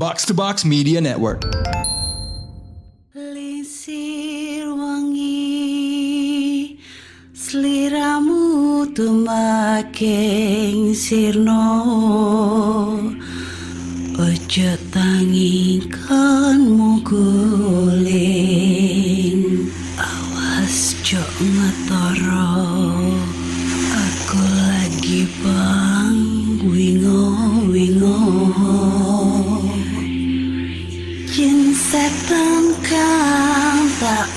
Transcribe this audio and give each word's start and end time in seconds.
Box 0.00 0.24
to 0.24 0.32
Box 0.32 0.64
Media 0.64 0.96
Network. 0.98 1.44
Lisir 3.12 4.64
wangi 4.72 6.80
Seliramu 7.36 8.88
tumaking 8.96 10.96
sirno 10.96 11.60
Ojo 14.16 14.72
tangingkanmu 14.88 17.04
guling 17.04 18.39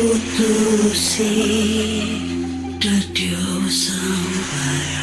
tak 0.03 0.11
utusi 0.11 1.31
Dadyo 2.75 3.39
sembarang 3.71 4.99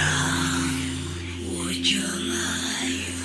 Wojo 1.48 2.04
layu 2.28 3.16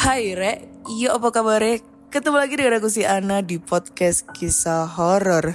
Hai 0.00 0.32
Re, 0.32 0.64
iya 0.88 1.12
apa 1.20 1.28
kabar 1.28 1.60
Ketemu 2.10 2.42
lagi 2.42 2.58
dengan 2.58 2.82
aku 2.82 2.90
si 2.90 3.06
Ana 3.06 3.38
di 3.38 3.62
podcast 3.62 4.26
kisah 4.34 4.82
horor. 4.98 5.54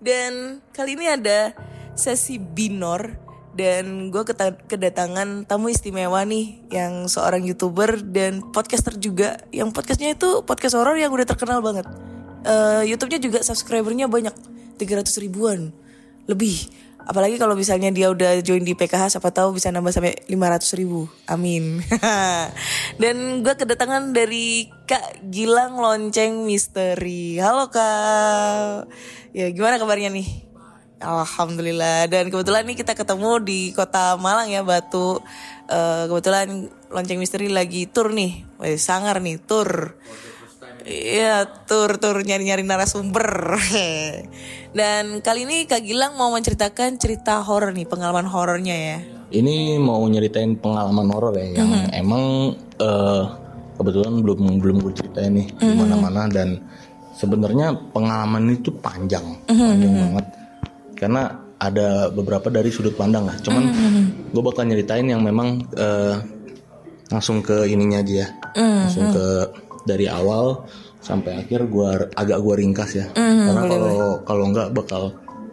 dan 0.00 0.64
kali 0.72 0.96
ini 0.96 1.12
ada 1.12 1.52
sesi 1.92 2.40
binor 2.40 3.20
dan 3.52 4.08
gue 4.08 4.24
kedatangan 4.64 5.44
tamu 5.44 5.68
istimewa 5.68 6.24
nih 6.24 6.56
yang 6.72 7.04
seorang 7.04 7.44
youtuber 7.44 8.00
dan 8.00 8.40
podcaster 8.48 8.96
juga 8.96 9.44
yang 9.52 9.76
podcastnya 9.76 10.16
itu 10.16 10.40
podcast 10.48 10.80
horor 10.80 10.96
yang 10.96 11.12
udah 11.12 11.28
terkenal 11.28 11.60
banget. 11.60 11.84
Eh, 12.48 12.96
YouTube-nya 12.96 13.20
juga 13.20 13.44
subscribernya 13.44 14.08
banyak 14.08 14.32
300 14.80 15.20
ribuan 15.20 15.68
lebih 16.24 16.72
apalagi 17.04 17.36
kalau 17.36 17.52
misalnya 17.52 17.92
dia 17.92 18.08
udah 18.08 18.40
join 18.40 18.64
di 18.64 18.72
PKH 18.72 19.16
siapa 19.16 19.30
tahu 19.30 19.56
bisa 19.56 19.68
nambah 19.68 19.92
sampai 19.92 20.16
500 20.28 20.80
ribu. 20.80 21.08
Amin. 21.28 21.84
Dan 23.02 23.44
gue 23.44 23.54
kedatangan 23.54 24.16
dari 24.16 24.68
Kak 24.88 25.28
Gilang 25.28 25.76
Lonceng 25.76 26.48
Misteri. 26.48 27.36
Halo 27.40 27.68
Kak. 27.68 28.88
Ya 29.36 29.52
gimana 29.52 29.76
kabarnya 29.76 30.10
nih? 30.12 30.28
Alhamdulillah. 31.04 32.08
Dan 32.08 32.32
kebetulan 32.32 32.64
nih 32.64 32.76
kita 32.80 32.96
ketemu 32.96 33.40
di 33.44 33.60
kota 33.76 34.16
Malang 34.16 34.48
ya 34.48 34.64
Batu. 34.64 35.20
Eh, 35.68 36.04
kebetulan 36.08 36.72
Lonceng 36.88 37.20
Misteri 37.20 37.52
lagi 37.52 37.84
tur 37.88 38.12
nih. 38.12 38.44
Wih, 38.60 38.80
sangar 38.80 39.20
nih 39.20 39.36
tur 39.40 39.96
Iya, 40.84 41.48
tur-tur 41.64 42.20
nyari-nyari 42.20 42.60
narasumber. 42.60 43.56
Dan 44.78 45.24
kali 45.24 45.48
ini 45.48 45.64
Kak 45.64 45.80
Gilang 45.80 46.20
mau 46.20 46.28
menceritakan 46.36 47.00
cerita 47.00 47.40
horor 47.40 47.72
nih, 47.72 47.88
pengalaman 47.88 48.28
horornya 48.28 48.76
ya. 48.76 48.98
Ini 49.32 49.80
mau 49.80 50.04
nyeritain 50.04 50.60
pengalaman 50.60 51.08
horor 51.08 51.34
ya 51.40 51.58
yang 51.58 51.88
emang 51.90 52.54
eh, 52.78 53.22
kebetulan 53.80 54.20
belum 54.20 54.60
belum 54.60 54.76
gue 54.84 54.92
ceritain 54.94 55.32
nih 55.34 55.48
di 55.58 55.74
mana-mana 55.74 56.30
dan 56.30 56.60
sebenarnya 57.16 57.74
pengalaman 57.90 58.54
itu 58.54 58.70
panjang, 58.78 59.24
panjang 59.48 59.94
banget. 59.94 60.26
Karena 60.94 61.22
ada 61.58 62.12
beberapa 62.12 62.52
dari 62.52 62.68
sudut 62.68 62.92
pandang 62.94 63.24
lah. 63.24 63.40
Cuman 63.40 63.64
gue 64.30 64.42
bakal 64.44 64.68
nyeritain 64.68 65.08
yang 65.08 65.24
memang 65.24 65.64
eh, 65.74 66.20
langsung 67.08 67.40
ke 67.40 67.64
ininya 67.66 68.04
aja 68.04 68.14
ya. 68.26 68.28
Langsung 68.54 69.08
ke 69.10 69.26
dari 69.84 70.08
awal 70.08 70.64
sampai 71.04 71.44
akhir 71.44 71.68
gua 71.68 72.08
agak 72.16 72.40
gua 72.40 72.54
ringkas 72.56 72.96
ya. 72.96 73.06
Karena 73.14 73.62
kalau 73.68 74.24
kalau 74.24 74.44
enggak 74.48 74.68
bakal 74.72 75.02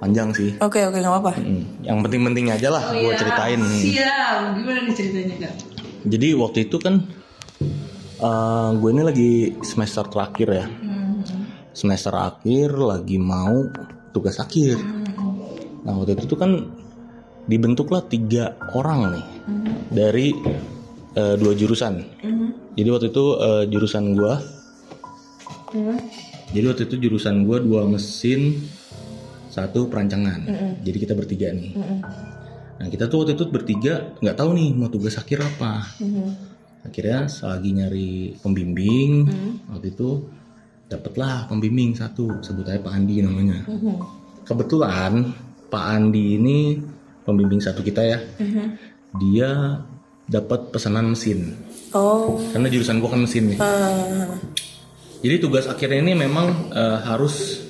panjang 0.02 0.34
sih. 0.34 0.58
Oke, 0.58 0.82
oke, 0.82 0.98
nggak 0.98 1.14
apa-apa. 1.14 1.32
Hmm, 1.38 1.64
yang 1.86 2.02
penting-penting 2.02 2.50
aja 2.50 2.74
lah 2.74 2.90
gue 2.90 3.14
ceritain. 3.14 3.62
Siap, 3.62 4.58
gimana 4.58 4.80
nih 4.90 4.96
ceritanya 4.98 5.36
kak? 5.46 5.54
Jadi 6.10 6.28
waktu 6.34 6.60
itu 6.66 6.82
kan 6.82 7.06
eh 8.22 8.70
gue 8.82 8.90
ini 8.90 9.04
lagi 9.06 9.32
semester 9.62 10.10
terakhir 10.10 10.48
ya. 10.50 10.66
Semester 11.72 12.18
akhir 12.18 12.74
lagi 12.74 13.22
mau 13.22 13.70
tugas 14.10 14.42
akhir. 14.42 14.82
Nah 15.86 15.94
waktu 16.02 16.18
itu 16.18 16.26
tuh 16.26 16.40
kan 16.42 16.52
dibentuklah 17.46 18.02
tiga 18.10 18.58
orang 18.74 19.18
nih 19.18 19.26
dari 19.94 20.28
eh, 21.16 21.36
dua 21.40 21.54
jurusan. 21.56 22.04
Jadi 22.76 22.90
waktu 22.92 23.08
itu 23.12 23.26
eh, 23.40 23.64
jurusan 23.68 24.04
gue. 24.16 24.34
Jadi 26.52 26.66
waktu 26.68 26.84
itu 26.88 26.96
jurusan 27.08 27.48
gue 27.48 27.58
dua 27.64 27.88
mesin 27.88 28.60
satu 29.52 29.88
perancangan. 29.88 30.48
Jadi 30.84 30.98
kita 31.00 31.14
bertiga 31.16 31.52
nih. 31.52 31.76
Nah 32.82 32.88
kita 32.90 33.06
tuh 33.08 33.24
waktu 33.24 33.38
itu 33.38 33.46
bertiga 33.52 34.16
nggak 34.20 34.36
tahu 34.36 34.50
nih 34.58 34.70
mau 34.76 34.90
tugas 34.92 35.16
akhir 35.20 35.44
apa. 35.44 35.86
Akhirnya 36.82 37.30
selagi 37.30 37.70
nyari 37.78 38.12
pembimbing 38.42 39.30
waktu 39.70 39.94
itu 39.94 40.28
dapatlah 40.92 41.48
pembimbing 41.48 41.96
satu 41.96 42.44
sebut 42.44 42.68
aja 42.68 42.84
Pak 42.84 42.92
Andi 42.92 43.24
namanya. 43.24 43.64
Kebetulan 44.44 45.32
Pak 45.72 45.86
Andi 45.88 46.36
ini 46.36 46.82
pembimbing 47.24 47.64
satu 47.64 47.80
kita 47.80 48.02
ya. 48.04 48.20
Dia 49.16 49.80
dapat 50.32 50.72
pesanan 50.72 51.12
mesin. 51.12 51.60
Oh, 51.92 52.40
karena 52.56 52.72
jurusan 52.72 53.04
gua 53.04 53.12
kan 53.12 53.22
mesin 53.22 53.52
nih. 53.52 53.60
eh, 53.60 54.32
Jadi 55.22 55.36
tugas 55.38 55.68
akhirnya 55.68 56.00
ini 56.02 56.16
memang 56.16 56.72
eh, 56.72 56.98
harus 57.04 57.68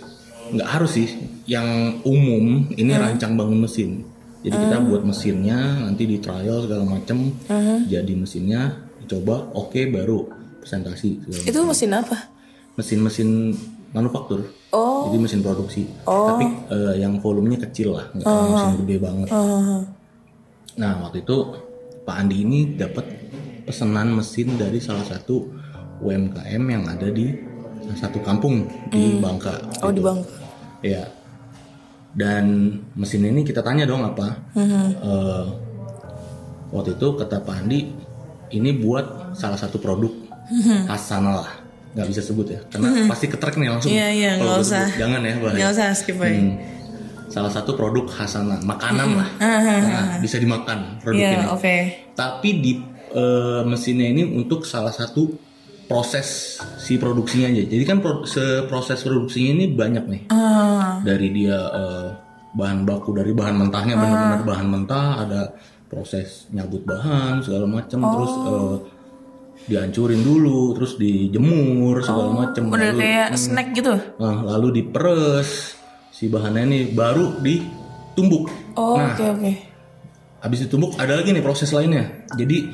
nggak 0.47 0.69
harus 0.69 0.91
sih. 0.94 1.09
Yang 1.44 1.67
umum 2.05 2.69
ini 2.72 2.91
rancang 2.94 3.33
bangun 3.33 3.66
mesin. 3.66 4.05
Jadi 4.41 4.55
kita 4.57 4.77
buat 4.79 5.01
mesinnya 5.01 5.57
nanti 5.81 6.05
di 6.05 6.17
trial 6.17 6.61
segala 6.61 6.85
macem. 6.85 7.33
Jadi 7.83 8.13
mesinnya 8.13 8.73
dicoba 8.97 9.49
oke 9.51 9.81
baru 9.89 10.29
presentasi 10.61 11.25
segala 11.25 11.41
itu 11.43 11.59
mesin 11.63 11.89
apa? 11.91 12.17
mesin-mesin 12.72 13.51
manufaktur. 13.91 14.47
Oh, 14.72 15.09
Jadi 15.09 15.17
mesin 15.19 15.41
produksi. 15.43 15.83
Tapi 16.05 16.45
eh, 16.72 16.95
yang 16.97 17.19
volumenya 17.19 17.59
kecil 17.59 17.97
lah, 17.97 18.05
nggak 18.13 18.23
kayak 18.23 18.47
mesin 18.47 18.72
gede 18.79 18.95
banget. 19.01 19.28
eh, 19.28 19.81
Nah 20.79 20.93
waktu 21.03 21.17
itu 21.19 21.38
Pak 22.11 22.27
Andi 22.27 22.44
ini 22.44 22.75
dapat 22.75 23.07
pesanan 23.63 24.11
mesin 24.11 24.59
dari 24.59 24.83
salah 24.83 25.07
satu 25.07 25.47
UMKM 26.03 26.59
yang 26.59 26.83
ada 26.83 27.07
di 27.07 27.31
salah 27.88 27.99
satu 28.03 28.19
kampung 28.19 28.67
di 28.91 29.16
Bangka. 29.23 29.63
oh 29.79 29.95
di 29.95 30.03
gitu. 30.03 30.11
bang. 30.11 30.19
Iya. 30.83 31.03
Dan 32.11 32.75
mesin 32.99 33.23
ini 33.31 33.47
kita 33.47 33.63
tanya 33.63 33.88
dong 33.88 34.03
apa? 34.03 34.27
Eh, 34.59 35.45
waktu 36.75 36.99
itu 36.99 37.07
kata 37.16 37.47
Pak 37.47 37.63
Andi 37.63 37.95
ini 38.59 38.75
buat 38.75 39.31
salah 39.31 39.55
satu 39.55 39.79
produk 39.79 40.11
khas 40.91 41.07
sana 41.07 41.39
lah. 41.39 41.51
Nggak 41.95 42.07
bisa 42.11 42.22
sebut 42.28 42.47
ya, 42.51 42.59
karena 42.67 43.07
pasti 43.07 43.31
ketrek 43.31 43.55
nih 43.55 43.72
langsung. 43.72 43.91
Iya, 43.91 44.07
iya, 44.11 44.31
nggak 44.35 44.59
usah. 44.59 44.83
sebut. 44.91 44.99
Jangan 44.99 45.19
ya. 45.23 45.33
Nggak 45.39 45.72
usah 45.79 45.88
skip 45.95 46.19
aja. 46.19 46.35
Hmm. 46.35 46.55
Salah 47.31 47.47
satu 47.47 47.73
produk 47.73 48.05
khasana, 48.05 48.59
makanan 48.59 49.07
lah. 49.15 49.29
Nah, 49.39 50.19
bisa 50.19 50.35
dimakan 50.35 50.99
produk 50.99 51.17
ini. 51.33 51.47
oke. 51.47 51.75
Tapi 52.11 52.49
di 52.59 52.71
eh, 53.09 53.61
mesinnya 53.63 54.05
ini 54.05 54.23
untuk 54.25 54.63
salah 54.63 54.91
satu 54.91 55.31
proses 55.85 56.55
si 56.78 56.95
produksinya 56.95 57.47
aja. 57.47 57.63
Jadi 57.66 57.83
kan 57.83 57.99
pro- 57.99 58.23
se- 58.23 58.63
proses 58.66 58.99
produksinya 59.01 59.51
ini 59.53 59.66
banyak 59.69 60.05
nih. 60.05 60.22
Ah, 60.28 60.99
Dari 61.01 61.28
dia 61.29 61.57
eh, 61.57 62.07
bahan 62.51 62.83
baku 62.83 63.11
dari 63.13 63.31
bahan 63.31 63.55
mentahnya 63.57 63.95
benar-benar 63.95 64.43
bahan 64.45 64.67
mentah, 64.69 65.07
ada 65.22 65.41
proses 65.87 66.47
nyabut 66.49 66.84
bahan 66.84 67.39
segala 67.41 67.63
macam, 67.66 67.99
terus 68.01 68.31
eh, 68.37 68.75
dihancurin 69.63 70.19
dulu, 70.19 70.73
terus 70.73 70.95
dijemur 70.95 71.99
segala 72.01 72.31
macam. 72.34 72.67
udah 72.67 72.91
Lalu- 72.91 72.99
kayak 72.99 73.29
snack 73.35 73.67
gitu. 73.73 73.93
Lalu 74.17 74.67
diperes 74.73 75.79
si 76.22 76.29
bahannya 76.29 76.70
ini 76.70 76.79
baru 76.94 77.41
ditumbuk. 77.41 78.46
Oh, 78.78 78.94
nah, 78.94 79.18
oke 79.18 79.26
oke. 79.26 79.53
habis 80.46 80.62
ditumbuk 80.70 80.94
ada 81.02 81.18
lagi 81.18 81.34
nih 81.34 81.41
proses 81.41 81.73
lainnya. 81.73 82.29
Jadi 82.38 82.70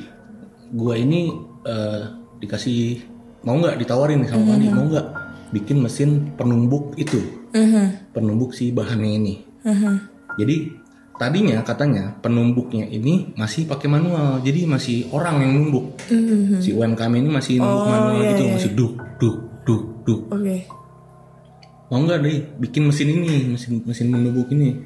gua 0.76 1.00
ini 1.00 1.32
eh, 1.64 2.00
dikasih 2.44 3.00
mau 3.48 3.56
nggak 3.56 3.80
ditawarin 3.80 4.20
nih 4.20 4.28
sama 4.28 4.52
Pandi 4.52 4.68
mau 4.68 4.84
nggak 4.84 5.06
bikin 5.56 5.80
mesin 5.80 6.36
penumbuk 6.36 6.92
itu, 7.00 7.24
penumbuk 8.12 8.52
si 8.52 8.68
bahannya 8.68 9.10
ini. 9.16 9.34
Jadi 10.36 10.56
tadinya 11.16 11.64
katanya 11.64 12.20
penumbuknya 12.20 12.84
ini 12.84 13.34
masih 13.34 13.66
pakai 13.66 13.90
manual 13.90 14.38
jadi 14.38 14.70
masih 14.70 15.10
orang 15.10 15.42
yang 15.42 15.52
numbuk 15.58 15.98
si 16.62 16.70
UMKM 16.70 17.10
ini 17.18 17.26
masih 17.26 17.58
numbuk 17.58 17.90
manual 17.90 18.22
iya, 18.22 18.30
gitu 18.38 18.42
iya. 18.46 18.52
masih 18.54 18.70
duk 18.78 18.94
duk 19.18 19.38
duk 19.66 19.84
duk 20.06 20.20
Oke. 20.30 20.77
Mau 21.88 22.04
nggak 22.04 22.20
deh 22.20 22.38
bikin 22.60 22.84
mesin 22.88 23.08
ini 23.08 23.56
mesin 23.56 23.80
mesin 23.84 24.06
menumbuk 24.12 24.52
ini. 24.52 24.76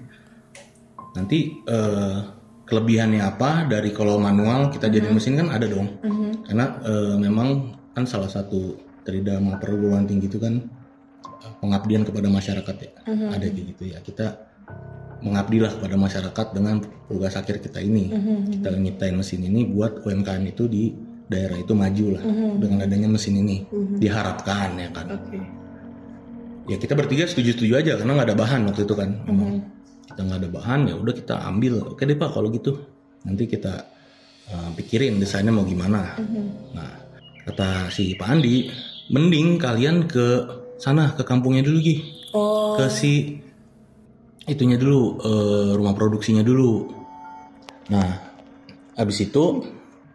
Nanti 1.12 1.60
eh, 1.66 2.19
kelebihannya 2.64 3.20
apa? 3.20 3.66
Dari 3.66 3.90
kalau 3.90 4.16
manual 4.22 4.70
kita 4.70 4.88
jadi 4.88 5.10
mesin 5.10 5.38
kan 5.38 5.50
ada 5.50 5.66
dong. 5.66 5.99
Karena 6.46 6.66
eh, 6.87 7.14
memang 7.19 7.49
kan 7.93 8.06
salah 8.06 8.31
satu 8.31 8.78
dari 9.02 9.20
dalam 9.20 9.58
perguruan 9.58 10.06
tinggi 10.06 10.31
itu 10.31 10.38
kan 10.38 10.62
eh, 11.26 11.52
pengabdian 11.58 12.06
kepada 12.06 12.31
masyarakat 12.31 12.76
ya. 12.78 12.93
Ada 13.34 13.46
kayak 13.50 13.66
gitu 13.75 13.82
ya. 13.90 13.99
Kita 14.00 14.26
mengabdilah 15.22 15.78
kepada 15.78 15.94
masyarakat 15.99 16.46
dengan 16.54 16.82
tugas 17.10 17.34
akhir 17.34 17.62
kita 17.62 17.82
ini. 17.82 18.14
Kita 18.58 18.70
nyiptain 18.78 19.19
mesin 19.19 19.43
ini 19.43 19.66
buat 19.66 20.06
UMKM 20.06 20.43
itu 20.54 20.70
di 20.70 20.94
daerah 21.26 21.56
itu 21.56 21.72
maju 21.72 22.06
lah 22.14 22.22
dengan 22.62 22.78
adanya 22.87 23.10
mesin 23.10 23.43
ini. 23.43 23.66
Diharapkan 23.99 24.78
ya 24.78 24.88
kan. 24.94 25.06
Oke. 25.19 25.62
Ya 26.70 26.76
kita 26.79 26.94
bertiga 26.94 27.26
setuju-setuju 27.26 27.73
aja 27.79 27.93
karena 27.99 28.12
nggak 28.19 28.29
ada 28.32 28.38
bahan 28.38 28.61
waktu 28.70 28.82
itu 28.87 28.94
kan 28.94 29.11
memang. 29.26 29.62
Kita 30.06 30.20
nggak 30.29 30.38
ada 30.44 30.50
bahan 30.53 30.81
ya 30.93 30.94
udah 30.99 31.14
kita 31.17 31.35
ambil. 31.49 31.75
Oke 31.94 32.05
deh 32.05 32.19
pak 32.19 32.31
kalau 32.35 32.53
gitu. 32.53 32.76
Nanti 33.25 33.47
kita 33.49 33.87
uh, 34.50 34.70
pikirin 34.76 35.17
desainnya 35.17 35.55
mau 35.55 35.64
gimana. 35.64 36.19
Nah 36.75 36.91
kata 37.43 37.91
si 37.91 38.14
Pak 38.14 38.29
Andi 38.29 38.70
mending 39.11 39.59
kalian 39.59 40.06
ke 40.06 40.47
sana 40.79 41.14
ke 41.14 41.26
kampungnya 41.26 41.67
dulu 41.67 41.79
Gi 41.82 41.97
Oh. 42.32 42.81
ke 42.81 42.88
si 42.88 43.44
itunya 44.49 44.81
dulu 44.81 45.20
eh, 45.20 45.70
rumah 45.76 45.93
produksinya 45.93 46.41
dulu. 46.41 46.88
Nah 47.93 48.09
habis 48.97 49.20
itu 49.20 49.69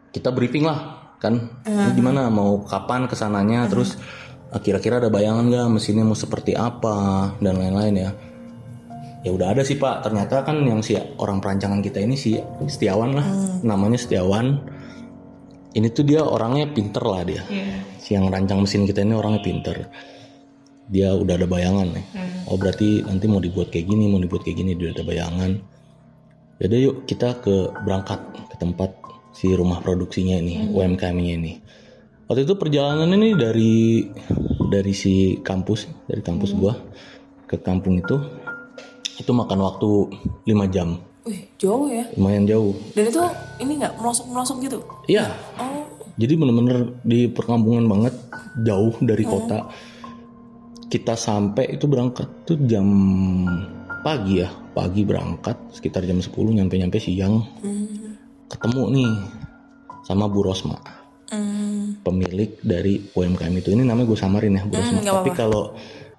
kita 0.10 0.34
briefing 0.34 0.66
lah 0.66 1.14
kan. 1.22 1.62
Ini 1.62 1.94
gimana 1.94 2.34
mau 2.34 2.66
kapan 2.66 3.06
ke 3.06 3.14
sananya 3.14 3.70
terus 3.70 3.94
eh, 3.94 4.27
kira-kira 4.56 5.04
ada 5.04 5.12
bayangan 5.12 5.52
nggak 5.52 5.68
mesinnya 5.76 6.08
mau 6.08 6.16
seperti 6.16 6.56
apa? 6.56 7.36
Dan 7.44 7.60
lain-lain 7.60 7.96
ya. 7.96 8.12
Ya 9.28 9.30
udah 9.36 9.52
ada 9.52 9.62
sih 9.68 9.76
pak. 9.76 10.08
Ternyata 10.08 10.48
kan 10.48 10.64
yang 10.64 10.80
si 10.80 10.96
orang 11.20 11.44
perancangan 11.44 11.84
kita 11.84 12.00
ini 12.00 12.16
si 12.16 12.40
Setiawan 12.64 13.12
lah. 13.12 13.28
Namanya 13.68 14.00
Setiawan. 14.00 14.48
Ini 15.76 15.88
tuh 15.92 16.08
dia 16.08 16.24
orangnya 16.24 16.72
pinter 16.72 17.04
lah 17.04 17.22
dia. 17.28 17.44
Iya. 17.44 18.00
si 18.00 18.16
yang 18.16 18.32
rancang 18.32 18.64
mesin 18.64 18.88
kita 18.88 19.04
ini 19.04 19.14
orangnya 19.14 19.44
pinter. 19.44 19.76
Dia 20.88 21.12
udah 21.12 21.36
ada 21.36 21.44
bayangan 21.44 21.92
nih. 21.92 22.06
Oh 22.48 22.56
berarti 22.56 23.04
nanti 23.04 23.28
mau 23.28 23.44
dibuat 23.44 23.68
kayak 23.68 23.92
gini 23.92 24.08
mau 24.08 24.24
dibuat 24.24 24.48
kayak 24.48 24.58
gini 24.64 24.72
dia 24.80 24.96
ada 24.96 25.04
bayangan. 25.04 25.60
Yaudah 26.64 26.80
yuk 26.80 26.96
kita 27.04 27.44
ke 27.44 27.70
berangkat 27.84 28.24
ke 28.48 28.56
tempat 28.58 28.96
si 29.36 29.54
rumah 29.54 29.78
produksinya 29.84 30.40
ini 30.42 30.74
UMKM-nya 30.74 31.34
ini 31.38 31.54
waktu 32.28 32.44
itu 32.44 32.54
perjalanan 32.60 33.10
ini 33.16 33.34
dari 33.34 34.04
dari 34.68 34.94
si 34.94 35.40
kampus 35.40 35.88
dari 36.08 36.20
kampus 36.20 36.52
gua 36.54 36.76
ke 37.48 37.60
kampung 37.64 38.04
itu 38.04 38.20
itu 39.18 39.32
makan 39.34 39.60
waktu 39.64 39.90
5 40.46 40.76
jam 40.76 41.00
Wih, 41.28 41.44
jauh 41.60 41.92
ya. 41.92 42.08
lumayan 42.16 42.48
jauh 42.48 42.72
Dan 42.96 43.12
itu 43.12 43.20
ini 43.60 43.84
nggak 43.84 44.00
merosok-merosok 44.00 44.58
gitu. 44.64 44.80
Iya. 45.12 45.28
Oh. 45.60 45.84
Jadi 46.16 46.34
bener-bener 46.40 46.98
di 47.04 47.28
perkampungan 47.28 47.86
banget, 47.86 48.16
jauh 48.64 48.96
dari 49.04 49.28
kota. 49.28 49.70
Kita 50.88 51.20
sampai 51.20 51.76
itu 51.76 51.84
berangkat 51.86 52.48
tuh 52.48 52.58
jam 52.64 52.88
pagi 54.02 54.40
ya, 54.40 54.50
pagi 54.72 55.04
berangkat 55.04 55.76
sekitar 55.76 56.08
jam 56.08 56.18
10 56.18 56.32
nyampe-nyampe 56.32 56.98
siang. 56.98 57.44
Ketemu 58.48 58.84
nih 58.96 59.12
sama 60.08 60.32
Bu 60.32 60.48
Rosma, 60.48 60.80
Hmm. 61.28 61.57
Pemilik 62.04 62.58
dari 62.62 63.00
UMKM 63.14 63.54
itu. 63.58 63.70
Ini 63.74 63.84
namanya 63.86 64.08
gue 64.10 64.20
samarin 64.20 64.54
ya, 64.58 64.64
Rosma. 64.68 65.00
nggak 65.02 65.16
Tapi 65.22 65.32
kalau 65.34 65.74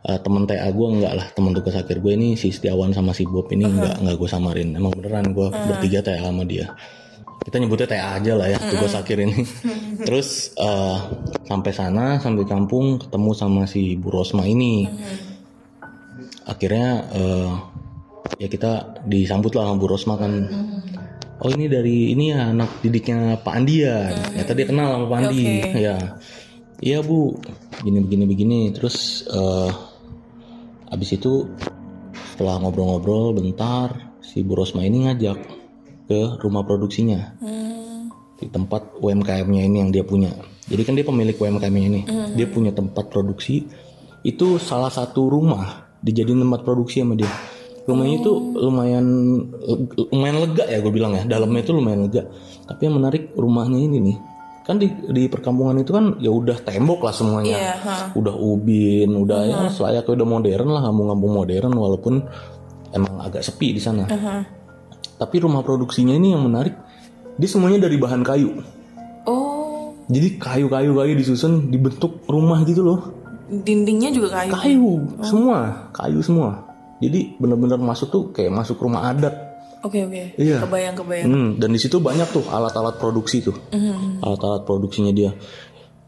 uh, 0.04 0.18
temen 0.22 0.42
TA 0.48 0.68
gue 0.68 0.86
enggak 0.88 1.12
lah, 1.14 1.26
temen 1.34 1.52
tugas 1.52 1.76
akhir 1.76 1.98
gue 2.00 2.12
ini 2.14 2.34
si 2.34 2.54
Setiawan 2.54 2.90
sama 2.94 3.14
si 3.14 3.26
Bob 3.26 3.50
ini 3.54 3.66
enggak 3.66 4.00
enggak 4.02 4.16
gue 4.16 4.28
samarin. 4.28 4.74
Emang 4.74 4.92
beneran 4.94 5.30
gue 5.32 5.46
bertiga 5.50 6.04
TA 6.04 6.20
sama 6.22 6.44
dia 6.44 6.72
kita 7.48 7.56
nyebutnya 7.64 7.88
TA 7.88 8.20
aja 8.20 8.32
lah 8.36 8.46
ya 8.50 8.58
tugas 8.60 8.92
akhir 8.92 9.24
ini. 9.24 9.40
Terus 10.06 10.52
eh, 10.58 10.98
sampai 11.48 11.72
sana 11.72 12.20
sampai 12.20 12.44
kampung 12.44 13.00
ketemu 13.00 13.30
sama 13.32 13.62
si 13.64 13.96
Bu 13.96 14.12
Rosma 14.12 14.44
ini. 14.44 14.84
Akhirnya 16.44 17.08
eh, 17.08 17.50
ya 18.36 18.48
kita 18.52 19.00
disambut 19.08 19.56
lah 19.56 19.70
sama 19.70 19.80
Bu 19.80 19.86
Rosma 19.88 20.14
kan. 20.20 20.32
Oh 21.38 21.50
ini 21.54 21.70
dari 21.70 22.10
ini 22.10 22.34
ya 22.34 22.50
anak 22.50 22.82
didiknya 22.82 23.38
Pak 23.38 23.54
Andi 23.54 23.86
ya. 23.86 24.10
Ternyata 24.10 24.52
dia 24.58 24.66
kenal 24.66 24.86
sama 24.90 25.06
Pak 25.06 25.18
Andi. 25.22 25.42
Oke. 25.62 25.78
Ya. 25.78 25.96
Iya 26.82 26.98
Bu. 27.06 27.38
Begini 27.78 27.98
begini 28.02 28.24
begini. 28.26 28.60
Terus 28.74 29.22
eh 29.30 29.70
abis 30.90 31.14
itu 31.14 31.46
setelah 32.34 32.58
ngobrol-ngobrol 32.58 33.38
bentar 33.38 34.18
si 34.18 34.42
Bu 34.42 34.58
Rosma 34.58 34.82
ini 34.82 35.06
ngajak 35.06 35.38
ke 36.08 36.20
rumah 36.42 36.64
produksinya 36.64 37.36
di 38.38 38.46
tempat 38.48 38.96
UMKM-nya 38.98 39.62
ini 39.62 39.76
yang 39.82 39.90
dia 39.94 40.02
punya. 40.02 40.34
Jadi 40.68 40.82
kan 40.86 40.94
dia 40.98 41.06
pemilik 41.06 41.34
UMKM-nya 41.38 41.86
ini. 41.86 42.02
Dia 42.34 42.46
punya 42.50 42.74
tempat 42.74 43.10
produksi. 43.14 43.66
Itu 44.26 44.58
salah 44.58 44.90
satu 44.90 45.30
rumah 45.30 45.86
dijadiin 46.02 46.42
tempat 46.42 46.66
produksi 46.66 47.02
sama 47.02 47.14
dia. 47.14 47.30
Rumahnya 47.88 48.16
itu 48.20 48.32
lumayan 48.52 49.06
lumayan 50.12 50.36
lega 50.44 50.64
ya 50.68 50.78
gue 50.84 50.92
bilang 50.92 51.16
ya. 51.16 51.24
Dalamnya 51.24 51.64
itu 51.64 51.72
lumayan 51.72 52.04
lega. 52.04 52.28
Tapi 52.68 52.80
yang 52.84 53.00
menarik 53.00 53.32
rumahnya 53.32 53.80
ini 53.80 53.96
nih. 54.04 54.16
Kan 54.68 54.76
di 54.76 54.92
di 55.08 55.24
perkampungan 55.32 55.80
itu 55.80 55.96
kan 55.96 56.20
ya 56.20 56.28
udah 56.28 56.60
tembok 56.60 57.00
lah 57.08 57.14
semuanya. 57.16 57.56
Iya, 57.56 57.72
ha. 57.80 57.96
Udah 58.12 58.36
ubin, 58.36 59.08
udah 59.16 59.40
ya 59.48 59.58
selayaknya 59.72 60.12
udah 60.20 60.28
modern 60.28 60.68
lah, 60.68 60.82
kampung-kampung 60.84 61.32
modern 61.32 61.72
walaupun 61.72 62.14
emang 62.92 63.16
agak 63.24 63.40
sepi 63.40 63.72
di 63.72 63.80
sana. 63.80 64.04
Tapi 65.16 65.36
rumah 65.40 65.64
produksinya 65.64 66.12
ini 66.12 66.36
yang 66.36 66.44
menarik, 66.44 66.76
dia 67.40 67.48
semuanya 67.48 67.88
dari 67.88 67.96
bahan 67.96 68.20
kayu. 68.20 68.60
Oh, 69.24 69.96
Jadi 70.12 70.36
kayu-kayu 70.36 70.92
kayu 70.92 71.12
disusun 71.16 71.72
dibentuk 71.72 72.20
rumah 72.28 72.60
gitu 72.68 72.84
loh. 72.84 73.00
dindingnya 73.48 74.12
juga 74.12 74.44
kayu. 74.44 74.52
Kayu 74.52 74.90
semua, 75.24 75.88
kayu 75.96 76.20
semua. 76.20 76.67
Jadi 76.98 77.38
bener-bener 77.38 77.78
masuk 77.78 78.08
tuh 78.10 78.22
kayak 78.34 78.50
masuk 78.50 78.78
rumah 78.82 79.10
adat. 79.10 79.34
Oke 79.86 80.02
oke. 80.02 80.34
Iya. 80.34 80.66
Kebayang 80.66 80.94
kebayang. 80.98 81.26
Hmm, 81.30 81.50
dan 81.62 81.70
di 81.70 81.78
situ 81.78 82.02
banyak 82.02 82.26
tuh 82.34 82.42
alat-alat 82.50 82.98
produksi 82.98 83.46
tuh, 83.46 83.54
alat-alat 84.26 84.66
produksinya 84.66 85.14
dia. 85.14 85.30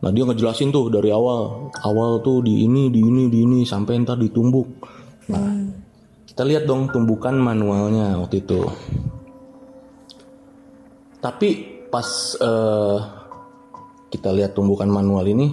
Nah 0.01 0.11
dia 0.11 0.27
ngejelasin 0.27 0.75
tuh 0.75 0.91
dari 0.91 1.15
awal, 1.15 1.71
awal 1.87 2.19
tuh 2.25 2.43
di 2.43 2.67
ini, 2.67 2.91
di 2.91 2.99
ini, 2.99 3.31
di 3.31 3.47
ini 3.47 3.59
sampai 3.63 4.03
ntar 4.03 4.19
ditumbuk. 4.19 4.69
Nah 5.31 5.71
kita 6.27 6.43
lihat 6.43 6.67
dong 6.67 6.91
tumbukan 6.91 7.37
manualnya 7.37 8.19
waktu 8.19 8.43
itu. 8.43 8.59
Tapi 11.21 11.49
pas 11.93 12.09
eh, 12.41 12.99
kita 14.11 14.35
lihat 14.35 14.57
tumbukan 14.57 14.89
manual 14.91 15.23
ini 15.29 15.53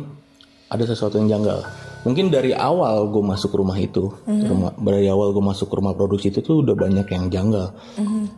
ada 0.72 0.84
sesuatu 0.88 1.22
yang 1.22 1.38
janggal. 1.38 1.87
Mungkin 2.08 2.32
dari 2.32 2.56
awal 2.56 3.12
gue 3.12 3.20
masuk 3.20 3.60
rumah 3.60 3.76
itu, 3.76 4.08
rumah, 4.24 4.72
dari 4.80 5.12
awal 5.12 5.36
gue 5.36 5.44
masuk 5.44 5.68
rumah 5.76 5.92
produksi 5.92 6.32
itu 6.32 6.40
tuh 6.40 6.64
udah 6.64 6.72
banyak 6.72 7.04
yang 7.12 7.28
janggal. 7.28 7.76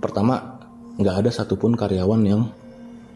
Pertama, 0.02 0.58
nggak 0.98 1.16
ada 1.22 1.30
satupun 1.30 1.78
karyawan 1.78 2.22
yang 2.26 2.50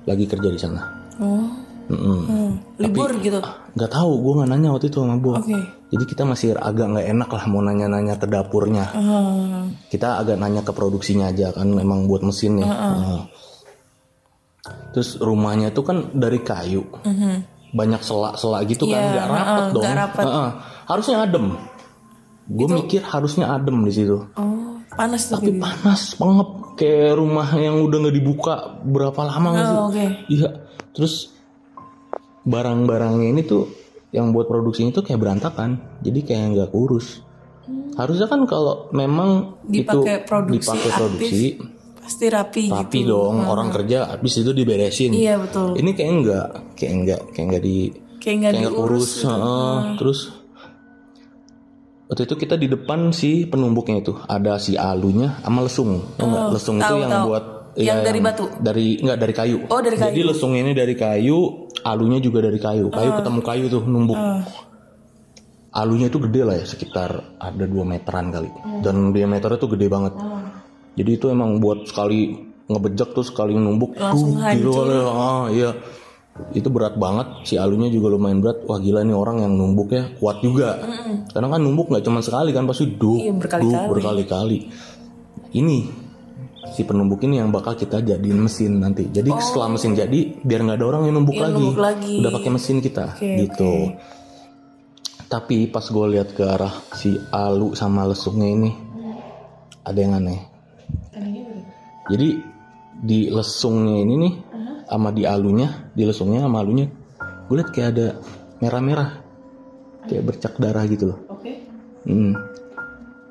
lagi 0.05 0.29
kerja 0.29 0.49
di 0.53 0.59
sana. 0.61 1.09
Oh. 1.17 1.49
Hmm. 1.89 2.55
Libur 2.79 3.11
gitu. 3.19 3.41
Nggak 3.75 3.91
tahu, 3.91 4.11
gue 4.21 4.33
nggak 4.39 4.49
nanya 4.53 4.69
waktu 4.71 4.87
itu 4.87 5.01
sama 5.01 5.17
Bo. 5.17 5.41
Oke. 5.41 5.57
Jadi 5.89 6.03
kita 6.05 6.23
masih 6.23 6.55
agak 6.55 6.85
nggak 6.95 7.07
enak 7.11 7.29
lah 7.33 7.43
mau 7.49 7.61
nanya-nanya 7.65 8.15
ke 8.21 8.29
dapurnya. 8.29 8.85
Ah. 8.93 9.65
Kita 9.89 10.21
agak 10.21 10.37
nanya 10.37 10.61
ke 10.61 10.71
produksinya 10.71 11.33
aja 11.33 11.49
kan, 11.49 11.65
memang 11.65 12.05
buat 12.05 12.21
mesinnya. 12.21 12.69
Nah. 12.69 13.25
Terus 14.93 15.17
rumahnya 15.19 15.73
tuh 15.73 15.83
kan 15.83 15.97
dari 16.13 16.39
kayu, 16.39 16.85
banyak 17.73 18.01
selak-selak 18.05 18.69
gitu 18.69 18.85
kan, 18.85 19.01
Iya, 19.01 19.09
nggak 19.11 19.27
rapet 19.27 19.41
heeh, 19.49 19.69
dong. 19.73 19.83
nggak 19.83 19.95
rapet. 19.97 20.25
Heeh. 20.29 20.49
Harusnya 20.85 21.15
adem. 21.25 21.45
Gue 22.43 22.67
mikir 22.69 23.01
harusnya 23.01 23.45
adem 23.49 23.77
di 23.81 23.93
situ. 23.93 24.17
Oh, 24.37 24.77
panas 24.93 25.25
tuh. 25.27 25.41
Tapi 25.41 25.57
panas 25.57 26.13
pengep 26.15 26.49
kayak 26.77 27.17
rumah 27.17 27.49
yang 27.57 27.81
udah 27.81 27.97
nggak 28.03 28.15
dibuka 28.15 28.55
berapa 28.85 29.21
lama 29.25 29.47
nggak 29.51 29.65
sih? 29.65 29.77
Oh, 29.77 29.85
oke. 29.89 30.05
Iya. 30.29 30.49
Terus 30.93 31.13
barang-barangnya 32.43 33.27
ini 33.31 33.41
tuh 33.41 33.63
yang 34.13 34.29
buat 34.29 34.45
produksinya 34.45 34.93
itu 34.93 35.01
kayak 35.01 35.19
berantakan. 35.19 35.81
Jadi 36.05 36.19
kayak 36.21 36.45
nggak 36.53 36.69
kurus. 36.69 37.23
Harusnya 37.95 38.27
kan 38.27 38.43
kalau 38.45 38.89
memang 38.91 39.61
Dipakai 39.65 40.21
itu 40.21 40.27
produksi 40.27 40.67
dipakai 40.67 40.89
aktif, 40.89 40.99
produksi 40.99 41.41
Pasti 42.03 42.25
rapi, 42.27 42.67
rapi 42.67 42.99
gitu. 42.99 43.15
dong 43.15 43.43
orang 43.43 43.69
kerja 43.69 44.11
habis 44.11 44.35
itu 44.35 44.51
diberesin. 44.51 45.09
Iya 45.09 45.39
betul. 45.39 45.73
Ini 45.73 45.91
kayak 45.91 46.11
enggak, 46.11 46.47
kayak 46.75 46.93
enggak, 46.93 47.21
kayak 47.31 47.45
enggak 47.47 47.63
di 47.63 47.77
Kayak 48.19 48.35
nggak 48.37 48.53
kayak 48.53 48.63
diurus. 48.69 49.09
gitu. 49.13 49.27
heeh. 49.29 49.77
Terus 49.95 50.19
waktu 52.05 52.21
itu 52.23 52.35
kita 52.37 52.55
di 52.55 52.67
depan 52.67 52.99
si 53.09 53.43
penumbuknya 53.43 53.97
itu 53.99 54.13
ada 54.21 54.55
si 54.57 54.75
alunya 54.75 55.39
sama 55.39 55.63
lesung 55.63 55.97
nggak? 56.13 56.49
lesung 56.51 56.77
itu 56.77 56.85
tahu, 56.85 56.99
yang 56.99 57.11
tahu. 57.11 57.25
buat 57.25 57.45
Yang 57.73 57.99
dari 58.05 58.19
batu? 58.21 58.45
dari 58.55 58.87
nggak 58.95 59.17
dari 59.17 59.33
kayu 59.33 59.57
Oh, 59.65 59.81
dari 59.81 59.97
kayu. 59.97 60.11
jadi 60.11 60.21
lesung 60.23 60.53
ini 60.53 60.71
dari 60.71 60.93
kayu 60.93 61.37
alunya 61.81 62.19
juga 62.19 62.39
dari 62.43 62.59
kayu 62.59 62.87
kayu 62.87 63.09
Ah. 63.09 63.17
ketemu 63.17 63.39
kayu 63.41 63.65
tuh 63.67 63.83
numbuk 63.83 64.19
alunya 65.73 66.05
itu 66.05 66.21
gede 66.21 66.41
lah 66.43 66.55
ya 66.55 66.65
sekitar 66.65 67.09
ada 67.35 67.65
2 67.65 67.81
meteran 67.83 68.29
kali 68.29 68.45
Hmm. 68.45 68.85
dan 68.85 69.09
diameternya 69.09 69.57
tuh 69.57 69.73
gede 69.73 69.89
banget 69.89 70.13
jadi 70.93 71.11
itu 71.17 71.25
emang 71.29 71.57
buat 71.57 71.89
sekali 71.89 72.37
ngebejek 72.69 73.09
tuh 73.11 73.25
sekali 73.25 73.57
numbuk. 73.57 73.97
Langsung 73.97 74.37
tuh, 74.37 74.45
gitu 74.53 74.69
kali. 74.71 74.93
ah 75.03 75.45
iya. 75.49 75.71
Itu 76.53 76.73
berat 76.73 76.97
banget. 76.97 77.45
Si 77.45 77.57
alunya 77.57 77.89
juga 77.89 78.13
lumayan 78.13 78.41
berat. 78.41 78.65
Wah 78.65 78.81
gila 78.81 79.05
nih 79.05 79.13
orang 79.13 79.41
yang 79.45 79.53
numbuknya 79.53 80.17
kuat 80.17 80.41
juga. 80.41 80.81
Karena 81.29 81.47
kan 81.49 81.61
numbuk 81.61 81.89
nggak 81.93 82.05
cuma 82.05 82.21
sekali 82.25 82.49
kan 82.53 82.65
pasti 82.65 82.89
duk 82.89 83.21
Iya, 83.21 83.33
berkali-kali. 83.37 83.73
duk 83.73 83.83
berkali-kali. 83.93 84.59
Ini 85.53 85.77
si 86.73 86.81
penumbuk 86.85 87.21
ini 87.21 87.37
yang 87.37 87.53
bakal 87.53 87.77
kita 87.77 88.01
jadiin 88.01 88.39
mesin 88.39 88.81
nanti. 88.81 89.09
Jadi 89.09 89.29
setelah 89.37 89.69
mesin 89.69 89.93
jadi 89.93 90.41
biar 90.41 90.65
nggak 90.65 90.77
ada 90.81 90.85
orang 90.87 91.01
yang 91.05 91.21
numbuk, 91.21 91.37
Yang 91.37 91.45
lagi. 91.45 91.53
numbuk 91.57 91.77
lagi. 91.77 92.15
udah 92.21 92.31
pakai 92.33 92.49
mesin 92.49 92.77
kita. 92.81 93.05
Oke, 93.13 93.29
gitu. 93.45 93.71
Tapi 95.29 95.65
pas 95.67 95.81
gue 95.81 96.05
lihat 96.13 96.33
ke 96.33 96.45
arah 96.45 96.73
si 96.93 97.17
alu 97.29 97.73
sama 97.73 98.05
lesungnya 98.05 98.45
ini 98.47 98.71
ada 99.81 99.97
yang 99.97 100.13
aneh 100.13 100.52
jadi 102.11 102.27
di 102.93 103.19
lesungnya 103.31 103.95
ini 104.03 104.13
nih 104.19 104.33
sama 104.85 105.09
di 105.09 105.23
alunya 105.25 105.89
di 105.95 106.03
lesungnya 106.05 106.45
sama 106.45 106.61
alunya 106.61 106.87
gue 107.47 107.55
lihat 107.57 107.69
kayak 107.71 107.89
ada 107.95 108.07
merah-merah 108.63 109.09
kayak 110.07 110.23
bercak 110.23 110.53
darah 110.59 110.83
gitu 110.87 111.11
loh. 111.11 111.19
Oke. 111.31 111.51
hmm. 112.07 112.33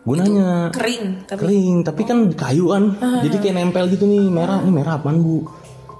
gue 0.03 0.17
nanya 0.19 0.67
Kering 0.75 1.31
tapi 1.31 1.39
kering 1.47 1.77
tapi 1.87 2.03
kan 2.03 2.19
kayu 2.35 2.75
kan. 2.75 2.85
Jadi 3.23 3.37
kayak 3.39 3.55
nempel 3.55 3.87
gitu 3.93 4.05
nih 4.09 4.27
merah. 4.29 4.59
Ini 4.65 4.73
merah 4.73 4.99
apaan 4.99 5.23
bu? 5.23 5.47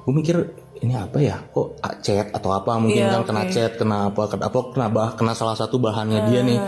Gue 0.03 0.13
mikir 0.13 0.37
ini 0.83 0.99
apa 0.99 1.23
ya? 1.23 1.39
Kok 1.39 1.79
cat 2.03 2.35
atau 2.35 2.51
apa? 2.51 2.83
Mungkin 2.83 2.99
Iya, 2.99 3.15
kan 3.15 3.23
kena 3.31 3.43
oke. 3.47 3.53
cat 3.55 3.73
kena 3.79 3.97
apa 4.11 4.23
kena 4.27 4.45
apa 4.51 4.59
kena 4.75 4.87
bah 4.91 5.11
kena 5.15 5.33
salah 5.39 5.55
satu 5.55 5.79
bahannya 5.79 6.19
dia 6.29 6.41
nih. 6.43 6.59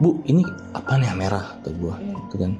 Bu 0.00 0.24
ini 0.26 0.42
apa 0.74 0.98
nih 0.98 1.14
merah? 1.14 1.60
Kata 1.60 1.70
gue 1.70 1.94
gitu 2.26 2.36
kan 2.40 2.52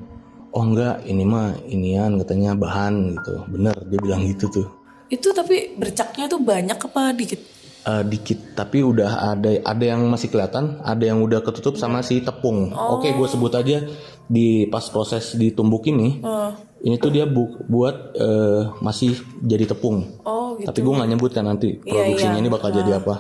oh 0.50 0.64
enggak 0.66 1.06
ini 1.06 1.22
mah 1.26 1.54
inian 1.66 2.18
katanya 2.22 2.54
bahan 2.54 3.18
gitu. 3.18 3.34
Bener 3.50 3.74
dia 3.86 3.98
bilang 4.02 4.22
gitu 4.26 4.46
tuh. 4.50 4.66
Itu 5.10 5.34
tapi 5.34 5.74
bercaknya 5.74 6.30
tuh 6.30 6.38
banyak 6.38 6.78
apa 6.78 7.14
dikit? 7.14 7.40
Eh, 7.80 8.04
dikit 8.04 8.52
tapi 8.52 8.84
udah 8.84 9.32
ada 9.32 9.56
ada 9.64 9.84
yang 9.84 10.04
masih 10.12 10.28
kelihatan 10.28 10.84
ada 10.84 11.00
yang 11.00 11.24
udah 11.24 11.40
ketutup 11.40 11.80
sama 11.80 12.04
si 12.04 12.20
tepung. 12.20 12.76
Oke 12.76 13.08
gue 13.08 13.24
sebut 13.24 13.48
aja 13.56 13.88
di 14.28 14.68
pas 14.68 14.84
proses 14.92 15.34
ditumbukin 15.34 15.96
nih 15.96 16.12
Oh, 16.22 16.52
ini 16.84 17.00
tuh 17.00 17.08
dia 17.08 17.24
bu- 17.24 17.56
buat 17.66 18.12
eh, 18.20 18.68
masih 18.84 19.16
jadi 19.40 19.64
tepung. 19.64 20.20
Oh 20.28 20.60
gitu. 20.60 20.68
tapi 20.68 20.78
gue 20.84 20.92
nggak 20.92 21.10
nyebut 21.16 21.30
kan 21.32 21.48
nanti 21.48 21.80
produksinya 21.80 22.36
iya. 22.36 22.42
ini 22.44 22.52
bakal 22.52 22.68
jadi 22.68 23.00
apa. 23.00 23.14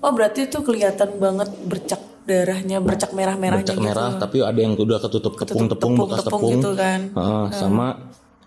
Oh 0.00 0.10
berarti 0.16 0.48
itu 0.48 0.58
kelihatan 0.64 1.20
banget 1.20 1.52
bercak 1.68 2.00
darahnya, 2.28 2.84
bercak 2.84 3.16
merah-merahnya 3.16 3.64
bercak 3.64 3.78
gitu. 3.80 3.86
merah 3.88 4.10
tapi 4.20 4.44
ada 4.44 4.60
yang 4.60 4.76
udah 4.76 5.00
ketutup 5.00 5.40
tepung-tepung 5.40 5.96
tepung- 5.96 5.96
bekas 6.04 6.20
tepung 6.28 6.40
tepung 6.44 6.52
gitu 6.60 6.70
kan. 6.76 7.00
Heeh, 7.16 7.44
sama 7.56 7.86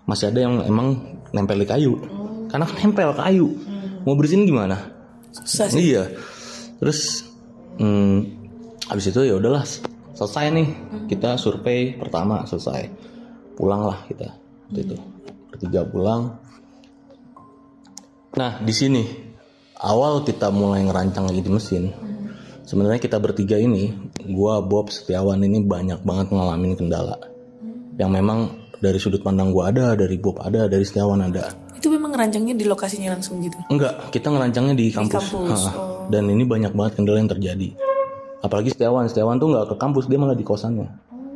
masih 0.06 0.30
ada 0.30 0.40
yang 0.46 0.62
emang 0.62 1.18
nempel 1.34 1.58
di 1.58 1.66
kayu 1.66 1.98
karena 2.54 2.70
kan 2.70 2.78
nempel 2.78 3.10
kayu 3.18 3.48
mau 4.06 4.14
bersihin 4.14 4.46
gimana 4.46 5.02
Susah 5.32 5.72
sih. 5.72 5.96
Iya. 5.96 6.12
Terus 6.84 7.24
hmm, 7.80 8.18
habis 8.92 9.06
itu 9.08 9.22
ya 9.24 9.40
udahlah 9.40 9.64
selesai 10.16 10.52
nih. 10.52 10.68
Kita 11.08 11.40
survei 11.40 11.96
pertama 11.96 12.44
selesai. 12.44 12.92
Pulanglah 13.56 14.04
kita 14.12 14.36
waktu 14.70 14.80
itu. 14.84 14.96
Bertiga 15.52 15.82
pulang. 15.88 16.36
Nah, 18.32 18.64
di 18.64 18.72
sini 18.72 19.04
awal 19.84 20.24
kita 20.24 20.52
mulai 20.52 20.84
ngerancang 20.88 21.28
lagi 21.28 21.42
di 21.44 21.52
mesin. 21.52 21.84
Sebenarnya 22.72 23.04
kita 23.04 23.20
bertiga 23.20 23.60
ini, 23.60 23.92
gua 24.32 24.64
Bob 24.64 24.88
Setiawan 24.88 25.44
ini 25.44 25.60
banyak 25.60 26.08
banget 26.08 26.32
ngalamin 26.32 26.80
kendala. 26.80 27.20
Yang 28.00 28.12
memang 28.16 28.40
dari 28.80 28.96
sudut 28.96 29.20
pandang 29.20 29.52
gua 29.52 29.76
ada, 29.76 29.92
dari 29.92 30.16
Bob 30.16 30.40
ada, 30.40 30.72
dari 30.72 30.88
Setiawan 30.88 31.20
ada. 31.20 31.52
Itu 31.76 31.92
memang 31.92 32.16
rancangnya 32.16 32.56
di 32.56 32.64
lokasinya 32.64 33.12
langsung 33.12 33.44
gitu. 33.44 33.60
Enggak, 33.68 34.16
kita 34.16 34.32
ngerancangnya 34.32 34.72
di 34.72 34.88
kampus. 34.88 35.20
kampus, 35.20 35.68
Ha, 35.68 36.08
Dan 36.16 36.32
ini 36.32 36.48
banyak 36.48 36.72
banget 36.72 36.96
kendala 36.96 37.20
yang 37.20 37.28
terjadi. 37.28 37.76
Apalagi 38.40 38.72
Setiawan, 38.72 39.04
Setiawan 39.12 39.36
tuh 39.36 39.52
nggak 39.52 39.66
ke 39.68 39.76
kampus, 39.76 40.08
dia 40.08 40.16
malah 40.24 40.40
di 40.40 40.48
kosannya. 40.48 40.88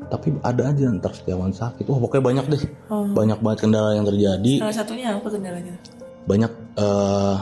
Tapi 0.07 0.39
ada 0.39 0.71
aja 0.71 0.87
ntar 0.87 1.19
Setiawan 1.19 1.51
sakit. 1.51 1.83
Wah 1.83 1.99
pokoknya 1.99 2.23
banyak 2.31 2.45
deh. 2.47 2.63
Banyak 3.11 3.43
banget 3.43 3.67
kendala 3.67 3.91
yang 3.91 4.07
terjadi. 4.07 4.63
Salah 4.63 4.77
satunya 4.79 5.11
apa 5.11 5.27
kendalanya? 5.27 5.75
Banyak 6.31 6.51
eh 6.79 7.37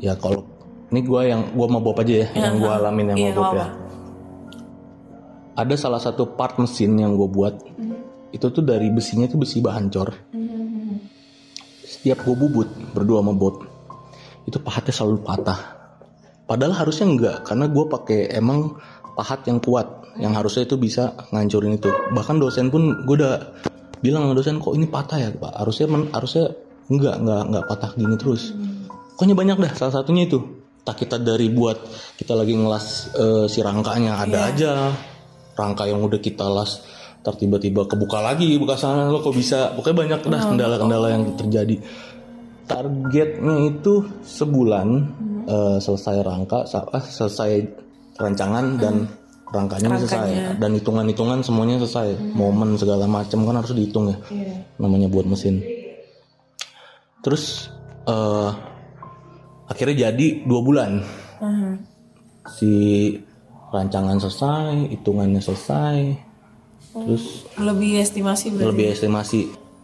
ya 0.00 0.16
kalau 0.16 0.55
ini 0.96 1.04
gua 1.04 1.28
yang 1.28 1.52
gua 1.52 1.68
mau 1.68 1.84
Bob 1.84 2.00
aja 2.00 2.24
ya, 2.24 2.28
yang 2.32 2.56
gua 2.56 2.80
alamin 2.80 3.12
yang 3.12 3.18
Iya, 3.20 3.30
mau 3.36 3.36
Bob 3.36 3.52
nggak 3.52 3.68
ya. 3.68 3.84
Ada 5.56 5.74
salah 5.76 6.00
satu 6.00 6.36
part 6.36 6.60
mesin 6.60 7.00
yang 7.00 7.16
gue 7.16 7.28
buat. 7.32 7.56
Itu 8.28 8.52
tuh 8.52 8.60
dari 8.60 8.92
besinya 8.92 9.24
tuh 9.24 9.40
besi 9.40 9.64
bahancor. 9.64 10.12
Setiap 11.80 12.28
gue 12.28 12.36
bubut 12.36 12.68
berdua 12.92 13.24
sama 13.24 13.32
Bob, 13.32 13.64
itu 14.44 14.60
pahatnya 14.60 14.92
selalu 14.92 15.24
patah. 15.24 15.60
Padahal 16.44 16.76
harusnya 16.76 17.08
enggak, 17.08 17.36
karena 17.48 17.72
gue 17.72 17.84
pakai 17.88 18.36
emang 18.36 18.76
pahat 19.16 19.48
yang 19.48 19.56
kuat, 19.64 20.04
yang 20.20 20.36
harusnya 20.36 20.68
itu 20.68 20.76
bisa 20.76 21.16
ngancurin 21.32 21.80
itu. 21.80 21.88
Bahkan 21.88 22.36
dosen 22.36 22.68
pun 22.68 23.08
gue 23.08 23.16
udah 23.16 23.56
bilang 24.04 24.28
sama 24.28 24.36
dosen 24.36 24.60
kok 24.60 24.76
ini 24.76 24.84
patah 24.84 25.18
ya 25.18 25.32
pak, 25.32 25.56
harusnya 25.56 25.86
men- 25.88 26.12
harusnya 26.12 26.52
enggak 26.92 27.16
enggak 27.16 27.42
enggak 27.48 27.64
patah 27.64 27.90
gini 27.96 28.14
terus. 28.20 28.52
Pokoknya 29.16 29.32
banyak 29.32 29.56
dah, 29.56 29.72
salah 29.72 29.94
satunya 30.04 30.28
itu. 30.28 30.55
Tak 30.86 31.02
kita 31.02 31.18
dari 31.18 31.50
buat 31.50 31.82
kita 32.14 32.38
lagi 32.38 32.54
ngelas 32.54 33.10
eh, 33.18 33.44
si 33.50 33.58
rangkanya 33.58 34.22
ada 34.22 34.38
aja. 34.54 34.94
Rangka 35.58 35.82
yang 35.90 35.98
udah 35.98 36.22
kita 36.22 36.46
las 36.46 36.86
ntar 37.26 37.34
tiba-tiba 37.42 37.90
kebuka 37.90 38.22
lagi 38.22 38.54
buka 38.54 38.78
sana 38.78 39.10
lo 39.10 39.18
kok 39.18 39.34
bisa? 39.34 39.74
Pokoknya 39.74 39.96
banyak 40.06 40.20
dah 40.30 40.42
kendala-kendala 40.46 41.06
yang 41.10 41.34
terjadi. 41.34 41.74
Targetnya 42.70 43.66
itu 43.66 44.06
sebulan 44.22 44.86
eh, 45.50 45.78
selesai 45.82 46.22
rangka 46.22 46.70
ah, 46.70 47.02
selesai 47.02 47.50
rancangan 48.14 48.78
dan 48.78 49.10
rangkanya 49.50 49.98
selesai. 50.06 50.54
Dan 50.62 50.70
hitungan-hitungan 50.78 51.42
semuanya 51.42 51.82
selesai. 51.82 52.14
Momen 52.38 52.78
segala 52.78 53.10
macam 53.10 53.42
kan 53.42 53.58
harus 53.58 53.74
dihitung 53.74 54.14
ya 54.14 54.16
namanya 54.78 55.10
buat 55.10 55.26
mesin. 55.26 55.66
Terus 57.26 57.74
akhirnya 59.66 60.10
jadi 60.10 60.26
dua 60.42 60.60
bulan 60.62 60.90
si 62.48 62.72
rancangan 63.68 64.16
selesai 64.16 64.94
hitungannya 64.94 65.42
selesai 65.42 65.96
terus 66.96 67.44
Lebih 67.60 68.00
estimasi 68.00 68.54
berarti. 68.54 68.68
lebih 68.72 68.86
estimasi. 68.88 69.40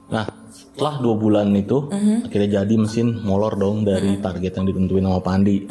Nah, 0.08 0.24
setelah 0.48 0.96
dua 0.96 1.14
bulan 1.16 1.52
itu, 1.52 1.92
akhirnya 2.24 2.64
jadi 2.64 2.74
mesin 2.80 3.20
molor 3.20 3.52
dong 3.52 3.84
dari 3.84 4.16
target 4.16 4.56
yang 4.56 4.64
ditentuin 4.64 5.04
sama 5.04 5.20
Pandi. 5.20 5.68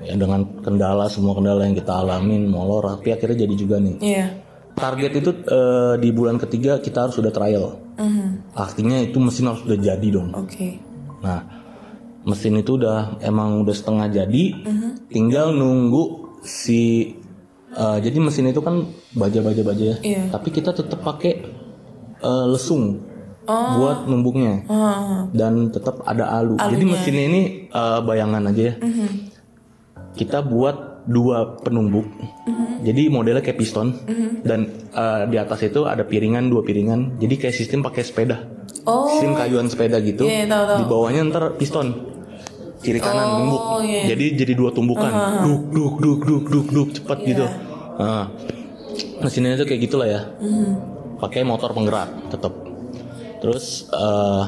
Ya, 0.00 0.16
dengan 0.16 0.48
kendala 0.64 1.12
semua 1.12 1.36
kendala 1.36 1.68
yang 1.68 1.76
kita 1.76 1.92
alamin 1.92 2.48
molor, 2.48 2.88
tapi 2.96 3.12
akhirnya 3.12 3.44
jadi 3.44 3.54
juga 3.56 3.76
nih. 3.76 3.96
Iya. 4.00 4.26
Target 4.72 5.12
itu 5.12 5.30
eh, 5.44 5.94
di 6.00 6.08
bulan 6.08 6.40
ketiga 6.40 6.80
kita 6.80 7.04
harus 7.04 7.20
sudah 7.20 7.32
trial. 7.34 7.76
Artinya 8.56 8.96
itu 9.04 9.20
mesin 9.20 9.52
harus 9.52 9.60
sudah 9.68 9.76
jadi 9.76 10.08
dong. 10.08 10.32
Oke. 10.32 10.80
Nah, 11.20 11.44
mesin 12.26 12.58
itu 12.58 12.80
udah 12.80 13.22
emang 13.22 13.62
udah 13.62 13.74
setengah 13.74 14.06
jadi, 14.10 14.44
tinggal 15.12 15.54
nunggu 15.54 16.38
si 16.42 17.14
eh, 17.74 17.98
jadi 18.00 18.18
mesin 18.18 18.50
itu 18.50 18.62
kan 18.64 18.88
baja-baja-baja 19.14 19.84
ya. 19.84 19.96
Iya. 20.00 20.22
Tapi 20.32 20.48
kita 20.50 20.72
tetap 20.72 21.04
pakai 21.04 21.32
eh, 22.22 22.46
lesung 22.48 23.04
buat 23.48 24.04
numbuknya 24.04 24.68
dan 25.32 25.72
tetap 25.72 26.04
ada 26.04 26.28
alu. 26.36 26.60
Jadi 26.60 26.84
mesinnya 26.84 27.24
ini 27.28 27.42
eh, 27.68 27.98
bayangan 28.04 28.48
aja 28.48 28.62
ya. 28.72 28.74
Kita 30.16 30.42
buat 30.42 30.87
dua 31.08 31.56
penumbuk. 31.64 32.04
Jadi 32.84 33.10
modelnya 33.10 33.42
kayak 33.42 33.58
piston 33.58 33.96
dan 34.44 34.68
eh, 34.92 35.22
di 35.26 35.36
atas 35.40 35.64
itu 35.64 35.88
ada 35.88 36.04
piringan 36.04 36.52
dua 36.52 36.62
piringan. 36.62 37.18
Jadi 37.18 37.34
kayak 37.40 37.54
sistem 37.56 37.80
pakai 37.82 38.04
sepeda. 38.04 38.44
Oh. 38.84 39.08
Sistem 39.10 39.34
kayuan 39.34 39.66
sepeda 39.66 39.98
gitu. 40.04 40.28
Iya, 40.28 40.46
tahu, 40.46 40.62
tahu. 40.68 40.78
Di 40.78 40.84
bawahnya 40.86 41.20
ntar 41.32 41.44
piston. 41.58 41.88
Kiri 42.78 43.02
kanan 43.02 43.42
numbuk. 43.42 43.82
iya. 43.82 44.14
Jadi 44.14 44.38
jadi 44.38 44.52
dua 44.54 44.70
tumbukan. 44.70 45.10
Duk 45.42 45.74
duk 45.74 45.94
duk 45.98 46.20
duk 46.22 46.44
duk 46.46 46.66
duk 46.70 46.88
cepat 46.94 47.18
gitu. 47.26 47.44
Nah, 47.98 48.30
mesinnya 49.18 49.58
itu 49.58 49.66
kayak 49.66 49.80
gitulah 49.90 50.06
ya. 50.06 50.20
Pakai 51.18 51.42
motor 51.42 51.74
penggerak 51.74 52.30
tetap. 52.30 52.54
Terus 53.42 53.90
eh, 53.90 54.44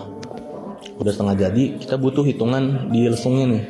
udah 1.01 1.11
setengah 1.11 1.35
jadi, 1.35 1.65
kita 1.83 1.97
butuh 1.99 2.23
hitungan 2.23 2.93
di 2.95 3.11
lesungnya 3.11 3.47
nih. 3.51 3.63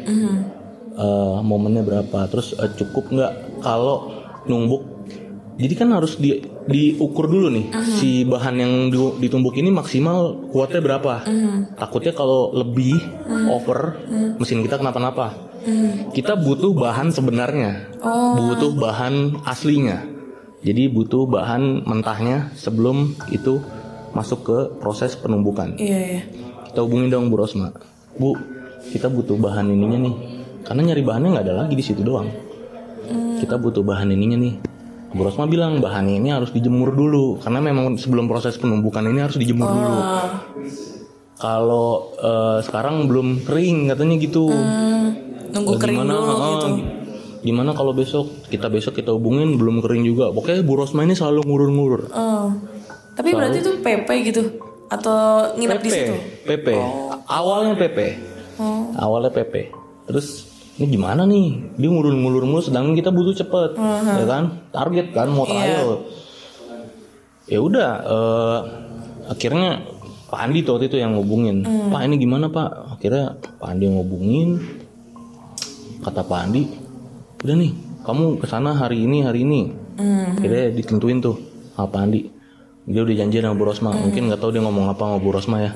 Eh, 1.00 1.38
momennya 1.40 1.80
berapa? 1.80 2.28
Terus 2.28 2.52
eh, 2.54 2.68
cukup 2.74 3.08
nggak 3.08 3.32
kalau 3.58 4.12
numbuk 4.44 4.84
Jadi 5.56 5.74
kan 5.74 5.92
harus 5.92 6.16
di, 6.16 6.40
diukur 6.64 7.24
dulu 7.26 7.48
nih 7.50 7.68
si 7.90 8.24
bahan 8.24 8.56
yang 8.56 8.72
di- 8.88 9.16
ditumbuk 9.18 9.52
ini 9.54 9.68
maksimal 9.68 10.16
kuatnya 10.48 10.80
berapa. 10.80 11.20
Takutnya 11.74 12.12
kalau 12.12 12.48
lebih 12.54 12.96
over 13.50 14.00
mesin 14.36 14.60
kita 14.60 14.76
kenapa-napa. 14.76 15.36
Kita 16.10 16.32
butuh 16.34 16.72
bahan 16.72 17.08
sebenarnya, 17.10 17.92
butuh 18.34 18.72
bahan 18.74 19.14
aslinya. 19.42 20.00
Jadi 20.60 20.88
butuh 20.88 21.24
bahan 21.26 21.84
mentahnya 21.84 22.52
sebelum 22.54 22.96
itu 23.28 23.60
masuk 24.10 24.40
ke 24.42 24.58
proses 24.76 25.12
penumbukan. 25.14 25.76
Iya 25.76 25.98
iya. 26.10 26.22
Kita 26.66 26.80
hubungin 26.80 27.08
dong 27.08 27.28
Bu 27.28 27.36
Rosma. 27.36 27.68
Bu, 28.14 28.32
kita 28.88 29.08
butuh 29.08 29.36
bahan 29.36 29.68
ininya 29.68 29.98
nih. 30.00 30.14
Karena 30.70 30.86
nyari 30.86 31.02
bahannya 31.02 31.28
nggak 31.34 31.46
ada 31.50 31.54
lagi 31.66 31.74
di 31.74 31.82
situ 31.82 32.06
doang. 32.06 32.30
Kita 33.42 33.58
butuh 33.58 33.82
bahan 33.82 34.14
ininya 34.14 34.38
nih. 34.38 34.54
Bu 35.10 35.26
Rosma 35.26 35.50
bilang 35.50 35.82
bahan 35.82 36.06
ini 36.06 36.30
harus 36.30 36.54
dijemur 36.54 36.94
dulu 36.94 37.42
karena 37.42 37.58
memang 37.58 37.98
sebelum 37.98 38.30
proses 38.30 38.54
penumbukan 38.54 39.02
ini 39.02 39.18
harus 39.18 39.34
dijemur 39.34 39.66
dulu. 39.66 39.98
Kalau 41.34 42.14
eh, 42.22 42.58
sekarang 42.62 43.10
belum 43.10 43.42
kering 43.42 43.90
katanya 43.90 44.14
gitu. 44.22 44.46
Nunggu 45.50 45.74
Nah, 45.74 45.80
kering 45.82 45.98
gimana, 45.98 46.14
dulu 46.14 46.30
ah, 46.30 46.50
gitu. 46.54 46.68
Gimana 47.42 47.70
kalau 47.74 47.90
besok 47.90 48.46
kita 48.46 48.70
besok 48.70 48.94
kita 49.02 49.10
hubungin 49.10 49.58
belum 49.58 49.82
kering 49.82 50.06
juga. 50.06 50.30
Pokoknya 50.30 50.62
Bu 50.62 50.78
Rosma 50.78 51.02
ini 51.02 51.18
selalu 51.18 51.50
ngurur-ngurur. 51.50 52.14
Oh. 52.14 52.54
Tapi 53.18 53.34
berarti 53.34 53.58
itu 53.58 53.74
PP 53.82 54.08
gitu 54.30 54.42
atau 54.86 55.50
nginep 55.58 55.78
PP, 55.82 55.84
di 55.86 55.90
situ? 55.90 56.14
PP. 56.46 56.66
Awalnya 57.26 57.74
PP. 57.74 57.98
Oh. 58.62 58.94
Awalnya 58.94 59.34
PP. 59.34 59.54
Terus 60.06 60.49
ini 60.80 60.96
gimana 60.96 61.28
nih? 61.28 61.76
Dia 61.76 61.88
ngulur-ngulur 61.92 62.48
mulu 62.48 62.64
sedangkan 62.64 62.96
kita 62.96 63.12
butuh 63.12 63.36
cepet, 63.36 63.76
Uh-huh. 63.76 64.16
ya 64.16 64.24
kan? 64.24 64.44
Target 64.72 65.12
kan 65.12 65.28
mau 65.28 65.44
Iya. 65.44 65.52
trial. 65.52 65.88
Ya 67.44 67.58
udah, 67.60 67.90
eh, 68.00 68.58
akhirnya 69.28 69.84
Pak 70.30 70.40
Andi 70.40 70.62
tuh 70.62 70.78
waktu 70.78 70.86
itu 70.88 70.96
yang 70.96 71.18
ngubungin. 71.18 71.66
Hmm. 71.66 71.90
Pak 71.90 72.06
ini 72.06 72.16
gimana 72.16 72.46
Pak? 72.48 72.96
Akhirnya 72.96 73.34
Pak 73.58 73.66
Andi 73.66 73.90
ngubungin. 73.90 74.62
Kata 76.00 76.22
Pak 76.24 76.40
Andi, 76.48 76.64
udah 77.44 77.56
nih, 77.58 77.72
kamu 78.06 78.40
ke 78.40 78.46
sana 78.48 78.72
hari 78.72 79.04
ini 79.04 79.20
hari 79.20 79.42
ini. 79.44 79.74
Hmm. 80.00 80.38
Akhirnya 80.38 80.72
ditentuin 80.72 81.20
tuh 81.20 81.36
sama 81.76 81.90
Pak 81.90 82.00
Andi. 82.08 82.20
Dia 82.88 83.04
udah 83.04 83.16
janjian 83.18 83.44
sama 83.44 83.58
Bu 83.58 83.68
Rosma. 83.68 83.90
Hmm. 83.92 84.08
Mungkin 84.08 84.30
nggak 84.32 84.40
tahu 84.40 84.50
dia 84.54 84.62
ngomong 84.64 84.86
apa 84.88 85.02
sama 85.04 85.18
Bu 85.20 85.28
Rosma 85.28 85.56
ya. 85.60 85.70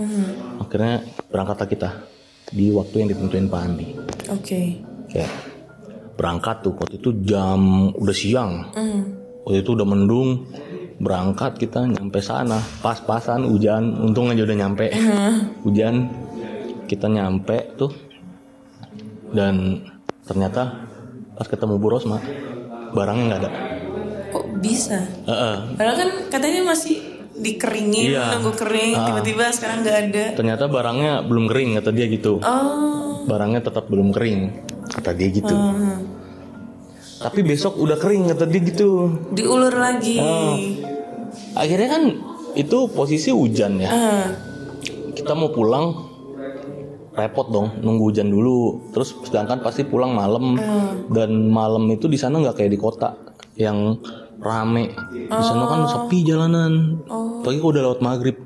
Akhirnya 0.63 1.03
berangkatlah 1.29 1.69
kita 1.69 1.91
di 2.49 2.71
waktu 2.71 2.95
yang 3.05 3.09
ditentuin 3.11 3.51
Pak 3.51 3.61
Andi. 3.61 3.89
Oke. 4.31 4.63
Kayak 5.15 5.31
berangkat 6.19 6.67
tuh 6.67 6.75
waktu 6.75 6.99
itu 6.99 7.11
jam 7.23 7.91
udah 7.95 8.17
siang. 8.17 8.53
Hmm. 8.75 9.01
Waktu 9.47 9.63
itu 9.63 9.71
udah 9.79 9.87
mendung. 9.87 10.51
Berangkat 10.95 11.59
kita 11.59 11.87
nyampe 11.87 12.23
sana 12.23 12.59
pas-pasan 12.83 13.47
hujan. 13.47 13.95
Untung 13.99 14.31
aja 14.31 14.43
udah 14.43 14.57
nyampe. 14.59 14.91
Hujan 15.63 16.11
kita 16.91 17.09
nyampe 17.09 17.75
tuh 17.79 17.91
dan 19.35 19.83
ternyata 20.23 20.87
pas 21.35 21.49
ketemu 21.51 21.81
Bu 21.83 21.89
Rosma 21.91 22.23
barangnya 22.95 23.25
nggak 23.27 23.41
ada. 23.43 23.51
Kok 24.31 24.45
bisa? 24.63 25.03
Heeh. 25.27 25.57
Padahal 25.75 25.97
kan 25.99 26.11
katanya 26.31 26.63
masih 26.71 27.03
dikeringin, 27.35 28.15
Iya. 28.15 28.39
nunggu 28.39 28.55
kering, 28.55 28.95
tiba-tiba 28.95 29.51
sekarang 29.51 29.83
nggak 29.83 29.99
ada. 30.07 30.25
Ternyata 30.39 30.71
barangnya 30.71 31.27
belum 31.27 31.51
kering 31.51 31.71
kata 31.83 31.91
dia 31.91 32.07
gitu. 32.07 32.39
Oh. 32.39 33.27
Barangnya 33.27 33.59
tetap 33.59 33.91
belum 33.91 34.15
kering 34.15 34.55
kata 34.91 35.11
dia 35.17 35.29
gitu. 35.31 35.55
Hmm. 35.55 36.05
Tapi 37.21 37.41
besok 37.41 37.81
udah 37.81 37.97
kering 37.97 38.29
kata 38.29 38.45
dia 38.45 38.61
gitu. 38.61 39.09
Diulur 39.33 39.73
lagi. 39.73 40.21
Oh. 40.21 40.57
Akhirnya 41.57 41.89
kan 41.89 42.03
itu 42.55 42.79
posisi 42.91 43.31
hujan 43.33 43.81
ya. 43.81 43.91
Ah. 43.91 44.27
Kita 45.15 45.33
mau 45.33 45.49
pulang 45.51 46.13
repot 47.15 47.47
dong 47.49 47.79
nunggu 47.81 48.11
hujan 48.11 48.29
dulu. 48.29 48.91
Terus 48.93 49.15
sedangkan 49.25 49.63
pasti 49.63 49.87
pulang 49.87 50.13
malam 50.13 50.59
dan 51.09 51.31
malam 51.49 51.87
itu 51.89 52.11
di 52.11 52.19
sana 52.19 52.43
nggak 52.43 52.59
kayak 52.61 52.73
di 52.75 52.81
kota 52.81 53.15
yang 53.55 53.97
rame. 54.43 54.93
Di 55.15 55.43
sana 55.45 55.65
kan 55.71 55.81
sepi 55.89 56.27
jalanan. 56.27 57.01
Pagi 57.41 57.59
udah 57.63 57.83
lewat 57.89 58.01
maghrib. 58.03 58.37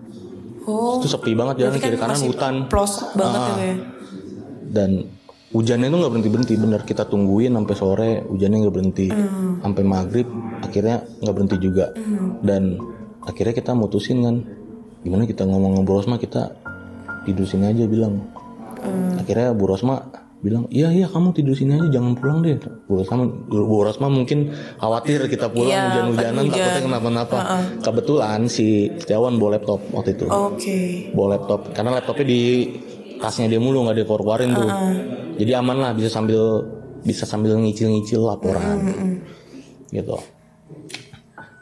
Oh. 0.69 1.01
Itu 1.01 1.09
sepi 1.09 1.33
banget 1.33 1.65
jalan 1.65 1.73
Berarti 1.73 1.81
kan 1.81 1.89
kiri 1.89 1.99
kanan 1.99 2.21
hutan. 2.29 2.55
Pelosok 2.69 3.09
banget 3.17 3.41
Ah. 3.41 3.57
ya. 3.57 3.75
dan 4.69 4.91
hujannya 5.49 5.89
itu 5.89 5.97
nggak 5.97 6.13
berhenti 6.13 6.31
berhenti 6.31 6.55
bener. 6.57 6.81
Kita 6.85 7.05
tungguin 7.05 7.53
sampai 7.55 7.75
sore 7.77 8.11
hujannya 8.25 8.57
nggak 8.67 8.75
berhenti. 8.75 9.07
Sampai 9.61 9.83
maghrib 9.85 10.29
akhirnya 10.61 11.05
nggak 11.23 11.35
berhenti 11.35 11.57
juga. 11.59 11.93
Dan 12.45 12.77
akhirnya 13.25 13.55
kita 13.55 13.73
mutusin 13.73 14.19
kan. 14.23 14.37
Gimana 14.99 15.25
kita 15.25 15.47
ngomong 15.47 15.79
sama 15.79 15.87
Bu 15.87 15.93
Rosma 15.95 16.17
kita 16.19 16.43
tidur 17.23 17.47
sini 17.47 17.71
aja 17.71 17.87
bilang. 17.87 18.19
Akhirnya 19.17 19.55
Bu 19.55 19.65
Rosma 19.71 20.03
bilang 20.39 20.71
iya 20.71 20.87
iya 20.95 21.11
kamu 21.11 21.35
tidur 21.35 21.51
sini 21.51 21.75
aja 21.75 21.99
jangan 21.99 22.15
pulang 22.15 22.43
deh. 22.43 22.59
Bu 22.87 23.03
Rosma 23.03 23.27
Bu 23.47 23.77
Rosma 23.83 24.07
mungkin 24.07 24.55
khawatir 24.79 25.27
kita 25.27 25.51
pulang 25.51 25.71
Iya, 25.71 25.83
hujan-hujanan 25.91 26.45
hujan. 26.47 26.55
takutnya 26.55 26.83
kenapa-napa. 26.87 27.39
Kebetulan 27.83 28.41
si 28.47 28.91
Setiawan 28.99 29.35
bawa 29.39 29.59
laptop 29.59 29.81
waktu 29.91 30.15
itu. 30.15 30.27
Oke. 30.31 30.79
bawa 31.15 31.39
laptop 31.39 31.61
karena 31.75 31.91
laptopnya 31.99 32.27
di 32.27 32.43
tasnya 33.19 33.47
dia 33.51 33.61
mulu 33.61 33.85
nggak 33.87 34.03
dikeluarin 34.03 34.51
tuh. 34.55 34.71
Jadi 35.39 35.53
aman 35.55 35.77
lah 35.79 35.91
bisa 35.95 36.11
sambil 36.11 36.65
bisa 37.03 37.27
sambil 37.27 37.55
ngicil-ngicil 37.59 38.23
laporan. 38.23 38.79
Gitu. 39.91 40.17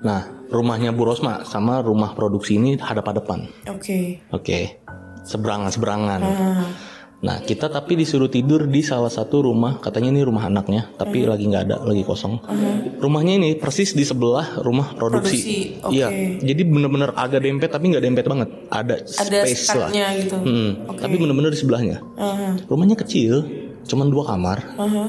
Nah 0.05 0.21
rumahnya 0.53 0.95
Bu 0.95 1.09
Rosma 1.09 1.42
sama 1.42 1.83
rumah 1.83 2.14
produksi 2.14 2.55
ini 2.61 2.79
hadap-hadapan 2.79 3.51
Oke. 3.66 4.23
oke. 4.31 4.59
Seberangan 5.27 5.75
seberangan 5.75 6.21
nah 7.27 7.43
kita 7.43 7.67
tapi 7.67 7.99
disuruh 7.99 8.31
tidur 8.31 8.71
di 8.71 8.87
salah 8.87 9.11
satu 9.11 9.43
rumah 9.51 9.83
katanya 9.83 10.15
ini 10.15 10.23
rumah 10.23 10.47
anaknya 10.47 10.95
tapi 10.95 11.27
lagi 11.27 11.51
nggak 11.51 11.62
ada 11.67 11.77
lagi 11.83 12.07
kosong 12.07 12.39
rumahnya 13.03 13.35
ini 13.43 13.51
persis 13.59 13.99
di 13.99 14.07
sebelah 14.07 14.62
rumah 14.62 14.95
produksi, 14.95 15.43
Produksi, 15.43 15.59
oke. 15.83 15.91
iya 15.91 16.09
jadi 16.39 16.62
bener-bener 16.62 17.11
agak 17.19 17.43
dempet 17.43 17.69
tapi 17.75 17.91
nggak 17.91 18.05
dempet 18.07 18.25
banget 18.31 18.49
ada 18.71 18.97
Ada 19.03 19.39
space 19.43 19.67
lah 19.75 19.91
gitu. 19.91 20.37
Hmm, 20.37 20.71
Tapi 20.97 21.15
bener-bener 21.17 21.51
di 21.53 21.59
sebelahnya. 21.59 21.97
Aha. 22.17 22.61
Rumahnya 22.69 22.97
kecil, 22.99 23.45
cuman 23.87 24.07
dua 24.11 24.25
kamar, 24.35 24.59
Aha. 24.77 25.05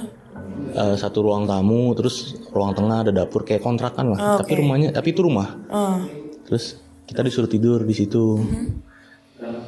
Eh, 0.67 0.95
satu 0.97 1.21
ruang 1.21 1.45
tamu, 1.45 1.93
terus 1.93 2.33
ruang 2.49 2.73
tengah 2.73 3.05
ada 3.05 3.11
dapur 3.13 3.45
kayak 3.45 3.61
kontrakan 3.61 4.17
lah. 4.17 4.41
Tapi 4.41 4.57
rumahnya, 4.57 4.89
tapi 4.89 5.13
itu 5.13 5.21
rumah. 5.21 5.53
Ah. 5.69 6.01
Terus 6.49 6.81
kita 7.05 7.21
disuruh 7.21 7.49
tidur 7.49 7.85
di 7.85 7.93
situ. 7.93 8.41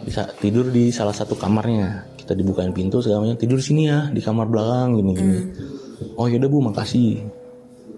Bisa 0.02 0.26
tidur 0.42 0.74
di 0.74 0.90
salah 0.90 1.14
satu 1.14 1.38
kamarnya. 1.38 2.09
Kita 2.30 2.38
dibukain 2.38 2.70
pintu 2.70 3.02
segala 3.02 3.26
macam. 3.26 3.42
Tidur 3.42 3.58
sini 3.58 3.90
ya, 3.90 4.06
di 4.14 4.22
kamar 4.22 4.46
belakang 4.46 5.02
gini-gini. 5.02 5.50
Oh 6.14 6.30
yaudah 6.30 6.46
bu, 6.46 6.62
makasih. 6.62 7.26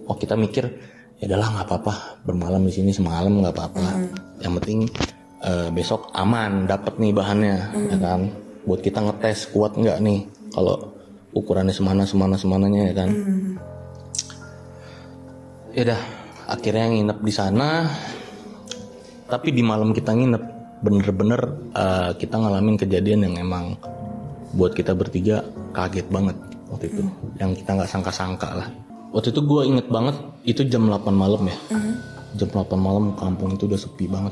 Oh 0.07 0.15
kita 0.15 0.39
mikir, 0.39 0.71
ya 1.19 1.27
udahlah 1.27 1.59
nggak 1.59 1.67
apa-apa. 1.67 2.23
Bermalam 2.23 2.63
di 2.63 2.71
sini 2.71 2.95
semalam 2.95 3.43
nggak 3.43 3.51
apa-apa. 3.51 3.83
Yang 4.39 4.53
penting 4.63 4.79
eh, 5.43 5.67
besok 5.75 6.15
aman, 6.15 6.63
dapat 6.63 6.95
nih 6.95 7.11
bahannya, 7.11 7.57
ya 7.91 7.97
kan? 7.99 8.31
Buat 8.63 8.79
kita 8.79 9.03
ngetes 9.03 9.51
kuat 9.51 9.75
nggak 9.75 9.99
nih? 9.99 10.23
Kalau 10.55 10.79
ukurannya 11.35 11.75
semana 11.75 12.07
semana 12.07 12.39
semananya 12.39 12.87
ya 12.87 12.93
kan? 13.03 13.09
Ya 15.75 15.81
udah, 15.91 16.01
akhirnya 16.47 16.87
nginep 16.87 17.19
di 17.19 17.33
sana. 17.35 17.83
Tapi 19.27 19.51
di 19.51 19.59
malam 19.59 19.91
kita 19.91 20.15
nginep, 20.15 20.43
bener-bener 20.87 21.41
eh, 21.75 22.11
kita 22.15 22.39
ngalamin 22.39 22.79
kejadian 22.79 23.27
yang 23.27 23.35
emang 23.43 23.75
buat 24.55 24.75
kita 24.75 24.95
bertiga 24.95 25.43
kaget 25.71 26.07
banget 26.11 26.37
waktu 26.71 26.91
itu. 26.91 27.03
Yang 27.39 27.63
kita 27.63 27.69
nggak 27.79 27.89
sangka-sangka 27.91 28.49
lah. 28.55 28.67
Waktu 29.11 29.35
itu 29.35 29.41
gue 29.43 29.61
inget 29.67 29.87
banget, 29.91 30.15
itu 30.47 30.61
jam 30.71 30.87
8 30.87 31.11
malam 31.11 31.43
ya. 31.43 31.57
Jam 32.39 32.47
8 32.47 32.71
malam 32.79 33.11
kampung 33.19 33.59
itu 33.59 33.67
udah 33.67 33.79
sepi 33.79 34.07
banget. 34.07 34.31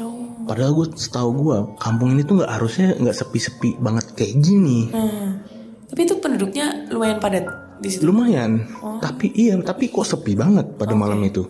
Oh. 0.00 0.44
Padahal 0.48 0.72
gue 0.76 0.86
setahu 0.96 1.28
gue 1.44 1.58
kampung 1.80 2.16
ini 2.16 2.24
tuh 2.24 2.40
nggak 2.40 2.52
harusnya 2.52 2.96
nggak 2.96 3.16
sepi-sepi 3.16 3.80
banget 3.80 4.04
kayak 4.12 4.40
gini. 4.40 4.92
Hmm. 4.92 5.40
Tapi 5.88 6.00
itu 6.08 6.16
penduduknya 6.20 6.88
lumayan 6.92 7.20
padat 7.20 7.44
di 7.80 7.88
situ. 7.88 8.08
Lumayan. 8.08 8.64
Tapi 9.00 9.32
iya, 9.36 9.56
tapi 9.60 9.92
kok 9.92 10.08
sepi 10.08 10.32
banget 10.36 10.76
pada 10.76 10.92
malam 10.96 11.20
itu. 11.24 11.48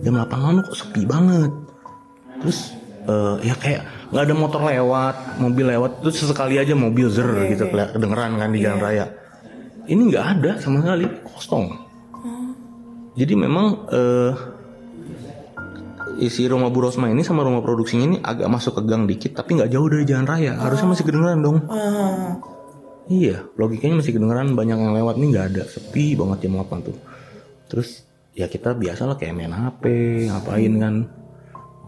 Jam 0.00 0.16
8 0.16 0.28
malam 0.36 0.60
kok 0.64 0.76
sepi 0.76 1.04
banget. 1.04 1.52
Terus 2.40 2.72
eh, 3.08 3.36
ya 3.48 3.54
kayak 3.56 3.97
nggak 4.08 4.24
ada 4.24 4.34
motor 4.34 4.60
lewat, 4.64 5.36
mobil 5.36 5.66
lewat, 5.68 6.00
terus 6.00 6.16
sesekali 6.24 6.56
aja 6.56 6.72
mobil 6.72 7.12
zer 7.12 7.28
gitu 7.52 7.68
keli- 7.68 7.92
kedengeran 7.92 8.40
kan 8.40 8.48
di 8.48 8.64
jalan 8.64 8.80
raya. 8.80 9.06
Ini 9.88 10.00
nggak 10.00 10.24
ada 10.38 10.50
sama 10.60 10.80
sekali, 10.84 11.04
kosong. 11.28 11.66
Jadi 13.18 13.34
memang 13.34 13.66
eh 13.90 14.32
isi 16.18 16.50
rumah 16.50 16.70
Bu 16.72 16.82
Rosma 16.82 17.06
ini 17.10 17.22
sama 17.22 17.46
rumah 17.46 17.62
produksinya 17.62 18.04
ini 18.04 18.16
agak 18.18 18.48
masuk 18.50 18.80
ke 18.80 18.82
gang 18.88 19.06
dikit, 19.06 19.38
tapi 19.38 19.54
nggak 19.58 19.70
jauh 19.70 19.86
dari 19.86 20.04
jalan 20.08 20.26
raya. 20.26 20.58
Harusnya 20.58 20.88
masih 20.90 21.04
kedengeran 21.06 21.40
dong. 21.44 21.58
Ah. 21.70 22.38
Iya, 23.08 23.48
logikanya 23.56 24.04
masih 24.04 24.12
kedengeran 24.20 24.52
banyak 24.52 24.76
yang 24.76 24.92
lewat 24.92 25.16
nih 25.16 25.28
nggak 25.32 25.46
ada, 25.56 25.62
sepi 25.64 26.12
banget 26.12 26.44
jam 26.44 26.60
8 26.60 26.84
tuh. 26.84 26.96
Terus 27.72 28.04
ya 28.36 28.46
kita 28.46 28.76
biasa 28.76 29.08
lah 29.08 29.16
kayak 29.16 29.34
main 29.34 29.50
HP 29.50 29.82
ngapain 30.28 30.72
kan 30.78 30.94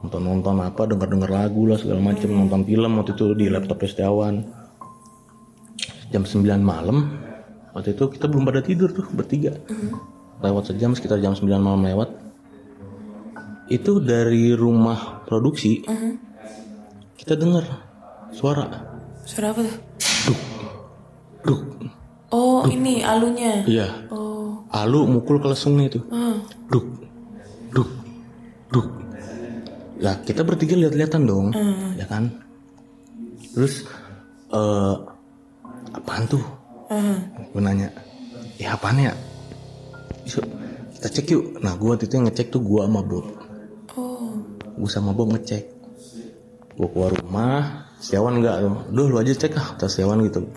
nonton 0.00 0.22
nonton 0.24 0.56
apa 0.60 0.88
denger 0.88 1.08
denger 1.08 1.30
lagu 1.30 1.68
lah 1.68 1.76
segala 1.76 2.00
macem 2.00 2.32
nonton 2.32 2.64
film. 2.64 2.92
Waktu 2.96 3.12
itu 3.14 3.26
di 3.36 3.46
laptop 3.48 3.84
Setiawan. 3.84 4.42
Jam 6.10 6.26
9 6.26 6.42
malam. 6.58 7.20
Waktu 7.70 7.94
itu 7.94 8.10
kita 8.10 8.26
belum 8.26 8.42
pada 8.42 8.60
tidur 8.60 8.90
tuh 8.90 9.06
bertiga. 9.14 9.54
Lewat 10.40 10.72
sejam 10.72 10.96
sekitar 10.96 11.20
jam 11.20 11.36
9 11.36 11.46
malam 11.60 11.84
lewat. 11.84 12.10
Itu 13.70 14.02
dari 14.02 14.50
rumah 14.52 15.22
produksi 15.24 15.86
kita 17.14 17.38
dengar 17.38 17.62
suara. 18.34 18.66
Suara 19.22 19.54
apa 19.54 19.60
tuh? 19.62 19.76
duk 21.40 21.60
Oh, 22.30 22.62
ini 22.68 23.02
alunya. 23.02 23.64
iya. 23.66 23.88
Oh. 24.12 24.62
alu 24.70 25.02
mukul 25.02 25.42
ke 25.42 25.50
lesungnya 25.50 25.90
itu 25.90 26.00
Ah. 26.14 26.38
duk 26.70 26.86
duk 27.74 27.90
duk 28.70 28.86
lah 30.00 30.16
kita 30.24 30.40
bertiga 30.42 30.74
lihat-lihatan 30.80 31.28
dong 31.28 31.46
ya 31.96 32.08
kan? 32.08 32.32
Terus 33.52 33.84
eh 34.50 34.96
apaan 35.94 36.24
tuh? 36.26 36.42
Ah. 36.90 37.22
gue 37.54 37.60
nanya 37.62 37.86
ya 38.58 38.74
apaan 38.74 38.98
ya? 38.98 39.14
Yuk, 40.26 40.46
kita 40.98 41.08
cek 41.08 41.26
yuk. 41.30 41.44
Nah 41.62 41.78
gue 41.78 41.86
waktu 41.86 42.10
itu 42.10 42.14
yang 42.18 42.26
ngecek 42.26 42.50
tuh 42.50 42.60
gue 42.64 42.80
sama 42.82 43.00
Bob. 43.04 43.26
Oh. 43.94 44.34
gue 44.74 44.90
sama 44.90 45.12
Bob 45.14 45.30
ngecek. 45.36 45.64
Gue 46.74 46.88
keluar 46.90 47.12
rumah 47.12 47.86
Setiawan 48.00 48.40
enggak 48.40 48.56
tuh? 48.64 48.74
Duh 48.90 49.06
lu 49.12 49.16
aja 49.20 49.32
cek 49.36 49.52
ah 49.60 49.76
kata 49.76 49.86
Setiawan 49.86 50.24
gitu. 50.24 50.48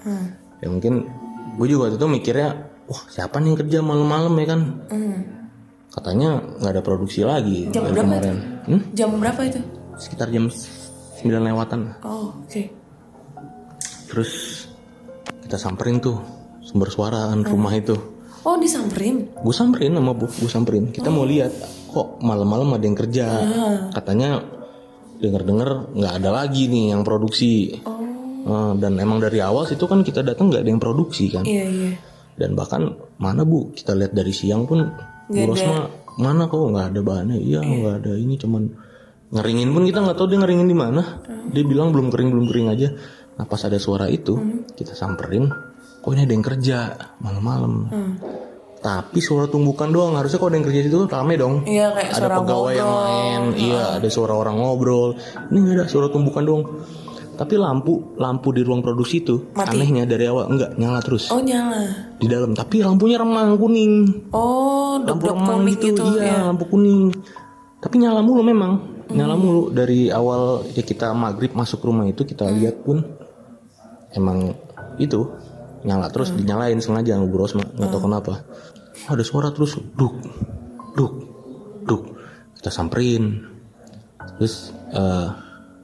Ya 0.63 0.67
mungkin 0.71 1.11
gue 1.59 1.67
juga 1.69 1.91
waktu 1.91 1.99
itu 1.99 2.07
mikirnya 2.07 2.71
wah 2.87 3.01
siapa 3.11 3.37
nih 3.39 3.53
yang 3.53 3.57
kerja 3.59 3.77
malam-malam 3.83 4.33
ya 4.39 4.45
kan 4.47 4.61
katanya 5.93 6.41
nggak 6.57 6.71
ada 6.73 6.81
produksi 6.81 7.21
lagi 7.21 7.69
Jam 7.69 7.85
berapa 7.85 8.01
kemarin. 8.01 8.35
Hmm? 8.65 8.81
Jam 8.97 9.09
berapa 9.21 9.41
itu? 9.45 9.61
sekitar 9.93 10.33
jam 10.33 10.49
9 10.49 11.29
lewatan. 11.29 11.95
Oh, 12.01 12.33
oke. 12.33 12.63
terus 14.09 14.65
kita 15.41 15.57
samperin 15.57 15.97
tuh 15.97 16.17
sumber 16.61 16.89
suara 16.89 17.29
kan 17.33 17.41
rumah 17.45 17.73
itu. 17.73 17.97
Oh, 18.43 18.59
disamperin. 18.59 19.31
gue 19.39 19.55
samperin 19.55 19.95
sama 19.95 20.11
Bob 20.11 20.29
gue 20.29 20.51
samperin. 20.51 20.91
Kita 20.91 21.07
mau 21.07 21.23
lihat 21.23 21.53
kok 21.89 22.19
malam-malam 22.19 22.75
ada 22.75 22.85
yang 22.85 22.97
kerja. 22.97 23.25
Katanya 23.95 24.43
denger-denger 25.17 25.95
nggak 25.95 26.13
ada 26.19 26.29
lagi 26.29 26.67
nih 26.67 26.91
yang 26.91 27.01
produksi. 27.07 27.79
Eh, 28.43 28.71
dan 28.77 28.99
emang 28.99 29.23
dari 29.23 29.39
awal 29.39 29.63
situ 29.63 29.87
kan 29.87 30.03
kita 30.03 30.19
datang 30.19 30.51
nggak 30.51 30.67
ada 30.67 30.69
yang 30.75 30.81
produksi 30.83 31.31
kan. 31.31 31.47
Iya, 31.47 31.65
iya. 31.69 31.91
dan 32.33 32.57
bahkan 32.57 32.97
mana 33.21 33.45
bu 33.45 33.69
kita 33.77 33.93
lihat 33.93 34.11
dari 34.17 34.33
siang 34.33 34.65
pun 34.65 34.89
Bu 35.29 35.53
Rosma 35.53 35.87
mana 36.13 36.45
kok 36.45 36.59
nggak 36.59 36.87
ada 36.93 37.01
bahannya. 37.01 37.37
Iya 37.41 37.59
nggak 37.63 37.95
ada. 38.05 38.13
Ini 38.17 38.35
cuman 38.37 38.63
ngeringin. 39.33 39.69
Pun 39.73 39.83
kita 39.89 39.99
nggak 40.03 40.17
tahu 40.17 40.27
dia 40.29 40.39
ngeringin 40.41 40.67
di 40.69 40.77
mana. 40.77 41.01
Dia 41.49 41.63
bilang 41.65 41.89
belum 41.89 42.13
kering 42.13 42.29
belum 42.29 42.45
kering 42.49 42.67
aja. 42.69 42.89
Nah 43.33 43.45
pas 43.49 43.61
ada 43.65 43.81
suara 43.81 44.05
itu 44.11 44.37
kita 44.77 44.93
samperin 44.93 45.49
kok 46.03 46.11
ini 46.13 46.27
ada 46.27 46.33
yang 46.35 46.45
kerja? 46.45 46.77
Malam-malam. 47.23 47.73
Tapi 48.83 49.23
suara 49.23 49.47
tumbukan 49.47 49.87
doang. 49.87 50.19
Harusnya 50.19 50.37
kalau 50.43 50.51
ada 50.51 50.57
yang 50.59 50.67
kerja 50.67 50.79
di 50.83 50.87
situ 50.91 50.99
rame 51.07 51.33
dong. 51.39 51.63
Iya, 51.63 51.95
kayak 51.95 52.09
ada 52.11 52.19
suara 52.19 52.35
pegawai 52.43 52.73
yang 52.75 52.89
ngobrol. 52.91 53.07
main. 53.07 53.43
Iya 53.55 53.83
ada 53.95 54.09
suara 54.11 54.33
orang 54.35 54.55
ngobrol. 54.59 55.09
Ini 55.49 55.57
nggak 55.63 55.75
ada 55.79 55.85
suara 55.87 56.07
tumbukan 56.11 56.43
doang 56.43 56.63
tapi 57.43 57.59
lampu 57.59 58.15
lampu 58.15 58.55
di 58.55 58.63
ruang 58.63 58.79
produksi 58.79 59.19
itu 59.19 59.51
Mati. 59.51 59.75
anehnya 59.75 60.07
dari 60.07 60.23
awal 60.31 60.47
enggak 60.47 60.79
nyala 60.79 61.03
terus. 61.03 61.27
Oh, 61.27 61.43
nyala. 61.43 62.15
di 62.15 62.31
dalam 62.31 62.55
tapi 62.55 62.79
lampunya 62.79 63.19
remang 63.19 63.59
kuning. 63.59 63.93
Oh, 64.31 64.95
lampu 64.95 65.27
dok-dok 65.27 65.35
remang 65.35 65.59
kuning 65.67 65.75
gitu, 65.75 65.87
gitu. 65.91 66.03
iya 66.15 66.23
ya. 66.23 66.47
lampu 66.47 66.63
kuning. 66.71 67.11
Tapi 67.83 67.95
nyala 67.99 68.23
mulu 68.23 68.41
memang 68.47 68.71
nyala 69.11 69.35
mulu. 69.35 69.75
Dari 69.75 70.07
awal 70.07 70.63
ya 70.71 70.87
kita 70.87 71.11
maghrib 71.11 71.51
masuk 71.51 71.83
rumah 71.83 72.07
itu 72.07 72.23
kita 72.23 72.47
lihat 72.47 72.79
pun 72.79 73.03
emang 74.15 74.55
itu 74.95 75.27
nyala 75.83 76.07
terus 76.07 76.31
dinyalain 76.31 76.79
sengaja 76.79 77.19
Bu 77.19 77.35
Rosma 77.35 77.67
nggak 77.75 77.89
tahu 77.91 78.07
kenapa. 78.07 78.33
Ada 79.11 79.23
suara 79.27 79.51
terus 79.51 79.75
duk 79.75 80.15
duk 80.95 81.13
duk. 81.83 82.03
Kita 82.55 82.71
samperin. 82.71 83.51
Terus 84.39 84.71
eh, 84.95 85.27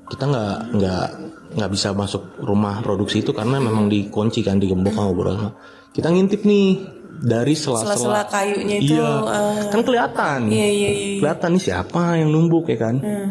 kita 0.07 0.23
nggak 0.23 0.57
nggak 0.79 1.07
nggak 1.49 1.69
bisa 1.69 1.91
masuk 1.91 2.37
rumah 2.39 2.77
produksi 2.79 3.19
itu 3.19 3.31
karena 3.31 3.57
memang 3.57 3.87
dikunci 3.87 4.41
kan 4.41 4.57
digembok 4.57 4.93
sama 4.93 5.11
Bu 5.11 5.21
Rosma 5.23 5.49
kita 5.89 6.07
ngintip 6.07 6.45
nih 6.45 6.77
dari 7.19 7.51
Sela-sela 7.51 8.23
kayunya 8.25 8.79
itu. 8.79 8.95
iya 8.95 9.09
ah. 9.27 9.67
kan 9.67 9.81
kelihatan 9.81 10.39
Iya, 10.47 10.67
iya, 10.69 10.89
iya. 10.89 11.17
kelihatan 11.19 11.49
nih 11.53 11.63
siapa 11.63 12.15
yang 12.15 12.29
numbuk 12.29 12.69
ya 12.69 12.77
kan 12.79 12.95
Hmm. 12.99 13.29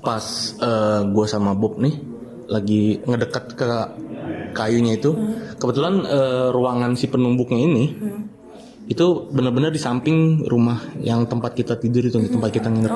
pas 0.00 0.24
eh, 0.58 1.00
gue 1.06 1.26
sama 1.26 1.52
Bob 1.52 1.78
nih 1.78 1.94
lagi 2.46 3.00
ngedekat 3.00 3.44
ke 3.54 3.68
kayunya 4.52 4.96
itu 4.96 5.14
kebetulan 5.56 6.02
eh, 6.02 6.48
ruangan 6.50 6.92
si 6.92 7.06
penumbuknya 7.06 7.60
ini 7.60 7.84
itu 8.84 9.06
benar-benar 9.30 9.70
di 9.70 9.78
samping 9.78 10.42
rumah 10.44 10.82
yang 10.98 11.22
tempat 11.24 11.54
kita 11.54 11.78
tidur 11.78 12.02
itu 12.02 12.18
tempat 12.26 12.50
kita 12.50 12.66
nginep 12.66 12.92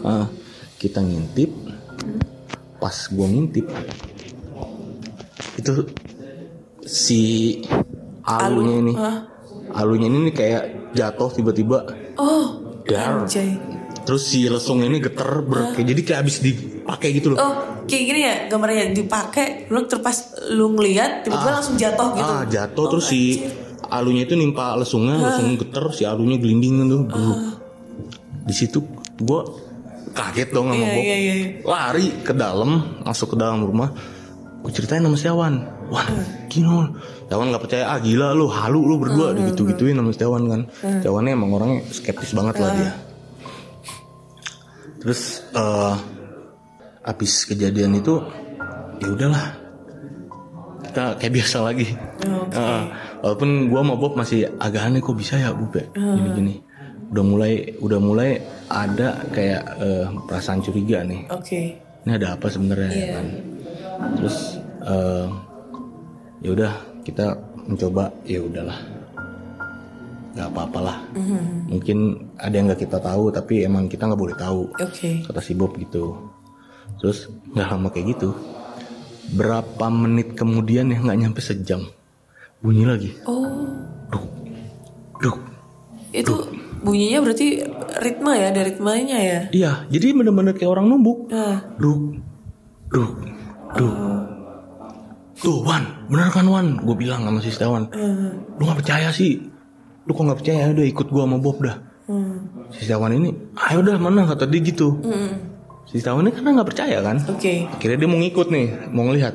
Ah, 0.00 0.26
kita 0.76 1.00
ngintip 1.00 1.48
pas 2.80 2.96
gue 2.96 3.26
ngintip 3.28 3.66
itu 5.60 5.72
si 6.88 7.20
alunya 8.24 8.76
ini. 8.80 8.92
alunya 9.70 10.08
ini 10.10 10.18
nih 10.30 10.34
kayak 10.34 10.62
jatuh 10.96 11.30
tiba-tiba. 11.30 11.86
Oh, 12.18 12.80
dar. 12.88 13.22
anjay. 13.22 13.54
terus 14.00 14.26
si 14.26 14.48
lesungnya 14.48 14.90
ini 14.90 14.98
geter 14.98 15.44
ber 15.44 15.76
jadi 15.76 16.00
kayak 16.02 16.20
abis 16.26 16.42
dipakai 16.42 17.08
gitu 17.14 17.36
loh. 17.36 17.38
Oh, 17.38 17.54
kayak 17.86 18.04
gini 18.10 18.20
ya 18.26 18.34
gambarnya. 18.50 18.90
Dipakai, 18.96 19.70
lu 19.70 19.86
terus 19.86 20.02
pas 20.02 20.16
lu 20.50 20.74
ngeliat 20.74 21.22
tiba-tiba 21.22 21.52
langsung 21.52 21.76
jatuh 21.78 22.08
gitu. 22.16 22.32
ah 22.32 22.42
jatuh. 22.48 22.86
Terus 22.96 23.06
si 23.06 23.44
alunya 23.86 24.26
itu 24.26 24.34
nimpa 24.34 24.74
lesungnya 24.74 25.20
lesungnya 25.20 25.62
geter 25.62 25.84
si 25.94 26.02
alunya 26.08 26.40
gelinding 26.40 26.88
tuh. 26.88 27.02
Bruk. 27.06 27.38
di 28.40 28.54
situ 28.56 28.82
gue 29.20 29.40
kaget 30.10 30.48
dong 30.50 30.70
sama 30.70 30.80
Iya, 30.80 30.90
Bob. 30.90 31.02
iya, 31.02 31.16
iya. 31.16 31.34
lari 31.62 32.06
ke 32.20 32.32
dalam 32.32 32.70
masuk 33.02 33.34
ke 33.34 33.36
dalam 33.38 33.62
rumah. 33.62 33.90
Gue 34.60 34.68
ceritain 34.70 35.00
sama 35.00 35.16
Setiawan 35.16 35.54
wah 35.88 36.04
gino 36.52 36.84
Setiawan 37.24 37.48
nggak 37.48 37.62
percaya 37.64 37.84
ah 37.88 37.98
gila 37.98 38.36
lu 38.36 38.44
halu 38.46 38.84
lu 38.84 39.00
berdua 39.00 39.32
gitu 39.32 39.64
gituin 39.66 39.96
sama 39.96 40.10
Setiawan 40.12 40.42
kan. 40.46 40.60
Setiawannya 41.00 41.32
emang 41.32 41.50
orangnya 41.52 41.80
skeptis 41.88 42.34
banget 42.34 42.60
lah 42.60 42.70
dia. 42.76 42.92
Terus 45.00 45.20
eh 45.56 45.94
abis 47.00 47.48
kejadian 47.48 47.96
itu 47.96 48.20
ya 49.00 49.08
udahlah. 49.08 49.46
Kita 50.84 51.16
kayak 51.16 51.34
biasa 51.38 51.58
lagi. 51.64 51.86
Eh, 52.50 52.82
walaupun 53.22 53.70
gua 53.70 53.80
sama 53.80 53.94
Bob 53.96 54.12
masih 54.18 54.44
agak 54.58 54.90
aneh 54.90 55.00
kok 55.00 55.14
bisa 55.14 55.38
ya 55.38 55.54
Bob 55.54 55.70
ya 55.72 55.86
gini-gini 55.94 56.60
udah 57.10 57.24
mulai 57.26 57.74
udah 57.82 57.98
mulai 57.98 58.38
ada 58.70 59.26
kayak 59.34 59.62
eh, 59.82 60.06
perasaan 60.30 60.62
curiga 60.62 61.02
nih. 61.02 61.26
Oke. 61.30 61.76
ini 62.00 62.16
ada 62.16 62.32
apa 62.38 62.48
sebenarnya 62.48 62.90
ya 62.90 63.06
kan? 63.18 63.26
Terus 64.16 64.36
eh, 64.86 65.26
ya 66.40 66.50
udah 66.54 66.72
kita 67.02 67.26
mencoba 67.66 68.14
ya 68.24 68.40
udahlah. 68.40 68.78
Nggak 70.30 70.48
apa-apalah 70.54 70.96
mungkin 71.66 72.30
ada 72.38 72.54
yang 72.54 72.70
nggak 72.70 72.86
kita 72.86 73.02
tahu 73.02 73.34
tapi 73.34 73.66
emang 73.66 73.90
kita 73.90 74.06
nggak 74.06 74.22
boleh 74.22 74.36
tahu. 74.38 74.70
Oke. 74.78 75.26
kata 75.26 75.42
si 75.42 75.58
Bob 75.58 75.74
gitu. 75.74 76.14
Terus 77.02 77.26
nggak 77.50 77.68
lama 77.74 77.90
kayak 77.90 78.14
gitu 78.14 78.30
berapa 79.30 79.86
menit 79.94 80.34
kemudian 80.34 80.90
ya 80.90 80.98
nggak 80.98 81.18
nyampe 81.18 81.40
sejam 81.42 81.86
bunyi 82.62 82.86
lagi. 82.86 83.10
Oh, 83.26 83.66
duk 84.10 84.26
duk 85.22 85.38
itu 86.10 86.34
bunyinya 86.80 87.20
berarti 87.20 87.46
ritme 88.00 88.32
ya, 88.32 88.46
ada 88.52 88.62
ritmenya 88.64 89.18
ya. 89.20 89.40
iya 89.52 89.72
jadi 89.92 90.16
bener-bener 90.16 90.56
kayak 90.56 90.72
orang 90.72 90.88
numbuk. 90.88 91.28
Nah, 91.28 91.60
duk 91.76 92.20
duk 92.90 93.12
duk 93.76 93.94
tuh 95.40 95.64
Wan 95.64 95.84
bener 96.08 96.28
kan 96.32 96.44
Wan? 96.48 96.80
Gue 96.80 96.96
bilang 96.96 97.24
sama 97.24 97.40
si 97.40 97.52
Setiawan 97.52 97.88
lu 98.56 98.62
nggak 98.64 98.80
percaya 98.84 99.08
sih? 99.12 99.40
Lu 100.08 100.16
kok 100.16 100.24
nggak 100.24 100.40
percaya? 100.40 100.72
Udah 100.72 100.86
ikut 100.88 101.06
gue 101.08 101.22
sama 101.22 101.36
Bob 101.40 101.60
dah. 101.60 101.76
Si 102.72 102.88
Setiawan 102.88 103.12
ini 103.14 103.28
ayo 103.70 103.80
dah 103.84 103.96
mana? 104.00 104.26
kata 104.26 104.48
dia 104.48 104.60
gitu. 104.64 105.00
Si 105.88 106.00
Setiawan 106.00 106.28
ini 106.28 106.32
karena 106.32 106.60
nggak 106.60 106.68
percaya 106.68 106.98
kan? 107.04 107.16
Oke. 107.28 107.68
akhirnya 107.68 107.96
dia 108.00 108.08
mau 108.08 108.18
ngikut 108.20 108.46
nih 108.48 108.66
mau 108.92 109.04
ngelihat. 109.08 109.34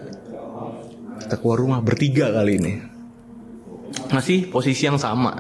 Kita 1.26 1.42
keluar 1.42 1.58
rumah 1.58 1.80
bertiga 1.82 2.30
kali 2.30 2.54
ini. 2.62 2.74
Masih 4.14 4.46
posisi 4.52 4.86
yang 4.86 5.02
sama 5.02 5.34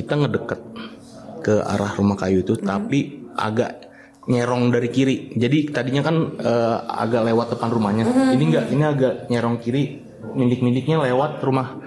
kita 0.00 0.16
ngedeket 0.16 0.60
ke 1.44 1.60
arah 1.60 1.92
rumah 1.96 2.16
kayu 2.16 2.40
itu 2.40 2.56
tapi 2.56 3.28
agak 3.36 3.88
nyerong 4.28 4.68
dari 4.72 4.88
kiri 4.92 5.32
jadi 5.36 5.72
tadinya 5.72 6.02
kan 6.04 6.16
eh, 6.40 6.76
agak 6.88 7.24
lewat 7.28 7.46
depan 7.56 7.68
rumahnya 7.72 8.04
ini 8.36 8.44
enggak 8.48 8.66
ini 8.72 8.82
agak 8.84 9.14
nyerong 9.32 9.60
kiri 9.60 10.04
mindik-mindiknya 10.36 11.00
lewat 11.00 11.40
rumah 11.40 11.80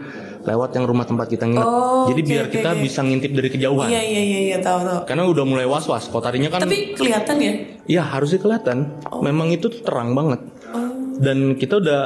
lewat 0.43 0.76
yang 0.76 0.84
rumah 0.84 1.08
tempat 1.08 1.32
kita 1.32 1.47
nginep. 1.47 1.63
Oh, 1.63 2.04
Jadi 2.12 2.19
oke, 2.19 2.30
biar 2.30 2.45
kita 2.52 2.69
oke. 2.76 2.84
bisa 2.84 2.99
ngintip 2.99 3.32
dari 3.32 3.47
kejauhan. 3.47 3.88
Iya 3.88 4.02
iya 4.04 4.21
iya 4.21 4.39
iya 4.52 4.58
tahu 4.60 4.84
tahu. 4.84 4.99
Karena 5.08 5.23
udah 5.23 5.43
mulai 5.47 5.63
was-was. 5.63 6.12
Kalau 6.12 6.19
tadinya 6.19 6.52
kan 6.52 6.67
Tapi 6.67 6.91
kelihatan 6.99 7.36
ya? 7.39 7.54
Iya 7.88 8.02
harusnya 8.04 8.43
kelihatan. 8.43 8.91
Memang 9.23 9.56
itu 9.56 9.71
terang 9.71 10.12
banget. 10.12 10.43
Dan 11.23 11.56
kita 11.56 11.80
udah 11.80 12.02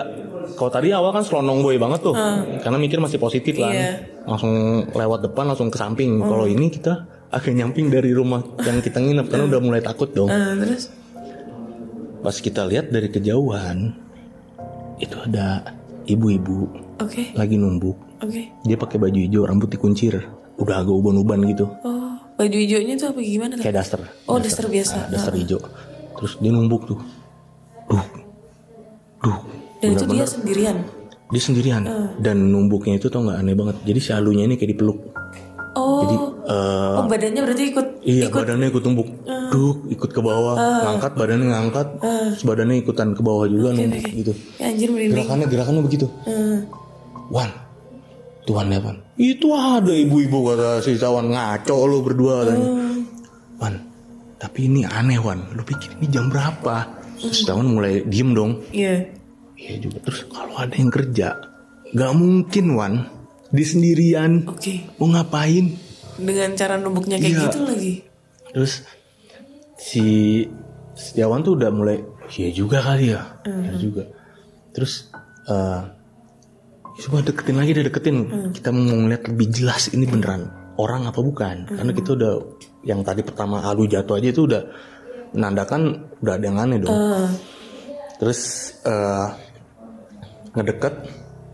kalau 0.54 0.70
tadi 0.70 0.94
awal 0.94 1.18
kan 1.18 1.26
selonong 1.26 1.66
boy 1.66 1.82
banget 1.82 2.06
tuh. 2.06 2.14
Karena 2.62 2.78
mikir 2.78 3.02
masih 3.02 3.18
positif 3.18 3.58
kan. 3.58 3.74
Iya. 3.74 4.17
Langsung 4.28 4.84
lewat 4.92 5.24
depan 5.24 5.48
langsung 5.48 5.72
ke 5.72 5.80
samping. 5.80 6.20
Kalau 6.20 6.46
ini 6.46 6.68
kita 6.68 7.08
agak 7.32 7.56
nyamping 7.56 7.88
dari 7.92 8.12
rumah 8.12 8.44
yang 8.64 8.80
kita 8.80 9.00
nginep 9.00 9.28
karena 9.28 9.46
udah 9.48 9.62
mulai 9.64 9.82
takut 9.84 10.12
dong. 10.12 10.28
Eh, 10.28 10.54
terus 10.60 10.92
Pas 12.18 12.36
kita 12.36 12.68
lihat 12.68 12.92
dari 12.92 13.08
kejauhan 13.08 13.94
itu 14.98 15.16
ada 15.22 15.62
ibu-ibu 16.10 16.66
oke 16.98 17.38
lagi 17.38 17.56
numbuk. 17.56 17.96
oke. 18.20 18.42
Dia 18.66 18.76
pakai 18.76 18.98
baju 18.98 19.16
hijau, 19.16 19.46
rambut 19.46 19.70
dikuncir. 19.70 20.26
Udah 20.58 20.82
agak 20.82 20.92
uban-uban 20.92 21.46
gitu. 21.46 21.70
Oh 21.86 22.18
baju 22.36 22.58
hijaunya 22.58 22.98
tuh 22.98 23.14
apa 23.14 23.20
gimana? 23.22 23.54
tuh? 23.56 23.64
Kayak 23.64 23.76
daster. 23.86 24.02
Oh 24.26 24.42
daster 24.42 24.66
biasa. 24.66 24.96
Ah, 24.98 25.08
daster 25.14 25.34
hijau. 25.38 25.62
Terus 26.18 26.34
dia 26.42 26.52
numbuk 26.52 26.90
tuh. 26.90 27.00
Duh. 27.88 28.06
Duh. 29.22 29.38
Dan 29.78 29.94
itu 29.94 30.06
dia 30.10 30.26
sendirian. 30.26 30.78
Dia 31.28 31.42
sendirian 31.44 31.84
dan 32.24 32.38
numbuknya 32.56 32.96
itu 32.96 33.12
tau 33.12 33.24
nggak 33.28 33.40
aneh 33.44 33.56
banget. 33.56 33.76
Jadi 33.84 34.00
si 34.00 34.10
alunya 34.16 34.48
ini 34.48 34.56
kayak 34.56 34.80
dipeluk. 34.80 35.00
Oh. 35.78 36.02
Jadi 36.02 36.16
eh, 36.50 36.98
oh 36.98 37.06
badannya 37.06 37.42
berarti 37.46 37.64
ikut 37.70 37.88
iya 38.02 38.26
ikut. 38.32 38.40
badannya 38.42 38.68
ikut 38.72 38.84
tumbuk. 38.84 39.08
Duk, 39.48 39.88
ikut 39.88 40.12
ke 40.12 40.20
bawah, 40.20 40.60
ngangkat 40.60 41.16
badannya 41.16 41.48
ngangkat, 41.48 41.88
terus 42.04 42.44
badannya 42.44 42.84
ikutan 42.84 43.16
ke 43.16 43.22
bawah 43.24 43.48
juga 43.48 43.72
numbuk 43.72 44.04
gitu. 44.12 44.34
Ya, 44.60 44.74
anjir 44.74 44.92
merinding. 44.92 45.24
Gerakannya 45.24 45.48
gerakannya 45.48 45.82
begitu. 45.88 46.06
Eh, 46.28 46.68
Wan, 47.32 47.52
Tuhan 48.44 48.72
ya 48.72 48.80
Wan. 48.84 48.98
Itu 49.16 49.52
ada 49.56 49.92
ibu-ibu 49.92 50.52
kata 50.52 50.84
si 50.84 50.96
Tawan 50.96 51.32
ngaco 51.32 51.76
lu 51.88 52.04
berdua 52.04 52.44
katanya. 52.44 52.68
Wan, 53.60 53.74
tapi 54.40 54.68
ini 54.68 54.84
aneh 54.84 55.20
Wan. 55.20 55.48
Lu 55.56 55.64
pikir 55.64 55.96
ini 56.00 56.08
jam 56.12 56.28
berapa? 56.28 56.88
Terus 57.20 57.44
Tawan 57.48 57.68
mulai 57.68 58.04
diem 58.08 58.32
dong. 58.36 58.64
Iya. 58.72 59.17
Iya 59.58 59.76
juga. 59.82 59.98
Terus 60.06 60.22
kalau 60.30 60.56
ada 60.56 60.74
yang 60.74 60.90
kerja, 60.90 61.28
nggak 61.92 62.12
mungkin 62.14 62.66
Wan. 62.74 62.94
Di 63.48 63.64
sendirian. 63.64 64.44
Oke. 64.46 64.84
Mau 65.00 65.08
ngapain? 65.08 65.72
Dengan 66.20 66.52
cara 66.54 66.76
numbuknya 66.76 67.16
kayak 67.16 67.32
Iya. 67.32 67.44
gitu 67.48 67.60
lagi. 67.64 67.94
Terus 68.52 68.74
si 69.78 70.06
Setiawan 70.98 71.46
tuh 71.46 71.54
udah 71.54 71.70
mulai, 71.70 72.02
iya 72.34 72.50
juga 72.50 72.82
kali 72.82 73.14
ya, 73.14 73.22
iya 73.46 73.74
juga. 73.78 74.02
Terus 74.74 75.14
eh 75.46 75.82
coba 76.98 77.22
deketin 77.22 77.56
lagi, 77.56 77.72
deh 77.78 77.86
deketin. 77.86 78.18
Kita 78.50 78.74
mau 78.74 78.82
ngeliat 78.98 79.30
lebih 79.30 79.48
jelas 79.54 79.94
ini 79.94 80.10
beneran 80.10 80.50
orang 80.82 81.06
apa 81.06 81.22
bukan? 81.22 81.70
Karena 81.70 81.94
kita 81.94 82.18
udah 82.18 82.34
yang 82.82 83.06
tadi 83.06 83.22
pertama 83.22 83.62
alu 83.62 83.86
jatuh 83.86 84.18
aja 84.18 84.28
itu 84.34 84.50
udah 84.50 84.64
menandakan 85.38 85.82
udah 86.18 86.34
ada 86.34 86.46
yang 86.50 86.58
aneh 86.58 86.78
dong. 86.82 86.90
Eh, 86.92 87.30
Terus 88.18 88.40
eh 88.82 89.28
ngedeket, 90.58 90.94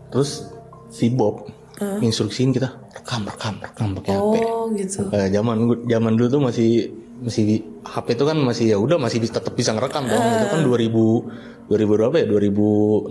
terus 0.08 0.48
si 0.88 1.12
Bob 1.12 1.44
instruksiin 1.78 2.54
kita 2.54 2.70
rekam, 2.94 3.26
rekam, 3.26 3.54
rekam 3.58 3.88
pakai 3.98 4.14
HP. 4.14 4.34
oh 4.46 4.64
gitu. 4.72 5.00
Eh, 5.10 5.28
zaman 5.28 5.56
zaman 5.84 6.12
dulu 6.14 6.28
tuh 6.30 6.42
masih 6.46 6.70
masih 7.18 7.60
HP 7.82 8.14
itu 8.14 8.24
kan 8.24 8.38
masih 8.40 8.64
ya 8.74 8.78
udah 8.78 8.96
masih 8.96 9.18
bisa, 9.18 9.38
tetap 9.38 9.54
bisa 9.58 9.74
ngerekam 9.74 10.06
dong. 10.06 10.22
Itu 10.22 10.46
kan 10.50 10.60
2000 10.62 11.68
2000 11.68 11.98
berapa 11.98 12.14
ya? 12.20 12.26
2016. 12.30 13.10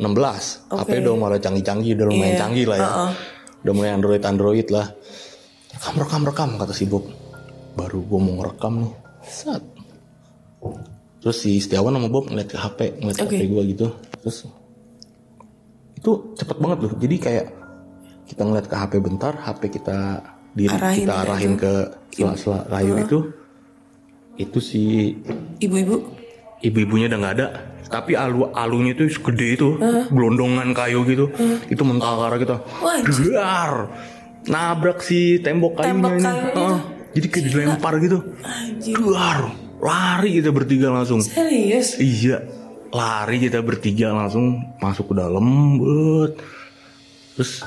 HP 0.72 0.90
udah 1.04 1.14
malah 1.18 1.40
canggih-canggih, 1.42 1.92
udah 1.98 2.06
lumayan 2.08 2.34
Iya, 2.34 2.40
canggih 2.40 2.66
lah 2.70 2.78
ya. 2.78 2.88
uh-uh. 2.88 3.12
Udah 3.64 3.74
mulai 3.74 3.92
Android 3.92 4.24
Android 4.24 4.68
lah. 4.72 4.88
Rekam 5.74 5.96
rekam 6.00 6.22
rekam 6.24 6.50
kata 6.62 6.74
si 6.76 6.86
Bob. 6.86 7.04
Baru 7.74 8.06
gue 8.06 8.20
mau 8.22 8.34
ngerekam 8.40 8.86
nih. 8.86 8.94
Sat. 9.26 9.64
Terus 11.20 11.38
si 11.40 11.58
Setiawan 11.60 11.96
sama 11.96 12.08
Bob 12.12 12.28
ngeliat 12.28 12.48
ke 12.52 12.58
HP, 12.60 12.80
ngeliat 13.02 13.18
Oke. 13.24 13.36
HP 13.36 13.42
gue 13.48 13.62
gitu. 13.76 13.88
Terus 14.24 14.38
itu 16.04 16.36
cepet 16.36 16.58
banget 16.60 16.78
loh. 16.84 16.94
Jadi 17.00 17.16
kayak 17.16 17.46
kita 18.28 18.44
ngeliat 18.44 18.68
ke 18.68 18.76
HP 18.76 18.94
bentar, 19.00 19.32
HP 19.40 19.62
kita 19.80 20.20
di 20.52 20.68
Arahin 20.68 21.00
kita 21.00 21.14
arahin 21.24 21.54
ke 21.56 21.72
sela-sela 22.12 22.68
kayu 22.68 22.94
itu. 23.00 23.20
Itu 24.36 24.60
si 24.60 25.16
Ibu-ibu. 25.64 26.04
ibu-ibunya 26.60 27.08
udah 27.08 27.20
nggak 27.24 27.36
ada. 27.40 27.48
Tapi 27.88 28.18
alu 28.20 28.52
alunya 28.52 28.98
itu 28.98 29.08
gede 29.08 29.48
itu, 29.56 29.80
gelondongan 30.12 30.76
kayu 30.76 31.08
gitu. 31.08 31.32
Itu 31.72 31.88
mental 31.88 32.20
kita. 32.36 32.60
Dar. 33.32 33.74
Nabrak 34.44 35.00
si 35.00 35.40
tembok 35.40 35.80
kayunya 35.80 35.96
Tembok 35.96 36.14
ini. 36.20 36.26
kayu 36.28 36.44
Heeh. 36.52 36.78
Jadi 37.16 37.28
kayak 37.32 37.46
dilempar 37.48 37.94
gitu. 38.04 38.18
Dar. 39.08 39.40
Lari 39.80 40.30
kita 40.40 40.52
bertiga 40.52 40.92
langsung. 40.92 41.24
Serius? 41.24 41.96
Iya, 42.00 42.44
lari 42.94 43.42
kita 43.42 43.66
bertiga 43.66 44.14
langsung 44.14 44.78
masuk 44.78 45.12
ke 45.12 45.16
dalam, 45.18 45.46
bet. 45.82 46.38
Terus 47.34 47.66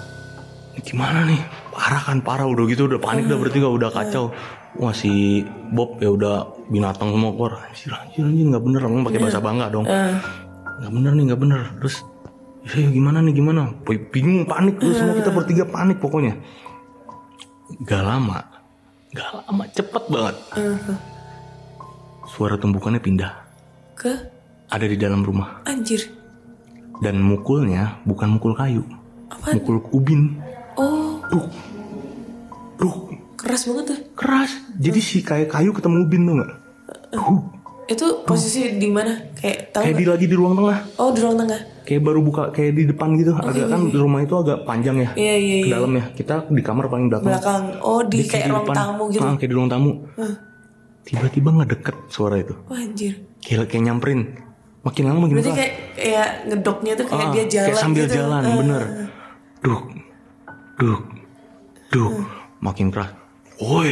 gimana 0.86 1.26
nih? 1.26 1.42
Parah 1.74 2.02
kan, 2.06 2.22
parah 2.22 2.46
udah 2.46 2.64
gitu, 2.70 2.86
udah 2.86 3.02
panik 3.02 3.26
udah 3.26 3.38
bertiga, 3.42 3.66
udah 3.66 3.90
kacau. 3.90 4.30
Wah 4.78 4.94
si 4.94 5.42
Bob 5.74 5.98
ya 5.98 6.14
udah 6.14 6.46
binatang 6.70 7.10
semua 7.10 7.34
keluar. 7.34 7.52
Anjir, 7.66 7.90
anjir, 7.90 8.22
anjir 8.22 8.46
nggak 8.54 8.64
bener, 8.64 8.80
ngomong 8.86 9.04
pakai 9.10 9.20
bahasa 9.20 9.40
bangga 9.42 9.66
dong. 9.68 9.84
Eh, 9.84 10.14
Nggak 10.76 10.92
bener 10.92 11.12
nih, 11.16 11.24
nggak 11.32 11.40
bener. 11.40 11.60
Terus, 11.80 11.96
ya 12.70 12.88
gimana 12.92 13.18
nih, 13.24 13.34
gimana? 13.34 13.60
Bingung, 14.12 14.44
panik, 14.44 14.76
terus 14.78 15.00
semua 15.00 15.16
kita 15.16 15.32
bertiga 15.32 15.64
panik 15.66 15.98
pokoknya. 15.98 16.36
Gak 17.82 18.04
lama, 18.04 18.46
gak 19.10 19.30
lama, 19.42 19.62
cepet 19.74 20.04
banget. 20.06 20.36
Suara 22.30 22.54
tumbukannya 22.60 23.00
pindah 23.02 23.32
ke 23.96 24.12
ada 24.66 24.86
di 24.86 24.96
dalam 24.96 25.22
rumah. 25.22 25.62
Anjir. 25.64 26.02
dan 26.96 27.20
mukulnya 27.20 28.00
bukan 28.08 28.40
mukul 28.40 28.56
kayu. 28.56 28.80
Apaan? 29.28 29.60
mukul 29.60 29.84
ubin. 29.92 30.40
Oh, 30.80 31.20
duh 31.28 31.44
duh 32.80 32.94
keras 33.36 33.68
banget 33.68 33.84
tuh. 33.92 33.98
keras. 34.16 34.48
Jadi 34.80 35.00
si 35.04 35.20
kayak 35.20 35.52
kayu 35.52 35.76
ketemu 35.76 36.08
ubin 36.08 36.22
tuh 36.24 36.34
nggak? 36.40 36.50
Duh, 37.12 37.40
Itu 37.86 38.24
posisi 38.24 38.80
di 38.80 38.88
mana? 38.88 39.12
Kayak 39.36 39.76
tahu 39.76 39.82
kayak 39.84 39.96
di 40.00 40.06
lagi 40.08 40.24
di 40.26 40.34
ruang 40.40 40.56
tengah. 40.56 40.78
Oh, 40.96 41.12
di 41.12 41.20
ruang 41.20 41.36
tengah. 41.36 41.60
kayak 41.86 42.02
baru 42.02 42.18
buka 42.24 42.42
kayak 42.50 42.72
di 42.74 42.82
depan 42.88 43.08
gitu. 43.20 43.30
Agak 43.36 43.66
kan 43.70 43.80
rumah 43.92 44.20
itu 44.24 44.34
agak 44.40 44.58
panjang 44.64 44.96
ya. 45.04 45.10
Iya, 45.14 45.34
iya, 45.36 45.56
ke 45.62 45.68
iya. 45.68 45.74
dalam 45.76 45.92
ya. 45.94 46.04
Kita 46.16 46.34
di 46.48 46.62
kamar 46.64 46.88
paling 46.88 47.06
belakang. 47.12 47.28
Belakang. 47.28 47.62
Oh, 47.84 48.00
di 48.02 48.24
Dia 48.24 48.30
kayak 48.32 48.46
ruang 48.50 48.64
depan. 48.66 48.74
tamu 48.74 49.04
gitu. 49.12 49.22
Ah, 49.22 49.34
kayak 49.36 49.50
di 49.52 49.56
ruang 49.60 49.70
tamu. 49.70 49.92
Tiba-tiba 51.06 51.50
ngedeket 51.60 51.96
suara 52.10 52.40
itu. 52.40 52.56
Wah, 52.66 52.80
anjir. 52.80 53.20
kayak 53.44 53.70
kayak 53.70 53.84
nyamperin 53.86 54.45
makin 54.86 55.02
lama 55.04 55.18
makin 55.20 55.34
Berarti 55.36 55.52
kayak 55.52 55.72
kayak 55.92 56.28
ngedoknya 56.46 56.92
tuh 56.94 57.06
kayak 57.06 57.26
Ah, 57.26 57.32
dia 57.34 57.44
jalan 57.44 57.66
kayak 57.66 57.82
sambil 57.82 58.04
gitu. 58.06 58.14
jalan 58.14 58.40
Ah. 58.40 58.54
bener. 58.54 58.82
Duk 59.60 59.82
duk 60.78 61.00
duk. 61.90 62.12
Makin 62.56 62.86
keras 62.88 63.10
woi 63.58 63.90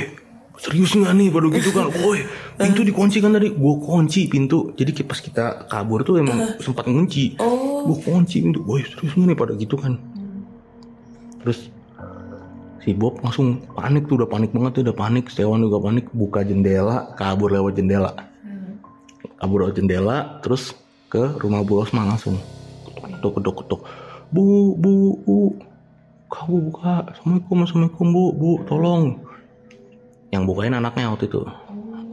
serius 0.55 0.95
nggak 0.95 1.13
nih 1.13 1.29
pada 1.29 1.47
gitu 1.51 1.71
kan 1.71 1.91
woi 1.99 2.23
pintu 2.63 2.81
dikunci 2.81 3.19
kan 3.19 3.35
tadi? 3.35 3.51
Gue 3.51 3.75
kunci 3.77 4.31
pintu. 4.31 4.71
Jadi 4.73 5.03
pas 5.03 5.19
kita 5.19 5.67
kabur 5.67 6.01
tuh 6.01 6.23
emang 6.23 6.55
sempat 6.63 6.87
ngunci. 6.87 7.43
Oh. 7.43 7.91
gue 7.91 7.99
kunci 8.01 8.39
pintu. 8.41 8.63
Woi 8.63 8.87
serius 8.87 9.13
nggak 9.13 9.29
nih 9.29 9.37
pada 9.37 9.53
gitu 9.55 9.75
kan? 9.75 9.99
Terus 11.43 11.69
si 12.81 12.93
Bob 12.93 13.19
langsung 13.19 13.65
panik 13.73 14.07
tuh 14.07 14.21
udah 14.21 14.29
panik 14.29 14.55
banget 14.55 14.71
tuh 14.79 14.83
udah 14.87 14.95
panik. 14.95 15.27
Setiawan 15.27 15.59
juga 15.59 15.83
panik 15.83 16.07
buka 16.15 16.41
jendela 16.41 17.11
kabur 17.17 17.51
lewat 17.51 17.75
jendela. 17.75 18.15
Kabur 19.35 19.67
lewat 19.67 19.75
jendela 19.77 20.39
terus 20.41 20.73
ke 21.15 21.39
rumah 21.39 21.63
Bu 21.63 21.79
Rosma 21.79 22.03
langsung. 22.05 22.35
Ketuk 22.91 23.39
ketuk 23.39 23.55
ketuk 23.63 23.81
bu 24.35 24.75
bu 24.75 24.93
bu 25.23 25.37
kamu 26.27 26.57
buka 26.67 27.07
assalamualaikum 27.07 27.57
assalamualaikum 27.63 28.07
bu 28.11 28.25
bu 28.35 28.51
tolong. 28.67 29.03
Yang 30.29 30.43
bukain 30.45 30.75
anaknya 30.75 31.15
waktu 31.15 31.31
itu. 31.31 31.47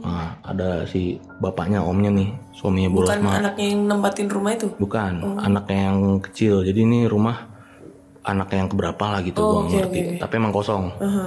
Nah, 0.02 0.34
ada 0.42 0.82
si 0.84 1.14
bapaknya 1.38 1.78
omnya 1.78 2.10
nih 2.10 2.26
suaminya 2.52 2.90
Bu 2.90 3.02
Bukan 3.02 3.18
Rosma 3.18 3.38
anaknya 3.38 3.66
yang 3.68 3.80
nempatin 3.86 4.26
rumah 4.26 4.52
itu. 4.52 4.66
bukan 4.78 5.12
anaknya 5.38 5.78
yang 5.90 5.98
kecil. 6.20 6.62
Jadi 6.62 6.80
ini 6.80 6.98
rumah 7.06 7.50
anaknya 8.22 8.66
yang 8.66 8.70
keberapa 8.70 9.04
lah 9.08 9.20
gitu 9.20 9.38
Oh, 9.38 9.50
gua 9.52 9.62
oke, 9.62 9.70
ngerti. 9.72 9.98
oke. 9.98 10.14
tapi 10.22 10.34
emang 10.38 10.50
kosong. 10.50 10.90
Aha. 10.98 11.26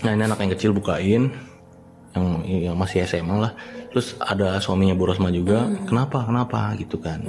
Nah 0.00 0.10
ini 0.10 0.22
anak 0.22 0.38
yang 0.38 0.50
kecil 0.50 0.70
bukain. 0.70 1.30
Yang, 2.10 2.24
yang 2.66 2.74
masih 2.74 3.06
SMA 3.06 3.36
lah. 3.38 3.52
Terus 3.90 4.14
ada 4.22 4.58
suaminya 4.62 4.94
Bu 4.94 5.10
Rosma 5.10 5.34
juga. 5.34 5.66
Kenapa? 5.86 6.22
Kenapa? 6.22 6.74
Gitu 6.78 6.96
kan. 7.02 7.26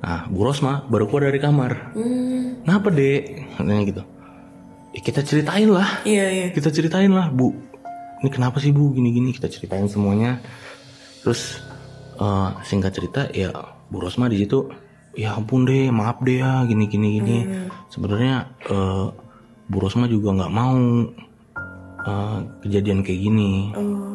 Nah 0.00 0.24
Bu 0.32 0.48
Rosma 0.48 0.88
baru 0.88 1.04
keluar 1.06 1.28
dari 1.28 1.40
kamar. 1.40 1.92
Hmm. 1.92 2.64
Kenapa 2.64 2.88
dek? 2.88 3.22
Katanya 3.56 3.82
gitu. 3.84 4.02
Ya, 4.90 5.00
kita 5.06 5.20
ceritain 5.22 5.68
lah. 5.70 6.02
Iya, 6.02 6.26
iya. 6.32 6.46
Kita 6.50 6.72
ceritain 6.72 7.12
lah 7.12 7.28
Bu. 7.30 7.52
Ini 8.24 8.28
kenapa 8.32 8.58
sih 8.58 8.72
Bu 8.72 8.90
gini-gini? 8.96 9.30
Kita 9.36 9.46
ceritain 9.46 9.86
semuanya. 9.86 10.40
Terus 11.20 11.60
eh, 12.16 12.48
singkat 12.64 12.96
cerita 12.96 13.28
ya 13.30 13.52
Bu 13.92 14.00
Rosma 14.00 14.26
di 14.32 14.40
situ. 14.40 14.72
Ya 15.18 15.34
ampun 15.34 15.66
deh, 15.66 15.90
maaf 15.90 16.22
deh 16.22 16.38
ya, 16.38 16.64
gini 16.64 16.86
gini 16.88 17.20
gini. 17.20 17.38
Sebenarnya 17.92 18.56
eh, 18.72 19.06
Bu 19.68 19.76
Rosma 19.78 20.08
juga 20.08 20.32
nggak 20.32 20.52
mau 20.52 20.74
eh, 22.08 22.38
kejadian 22.64 23.04
kayak 23.04 23.20
gini 23.20 23.52
Oh. 23.76 24.09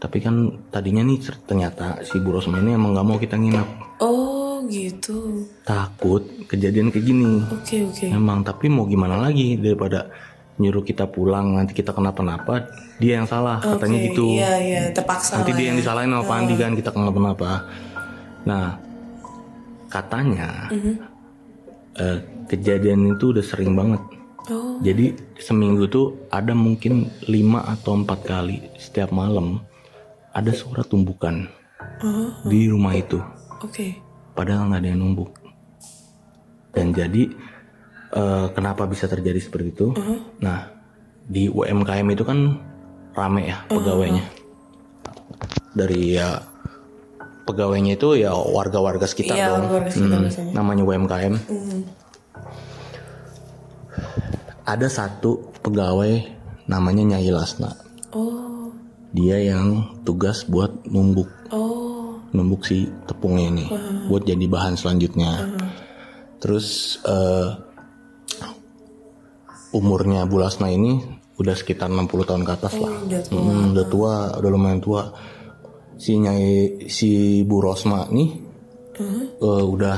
Tapi 0.00 0.18
kan 0.18 0.34
tadinya 0.68 1.04
nih 1.04 1.18
ternyata 1.44 2.00
si 2.00 2.16
Bu 2.16 2.32
Rosma 2.32 2.56
ini 2.56 2.72
emang 2.72 2.90
nggak 2.90 3.06
mau 3.06 3.16
kita 3.16 3.36
nginep 3.36 3.68
Oh 4.00 4.64
gitu. 4.64 5.44
takut 5.62 6.24
kejadian 6.46 6.88
kayak 6.88 7.04
gini 7.04 7.44
Oke 7.46 7.84
oke. 7.84 8.06
emang 8.06 8.40
tapi 8.40 8.66
mau 8.66 8.84
gimana 8.84 9.16
lagi 9.16 9.54
daripada 9.54 10.08
nyuruh 10.56 10.82
kita 10.82 11.04
pulang 11.04 11.52
nanti 11.54 11.72
kita 11.72 11.90
kenapa-napa 11.90 12.68
dia 12.96 13.16
yang 13.16 13.24
salah 13.24 13.56
katanya 13.58 13.96
Oke, 13.98 14.06
gitu 14.08 14.24
Iya 14.30 14.52
iya 14.58 14.80
terpaksa 14.90 15.36
nanti 15.36 15.52
dia 15.52 15.62
ya. 15.62 15.68
yang 15.68 15.78
disalahin 15.78 16.10
sama 16.10 16.24
Pandi 16.26 16.54
kan 16.54 16.72
kita 16.74 16.90
kenapa-napa 16.90 17.50
nah 18.42 18.76
katanya 19.88 20.68
Mhm. 20.70 20.94
eh, 21.96 22.18
kejadian 22.46 23.00
itu 23.10 23.32
udah 23.32 23.42
sering 23.42 23.72
banget 23.74 24.00
Oh 24.48 24.80
jadi 24.80 25.12
seminggu 25.36 25.84
tuh 25.86 26.06
ada 26.28 26.52
mungkin 26.52 27.08
5 27.22 27.36
atau 27.62 27.92
empat 27.94 28.20
kali 28.22 28.58
setiap 28.76 29.10
malam 29.10 29.60
ada 30.30 30.52
suara 30.52 30.82
tumbukan 30.82 31.46
oh, 32.00 32.30
di 32.44 32.66
rumah 32.66 32.94
itu. 32.94 33.18
Oke. 33.60 33.98
padahal 34.30 34.72
nggak 34.72 34.80
ada 34.80 34.88
yang 34.88 35.00
numbuk 35.00 35.36
dan 36.72 36.94
jadi 36.94 37.28
eh, 38.10 38.46
kenapa 38.50 38.86
bisa 38.86 39.04
terjadi 39.04 39.36
seperti 39.36 39.68
itu? 39.70 39.88
Nah 40.40 40.70
di 41.26 41.46
UMKM 41.46 42.06
itu 42.08 42.24
kan 42.24 42.56
rame 43.12 43.46
ya 43.46 43.60
pegawainya. 43.66 44.24
Dari 45.70 46.14
ya 46.14 46.40
pegawainya 47.44 47.98
itu 47.98 48.14
ya 48.16 48.30
warga-warga 48.32 49.04
sekitar 49.04 49.34
Iya, 49.34 49.46
dong. 49.50 49.66
warga 49.68 49.90
sekitar 49.90 50.18
Hmm, 50.24 50.54
namanya 50.54 50.82
UMKM 50.86 51.34
ada 54.64 54.86
satu 54.86 55.50
pegawai 55.60 56.22
namanya 56.64 57.02
Nyai 57.16 57.30
Lasna 57.34 57.74
dia 59.10 59.42
yang 59.42 60.00
tugas 60.06 60.46
buat 60.46 60.86
numbuk 60.86 61.28
oh 61.50 61.90
numbuk 62.30 62.62
si 62.62 62.86
tepungnya 63.06 63.46
ini 63.50 63.64
buat 64.06 64.22
jadi 64.22 64.46
bahan 64.46 64.78
selanjutnya. 64.78 65.50
Terus 66.40 66.98
eh, 67.04 67.48
umurnya 69.74 70.24
Bu 70.26 70.40
Lasna 70.40 70.70
ini 70.72 70.98
udah 71.40 71.54
sekitar 71.56 71.88
60 71.88 72.28
tahun 72.28 72.42
ke 72.44 72.52
atas 72.52 72.74
lah. 72.76 72.92
udah 73.00 73.20
tua. 73.24 73.40
Mm, 73.40 73.64
udah 73.74 73.86
tua, 73.88 74.14
udah 74.38 74.50
lumayan 74.50 74.80
tua. 74.80 75.02
Si 76.00 76.16
Nyai 76.16 76.88
si 76.88 77.42
Bu 77.44 77.60
Rosma 77.60 78.08
nih 78.08 78.30
eh, 79.36 79.64
udah 79.66 79.96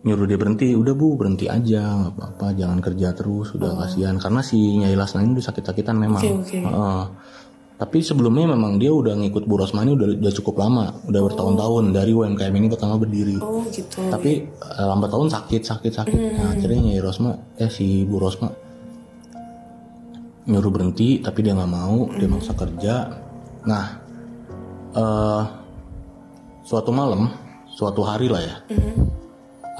nyuruh 0.00 0.24
dia 0.24 0.40
berhenti, 0.40 0.72
udah 0.72 0.94
Bu 0.96 1.12
berhenti 1.16 1.44
aja, 1.44 1.92
nggak 1.92 2.12
apa-apa, 2.16 2.56
jangan 2.56 2.80
kerja 2.80 3.12
terus, 3.12 3.52
udah 3.52 3.84
kasihan 3.84 4.16
karena 4.16 4.40
si 4.40 4.56
Nyai 4.80 4.96
Lasna 4.96 5.20
ini 5.20 5.36
udah 5.36 5.46
sakit-sakitan 5.52 5.96
memang. 5.96 6.20
Oke, 6.24 6.40
oke. 6.40 6.56
Heeh. 6.56 7.02
Tapi 7.80 8.04
sebelumnya 8.04 8.52
memang 8.52 8.76
dia 8.76 8.92
udah 8.92 9.16
ngikut 9.16 9.48
Bu 9.48 9.56
Rosma 9.56 9.80
ini 9.88 9.96
udah, 9.96 10.20
udah 10.20 10.32
cukup 10.36 10.60
lama, 10.60 11.00
udah 11.08 11.20
bertahun-tahun 11.32 11.96
dari 11.96 12.12
UMKM 12.12 12.52
ini 12.52 12.68
pertama 12.68 13.00
berdiri. 13.00 13.40
oh 13.40 13.64
gitu. 13.72 14.04
Tapi 14.04 14.44
eh, 14.52 14.84
lambat 14.84 15.08
tahun 15.08 15.32
sakit, 15.32 15.62
sakit, 15.64 15.92
sakit. 15.96 16.18
Nah, 16.36 16.52
akhirnya 16.52 16.76
Nyai 16.76 17.00
Rosma, 17.00 17.32
eh 17.56 17.72
si 17.72 18.04
Bu 18.04 18.20
Rosma 18.20 18.52
nyuruh 20.44 20.68
berhenti, 20.68 21.24
tapi 21.24 21.40
dia 21.40 21.56
nggak 21.56 21.72
mau, 21.72 22.04
dia 22.12 22.28
maksa 22.28 22.52
kerja. 22.52 23.16
Nah, 23.64 23.86
eh 24.92 25.42
suatu 26.68 26.92
malam, 26.92 27.32
suatu 27.72 28.04
hari 28.04 28.28
lah 28.28 28.44
ya, 28.44 28.56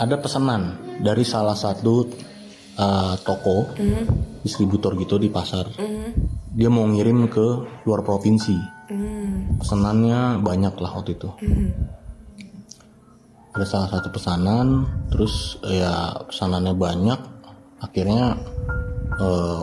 ada 0.01 0.17
pesanan 0.17 0.73
dari 1.05 1.21
salah 1.21 1.53
satu 1.53 2.09
eh, 2.81 3.15
toko 3.29 3.77
distributor 4.41 4.97
gitu 4.97 5.21
di 5.21 5.29
pasar. 5.29 5.69
Dia 6.51 6.67
mau 6.67 6.83
ngirim 6.87 7.31
ke 7.31 7.47
luar 7.87 8.03
provinsi. 8.03 8.59
Pesanannya 9.61 10.43
banyak 10.43 10.75
lah 10.83 10.91
waktu 10.99 11.15
itu. 11.15 11.31
Ada 13.51 13.67
salah 13.67 13.89
satu 13.91 14.15
pesanan, 14.15 14.87
terus 15.11 15.59
ya 15.63 16.27
pesanannya 16.27 16.75
banyak. 16.75 17.21
Akhirnya 17.83 18.35
eh, 19.19 19.63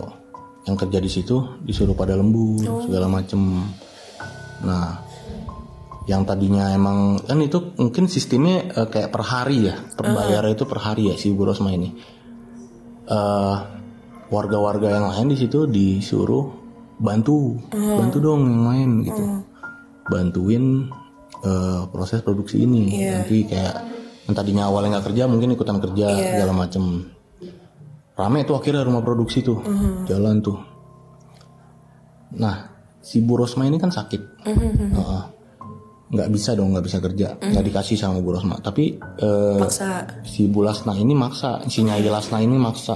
yang 0.67 0.76
kerja 0.76 1.00
di 1.00 1.12
situ 1.12 1.60
disuruh 1.63 1.95
pada 1.95 2.15
lembur 2.15 2.84
segala 2.84 3.08
macem. 3.08 3.39
Nah, 4.63 5.00
yang 6.08 6.23
tadinya 6.23 6.71
emang 6.71 7.19
kan 7.23 7.39
itu 7.43 7.76
mungkin 7.80 8.08
sistemnya 8.08 8.63
eh, 8.76 8.88
kayak 8.88 9.12
per 9.12 9.23
hari 9.28 9.71
ya, 9.71 9.76
per 9.76 10.08
bayar 10.12 10.43
itu 10.52 10.63
per 10.63 10.80
hari 10.80 11.12
ya 11.12 11.15
si 11.19 11.32
Bu 11.36 11.47
Rosma 11.47 11.71
ini. 11.71 11.91
Eh, 13.08 13.58
warga-warga 14.28 14.91
yang 14.91 15.08
lain 15.08 15.32
di 15.32 15.38
situ 15.39 15.63
disuruh 15.67 16.66
bantu, 16.98 17.62
bantu 17.72 18.18
dong 18.18 18.42
yang 18.46 18.66
lain 18.66 18.90
gitu, 19.06 19.24
bantuin 20.10 20.90
eh, 21.44 21.82
proses 21.90 22.22
produksi 22.22 22.66
ini. 22.66 22.90
Nanti 23.22 23.46
kayak 23.46 23.76
yang 24.28 24.36
tadinya 24.36 24.64
awalnya 24.68 24.98
nggak 24.98 25.14
kerja 25.14 25.24
mungkin 25.26 25.54
ikutan 25.54 25.78
kerja 25.78 26.08
segala 26.36 26.54
macem. 26.54 26.84
Rame 28.18 28.42
tuh 28.44 28.58
akhirnya 28.58 28.82
rumah 28.82 29.06
produksi 29.06 29.46
tuh, 29.46 29.62
jalan 30.10 30.42
tuh. 30.42 30.58
Nah, 32.34 32.56
si 32.98 33.22
Bu 33.22 33.38
Rosma 33.38 33.70
ini 33.70 33.78
kan 33.78 33.94
sakit. 33.94 34.22
Heeh. 34.98 35.24
nggak 36.08 36.32
bisa 36.32 36.56
dong 36.56 36.72
nggak 36.72 36.86
bisa 36.88 36.98
kerja. 37.04 37.36
Nggak 37.36 37.66
dikasih 37.68 38.00
sama 38.00 38.24
Bu 38.24 38.34
Rosma. 38.34 38.58
Tapi 38.58 38.96
Maksa. 39.62 40.08
si 40.26 40.48
Bu 40.48 40.64
Lasna 40.64 40.96
ini 40.96 41.12
maksa. 41.14 41.62
Si 41.68 41.84
Nyai 41.84 42.08
Lasna 42.08 42.40
ini 42.42 42.56
maksa. 42.58 42.96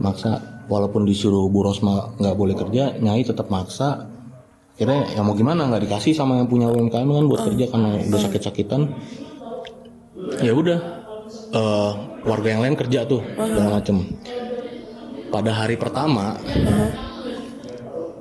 Maksa 0.00 0.53
walaupun 0.68 1.04
disuruh 1.04 1.46
Bu 1.48 1.64
Rosma 1.64 2.14
nggak 2.16 2.36
boleh 2.36 2.54
kerja 2.56 2.96
Nyai 2.98 3.24
tetap 3.24 3.48
maksa. 3.52 4.08
Akhirnya 4.74 5.06
ya 5.14 5.22
mau 5.22 5.38
gimana 5.38 5.70
nggak 5.70 5.86
dikasih 5.86 6.18
sama 6.18 6.42
yang 6.42 6.50
punya 6.50 6.66
UMKM 6.66 7.06
kan 7.06 7.24
buat 7.30 7.42
kerja 7.46 7.64
karena 7.70 7.88
udah 8.10 8.20
sakit-sakitan. 8.26 8.80
Ya 10.42 10.50
udah 10.50 10.78
eh, 11.54 11.92
warga 12.26 12.48
yang 12.48 12.62
lain 12.64 12.74
kerja 12.74 13.06
tuh 13.06 13.22
segala 13.36 13.78
macem. 13.78 14.02
Pada 15.30 15.50
hari 15.54 15.78
pertama 15.78 16.38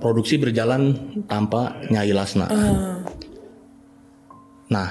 produksi 0.04 0.36
berjalan 0.36 0.94
tanpa 1.26 1.80
Nyai 1.88 2.12
Lasna. 2.12 2.52
Nah, 4.68 4.90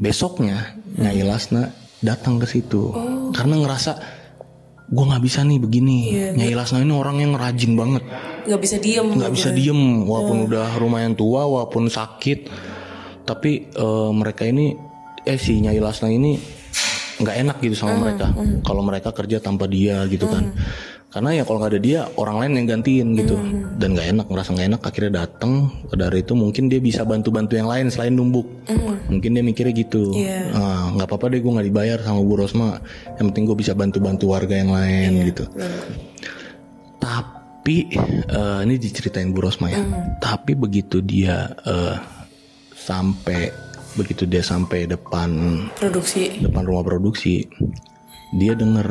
besoknya 0.00 0.74
Nyai 0.98 1.22
Lasna 1.22 1.70
datang 2.00 2.40
ke 2.40 2.48
situ 2.48 2.90
karena 3.36 3.60
ngerasa 3.60 4.19
gue 4.90 5.04
nggak 5.06 5.22
bisa 5.22 5.46
nih 5.46 5.58
begini. 5.62 5.98
Nyai 6.34 6.54
Lasna 6.58 6.82
ini 6.82 6.90
orang 6.90 7.22
yang 7.22 7.32
rajin 7.38 7.78
banget, 7.78 8.02
nggak 8.50 8.60
bisa 8.60 8.76
diem. 8.82 9.06
nggak 9.06 9.32
bisa 9.32 9.48
diem 9.54 10.02
walaupun 10.02 10.50
udah 10.50 10.74
lumayan 10.82 11.14
tua, 11.14 11.46
walaupun 11.46 11.86
sakit. 11.86 12.50
Tapi 13.22 13.70
eh, 13.70 14.10
mereka 14.10 14.42
ini, 14.42 14.74
eh 15.22 15.38
si 15.38 15.62
Nyai 15.62 15.78
Lasna 15.78 16.10
ini 16.10 16.34
nggak 17.22 17.36
enak 17.46 17.56
gitu 17.62 17.76
sama 17.78 18.02
mereka. 18.02 18.34
Kalau 18.66 18.82
mereka 18.82 19.14
kerja 19.14 19.38
tanpa 19.38 19.70
dia 19.70 20.02
gitu 20.10 20.26
kan. 20.26 20.50
Karena 21.10 21.34
ya 21.34 21.42
kalau 21.42 21.58
nggak 21.58 21.72
ada 21.74 21.82
dia 21.82 22.00
orang 22.14 22.36
lain 22.38 22.52
yang 22.62 22.66
gantiin 22.78 23.08
gitu. 23.18 23.34
Dan 23.76 23.98
nggak 23.98 24.08
enak 24.14 24.26
ngerasa 24.30 24.50
nggak 24.54 24.68
enak 24.70 24.82
akhirnya 24.86 25.12
datang 25.26 25.52
dari 25.90 26.22
itu 26.22 26.38
mungkin 26.38 26.70
dia 26.70 26.78
bisa 26.78 27.02
bantu-bantu 27.02 27.58
yang 27.58 27.66
lain 27.66 27.90
selain 27.90 28.14
numbuk. 28.14 28.46
Mungkin 29.10 29.34
dia 29.34 29.42
mikirnya 29.42 29.74
gitu. 29.74 30.14
Iya. 30.14 30.54
Ah, 30.54 30.94
nggak 30.94 31.10
apa-apa 31.10 31.34
deh 31.34 31.42
gue 31.42 31.50
nggak 31.50 31.66
dibayar 31.66 31.98
sama 31.98 32.22
Bu 32.22 32.38
Rosma. 32.38 32.78
Yang 33.18 33.26
penting 33.34 33.44
gue 33.50 33.56
bisa 33.58 33.72
bantu-bantu 33.74 34.24
warga 34.30 34.54
yang 34.54 34.70
lain 34.70 35.10
gitu. 35.34 35.44
tapi 37.00 37.90
eh, 38.30 38.58
ini 38.62 38.78
diceritain 38.78 39.34
Bu 39.34 39.42
Rosma 39.42 39.66
ya. 39.66 39.82
Tapi 40.22 40.54
begitu 40.54 41.02
dia 41.02 41.50
eh, 41.66 41.98
sampai 42.78 43.50
begitu 43.98 44.24
dia 44.30 44.42
sampai 44.46 44.86
depan 44.86 45.30
Produksi. 45.74 46.38
depan 46.38 46.62
rumah 46.62 46.86
produksi 46.86 47.42
dia 48.38 48.54
denger 48.54 48.86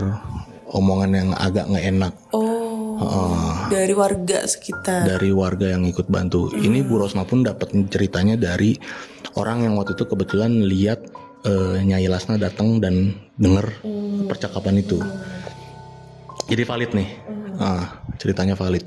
omongan 0.71 1.11
yang 1.13 1.29
agak 1.33 1.65
nggak 1.69 1.85
enak 1.89 2.13
Oh. 2.99 3.63
Dari 3.71 3.95
warga 3.95 4.43
sekitar. 4.43 5.07
dari 5.07 5.31
warga 5.31 5.71
yang 5.71 5.87
ikut 5.87 6.11
bantu. 6.11 6.51
Ini 6.51 6.83
Bu 6.83 6.99
Rosma 6.99 7.23
pun 7.23 7.47
dapat 7.47 7.71
ceritanya 7.87 8.35
dari 8.35 8.75
orang 9.39 9.63
yang 9.63 9.79
waktu 9.79 9.95
itu 9.95 10.03
kebetulan 10.03 10.67
lihat 10.67 11.07
eh, 11.47 11.79
Nyai 11.79 12.11
Lasna 12.11 12.35
datang 12.35 12.83
dan 12.83 13.15
denger 13.39 13.71
percakapan 14.27 14.83
itu. 14.83 14.99
Jadi 16.51 16.63
valid 16.67 16.91
nih. 16.91 17.09
Ah, 17.55 18.03
ceritanya 18.19 18.59
valid. 18.59 18.83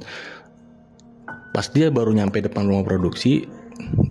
Pas 1.56 1.72
dia 1.72 1.88
baru 1.88 2.12
nyampe 2.12 2.44
depan 2.44 2.68
rumah 2.68 2.84
produksi, 2.84 3.48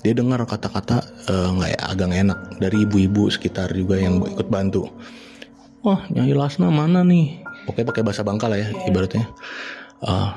dia 0.02 0.18
dengar 0.18 0.42
kata-kata 0.50 0.98
eh, 1.30 1.50
nggak 1.62 1.70
ya, 1.78 1.82
agak 1.94 2.06
nggak 2.10 2.22
enak 2.26 2.40
dari 2.58 2.78
ibu-ibu 2.90 3.30
sekitar 3.30 3.70
juga 3.78 4.02
yang 4.02 4.18
ikut 4.18 4.50
bantu. 4.50 4.90
Wah, 5.86 6.10
Nyai 6.10 6.34
Lasna 6.34 6.74
mana 6.74 7.06
nih? 7.06 7.42
Oke 7.72 7.88
pakai 7.88 8.04
bahasa 8.04 8.22
Bangka 8.28 8.52
lah 8.52 8.60
ya 8.60 8.68
ibaratnya. 8.86 9.26
Eh, 10.04 10.30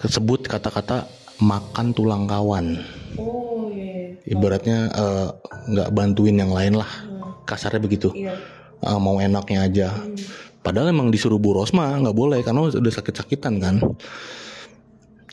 kesebut 0.00 0.48
kata-kata 0.48 1.04
makan 1.44 1.92
tulang 1.92 2.24
kawan. 2.24 2.80
Oh 3.20 3.68
iya. 3.68 4.16
Ibaratnya 4.24 4.78
eh, 4.88 5.28
nggak 5.68 5.92
bantuin 5.92 6.40
yang 6.40 6.50
lain 6.50 6.80
lah. 6.80 6.88
Kasarnya 7.44 7.84
begitu. 7.84 8.08
Eh, 8.16 8.98
mau 9.00 9.20
enaknya 9.20 9.68
aja. 9.68 9.88
padahal 10.64 10.96
emang 10.96 11.12
disuruh 11.12 11.36
Bu 11.36 11.52
Rosma 11.52 11.92
nggak 12.00 12.16
boleh 12.16 12.40
karena 12.40 12.72
udah 12.72 12.88
sakit-sakitan 12.88 13.60
kan 13.60 13.84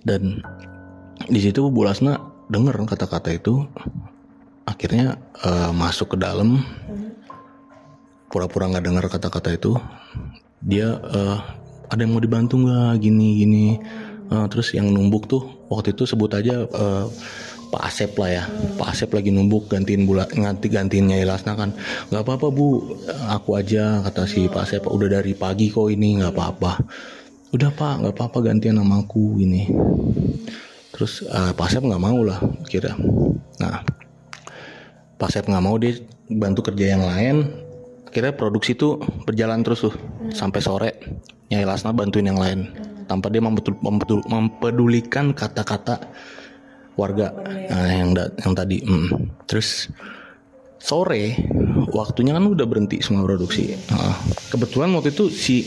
dan 0.04 0.44
di 1.32 1.40
situ 1.40 1.72
Bu 1.72 1.88
Lasna 1.88 2.20
denger 2.52 2.76
kata-kata 2.84 3.32
itu 3.32 3.64
akhirnya 4.68 5.16
eh, 5.48 5.72
masuk 5.72 6.14
ke 6.14 6.18
dalam 6.20 6.60
pura-pura 8.28 8.68
nggak 8.72 8.86
dengar 8.86 9.06
kata-kata 9.08 9.56
itu 9.56 9.72
dia 10.62 10.98
eh, 10.98 11.38
ada 11.92 12.00
yang 12.00 12.16
mau 12.16 12.24
dibantu 12.24 12.62
nggak? 12.62 13.02
Gini 13.02 13.28
gini. 13.44 13.68
Eh, 14.32 14.46
terus 14.48 14.72
yang 14.72 14.88
numbuk 14.94 15.28
tuh 15.28 15.44
waktu 15.68 15.92
itu 15.92 16.08
sebut 16.08 16.32
aja 16.32 16.64
eh, 16.64 17.06
Pak 17.72 17.84
Asep 17.88 18.12
lah 18.20 18.30
ya. 18.30 18.44
Pak 18.76 18.88
Asep 18.92 19.10
lagi 19.16 19.32
numbuk 19.32 19.72
gantiin 19.72 20.04
bula 20.04 20.28
ganti 20.28 20.68
gantiin 20.68 21.08
Nyai 21.12 21.24
Lasna 21.24 21.56
kan. 21.56 21.72
Nggak 22.12 22.24
apa-apa 22.24 22.48
bu. 22.52 22.96
Aku 23.32 23.56
aja 23.56 24.04
kata 24.04 24.28
si 24.28 24.52
Pak 24.52 24.68
Asep. 24.68 24.84
Udah 24.88 25.08
dari 25.20 25.34
pagi 25.34 25.72
kok 25.72 25.88
ini 25.88 26.20
nggak 26.20 26.36
apa-apa. 26.36 26.72
Udah 27.52 27.72
pak. 27.72 28.04
Nggak 28.04 28.16
apa-apa 28.16 28.38
gantian 28.52 28.80
sama 28.80 29.04
aku 29.04 29.40
gini. 29.40 29.72
Terus 30.92 31.24
eh, 31.26 31.52
Pak 31.56 31.68
Asep 31.72 31.84
nggak 31.84 32.04
mau 32.04 32.20
lah 32.22 32.40
kira. 32.68 32.92
Nah 33.60 33.84
Pak 35.16 35.28
Asep 35.32 35.48
nggak 35.48 35.64
mau 35.64 35.80
dia 35.80 35.96
bantu 36.28 36.64
kerja 36.72 36.96
yang 36.96 37.04
lain 37.04 37.36
akhirnya 38.12 38.36
produksi 38.36 38.76
itu 38.76 39.00
berjalan 39.24 39.64
terus 39.64 39.88
tuh 39.88 39.96
sampai 40.36 40.60
sore. 40.60 40.92
Nyai 41.48 41.64
Lasna 41.64 41.96
bantuin 41.96 42.28
yang 42.28 42.36
lain. 42.36 42.68
Tanpa 43.08 43.32
dia 43.32 43.40
membetul- 43.40 43.80
mempedulikan 44.28 45.32
kata-kata 45.32 46.12
warga 47.00 47.32
nah, 47.72 47.88
yang 47.88 48.12
da- 48.12 48.36
yang 48.44 48.52
tadi. 48.52 48.84
Mm. 48.84 49.32
terus 49.48 49.88
sore 50.76 51.40
waktunya 51.96 52.36
kan 52.36 52.44
udah 52.44 52.68
berhenti 52.68 53.00
semua 53.00 53.24
produksi. 53.24 53.78
Nah, 53.88 54.18
kebetulan 54.52 54.92
waktu 54.92 55.16
itu 55.16 55.32
si 55.32 55.64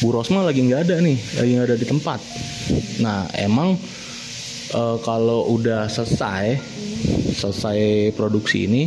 Bu 0.00 0.14
Rosma 0.14 0.46
lagi 0.46 0.62
nggak 0.62 0.88
ada 0.88 0.96
nih 1.02 1.18
lagi 1.36 1.50
nggak 1.58 1.68
ada 1.68 1.76
di 1.76 1.86
tempat. 1.86 2.20
Nah 3.04 3.28
emang 3.34 3.76
eh, 4.72 4.96
kalau 5.04 5.52
udah 5.58 5.90
selesai 5.90 6.56
selesai 7.34 8.10
produksi 8.14 8.64
ini 8.70 8.82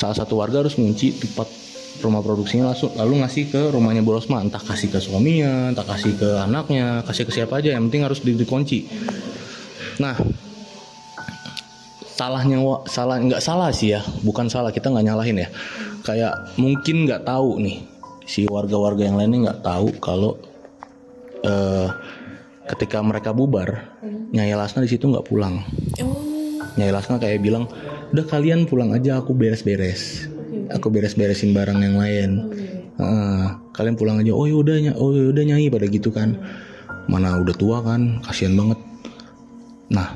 salah 0.00 0.16
satu 0.16 0.40
warga 0.40 0.64
harus 0.64 0.80
ngunci 0.80 1.20
tempat 1.20 1.48
rumah 2.00 2.24
produksinya 2.24 2.72
langsung 2.72 2.92
lalu 2.96 3.24
ngasih 3.24 3.44
ke 3.52 3.62
rumahnya 3.70 4.00
Bu 4.00 4.16
Rosma 4.16 4.40
entah 4.40 4.60
kasih 4.60 4.88
ke 4.88 4.98
suaminya 4.98 5.70
entah 5.72 5.84
kasih 5.84 6.16
ke 6.16 6.28
anaknya 6.40 7.04
kasih 7.04 7.28
ke 7.28 7.32
siapa 7.32 7.60
aja 7.60 7.76
yang 7.76 7.88
penting 7.88 8.04
harus 8.04 8.24
di- 8.24 8.36
dikunci 8.36 8.88
nah 10.00 10.16
salahnya 12.20 12.60
salah 12.84 13.16
nggak 13.16 13.40
salah 13.40 13.72
sih 13.72 13.96
ya. 13.96 14.04
Bukan 14.20 14.52
salah 14.52 14.68
kita 14.68 14.92
nggak 14.92 15.06
nyalahin 15.08 15.40
ya. 15.40 15.48
Kayak 16.04 16.52
mungkin 16.60 17.08
nggak 17.08 17.24
tahu 17.24 17.56
nih 17.64 17.80
si 18.28 18.44
warga-warga 18.44 19.08
yang 19.08 19.16
lainnya 19.16 19.48
nggak 19.48 19.62
tahu 19.64 19.88
kalau 20.04 20.36
eh, 21.40 21.88
ketika 22.76 23.00
mereka 23.00 23.32
bubar 23.32 23.96
Nyai 24.30 24.52
Lasna 24.52 24.84
di 24.84 24.90
situ 24.92 25.08
nggak 25.08 25.26
pulang. 25.26 25.64
Nyai 26.76 26.92
Lasna 26.92 27.16
kayak 27.16 27.40
bilang 27.40 27.64
udah 28.12 28.26
kalian 28.28 28.68
pulang 28.68 28.92
aja 28.92 29.22
aku 29.24 29.32
beres-beres 29.32 30.29
aku 30.70 30.86
beres-beresin 30.88 31.50
barang 31.52 31.78
yang 31.82 31.96
lain. 31.98 32.30
Heeh, 33.00 33.44
kalian 33.74 33.96
pulang 33.96 34.20
aja. 34.20 34.32
Oh 34.36 34.44
yaudah 34.46 34.76
oh 34.96 35.12
yaudah 35.16 35.44
nyai 35.44 35.68
pada 35.72 35.86
gitu 35.88 36.12
kan. 36.14 36.38
Mana 37.10 37.40
udah 37.40 37.54
tua 37.56 37.82
kan 37.82 38.22
kasihan 38.22 38.54
banget. 38.54 38.78
Nah 39.90 40.08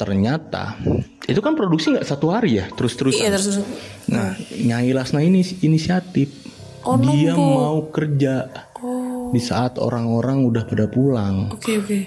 ternyata 0.00 0.80
itu 1.28 1.38
kan 1.44 1.52
produksi 1.52 1.92
nggak 1.92 2.08
satu 2.08 2.32
hari 2.32 2.58
ya 2.58 2.66
terus-terusan. 2.72 3.20
Iya 3.20 3.30
terus 3.36 3.60
nah 4.08 4.32
Nyai 4.56 4.90
Lasna 4.96 5.20
ini 5.20 5.44
inisiatif. 5.60 6.32
Oh, 6.80 6.96
dia 6.96 7.36
numpuk. 7.36 7.60
mau 7.60 7.78
kerja. 7.92 8.48
Oh. 8.80 9.28
Di 9.28 9.40
saat 9.44 9.76
orang-orang 9.76 10.48
udah 10.48 10.64
pada 10.64 10.88
pulang. 10.88 11.52
Oke 11.52 11.76
oke. 11.76 11.98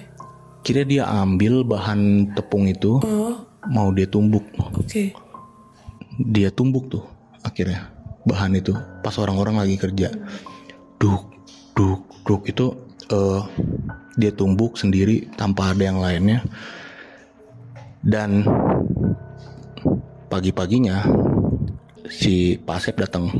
Kira 0.65 0.81
dia 0.81 1.05
ambil 1.05 1.61
bahan 1.61 2.33
tepung 2.33 2.65
itu 2.65 2.97
Oh. 3.05 3.45
mau 3.69 3.93
dia 3.93 4.09
tumbuk. 4.09 4.41
Oke. 4.73 5.13
Dia 6.17 6.49
tumbuk 6.49 6.89
tuh 6.89 7.05
akhirnya 7.45 7.92
bahan 8.23 8.59
itu 8.59 8.73
pas 9.03 9.15
orang-orang 9.19 9.59
lagi 9.63 9.75
kerja. 9.75 10.09
Duk 10.99 11.23
duk 11.75 12.01
duk 12.23 12.41
itu 12.47 12.71
eh, 13.11 13.41
dia 14.15 14.31
tumbuk 14.31 14.79
sendiri 14.79 15.27
tanpa 15.35 15.75
ada 15.75 15.83
yang 15.83 15.99
lainnya. 15.99 16.39
Dan 18.03 18.43
pagi-paginya 20.27 21.07
si 22.11 22.59
Pak 22.59 22.75
Asep 22.83 22.99
datang 22.99 23.31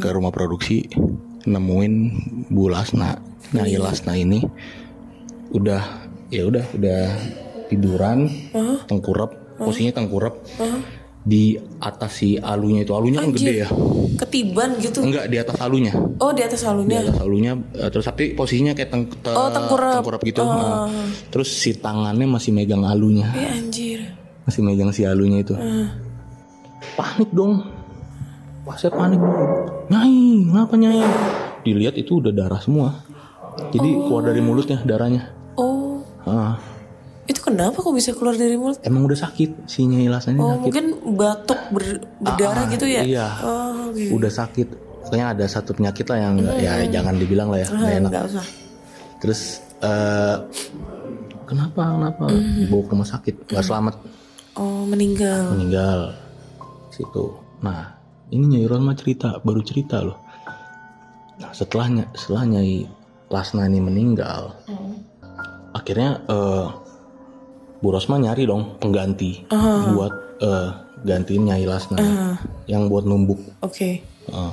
ke 0.00 0.08
rumah 0.08 0.32
produksi 0.32 0.88
nemuin 1.44 1.94
Bu 2.48 2.72
Lasna 2.72 3.20
Nyai 3.52 3.76
Lasna 3.76 4.16
ini. 4.16 4.40
Udah 5.52 6.08
ya 6.28 6.44
udah 6.44 6.64
udah 6.76 7.00
tiduran 7.68 8.28
tengkurap 8.88 9.32
posisinya 9.60 9.92
tengkurap 9.96 10.40
di 11.24 11.54
atas 11.78 12.22
si 12.22 12.36
alunya 12.36 12.82
itu. 12.82 12.92
Alunya 12.94 13.20
kan 13.20 13.30
gede 13.34 13.64
ya? 13.64 13.68
Ketiban 14.18 14.78
gitu. 14.82 15.04
Enggak 15.04 15.30
di 15.30 15.36
atas 15.38 15.56
alunya. 15.60 15.92
Oh 16.18 16.30
di 16.32 16.42
atas 16.42 16.60
di 16.62 16.68
alunya 16.68 16.98
atas 17.04 17.20
alunya 17.20 17.52
eh, 17.74 17.88
terus 17.88 18.04
tapi 18.06 18.34
posisinya 18.34 18.72
kayak 18.74 18.90
teng 18.90 19.02
te- 19.08 19.34
Oh, 19.34 19.48
tengkurap. 19.48 20.20
gitu. 20.24 20.42
Nah, 20.42 20.88
terus 21.30 21.48
si 21.48 21.76
tangannya 21.78 22.26
masih 22.26 22.50
megang 22.50 22.82
alunya. 22.82 23.30
Ya 23.32 23.54
anjir. 23.54 24.00
Masih 24.44 24.60
megang 24.64 24.90
si 24.90 25.04
alunya 25.04 25.40
itu. 25.40 25.54
Panik 26.96 27.30
dong. 27.30 27.62
Wah 28.66 28.76
saya 28.76 28.92
panik. 28.92 29.16
Dong 29.16 29.88
Nyai 29.88 30.44
kenapa 30.44 30.74
nyai? 30.76 31.00
Dilihat 31.64 31.96
itu 31.96 32.20
udah 32.20 32.32
darah 32.32 32.60
semua. 32.60 33.00
Jadi 33.72 33.88
keluar 34.06 34.28
dari 34.28 34.40
mulutnya 34.40 34.78
darahnya. 34.84 35.32
Oh. 35.56 36.04
Ah, 36.22 36.60
itu 36.60 36.67
kenapa 37.48 37.78
kok 37.78 37.90
bisa 37.90 38.10
keluar 38.12 38.34
dari 38.34 38.54
mulut? 38.54 38.78
Emang 38.80 39.02
udah 39.02 39.18
sakit 39.18 39.64
Si 39.64 39.82
Nyai 39.82 40.06
Lasna 40.06 40.30
ini 40.30 40.38
Oh 40.38 40.48
sakit. 40.50 40.62
mungkin 40.62 40.84
batuk 41.14 41.60
ber- 41.70 42.00
berdarah 42.18 42.64
Ah, 42.64 42.70
gitu 42.70 42.84
ya? 42.84 43.02
Iya. 43.02 43.26
Oh 43.40 43.88
oke. 43.88 44.04
Udah 44.12 44.30
sakit. 44.30 44.68
Pokoknya 45.00 45.26
ada 45.30 45.44
satu 45.44 45.72
penyakit 45.72 46.04
lah 46.06 46.18
yang 46.20 46.34
nggak- 46.36 46.58
ya 46.58 46.72
jangan 46.90 47.14
dibilang 47.14 47.48
lah 47.48 47.58
ya 47.58 47.66
nggak 47.66 47.92
enak. 47.98 48.10
Nggak 48.10 48.24
usah. 48.28 48.46
Terus 49.18 49.40
eh 49.78 50.36
kenapa 51.44 51.82
kenapa? 51.90 52.24
Dibawa 52.28 52.82
ke 52.82 52.90
rumah 52.90 53.08
sakit 53.08 53.34
nggak 53.48 53.64
selamat. 53.64 53.94
Oh 54.54 54.84
meninggal. 54.84 55.52
Meninggal. 55.52 56.00
Situ. 56.90 57.24
Nah 57.60 57.96
ini 58.28 58.44
Nyai 58.48 58.66
Rosma 58.66 58.92
cerita 58.92 59.40
baru 59.40 59.60
cerita 59.60 59.98
loh. 59.98 60.18
Nah 61.36 61.50
setelahnya 61.50 62.10
setelah 62.12 62.44
Nyai 62.48 62.84
Lasna 63.28 63.64
ini 63.64 63.78
meninggal, 63.78 64.56
akhirnya 65.70 66.24
eh 66.26 66.66
Bu 67.78 67.94
Rosma 67.94 68.18
nyari 68.18 68.42
dong 68.42 68.78
pengganti 68.82 69.46
buat 69.94 70.12
eh, 70.42 70.68
gantiin 71.06 71.46
Nyai 71.46 71.64
Lasna 71.66 71.98
yang 72.66 72.90
buat 72.90 73.06
numbuk. 73.06 73.38
Oke 73.62 74.02
Heeh. 74.28 74.52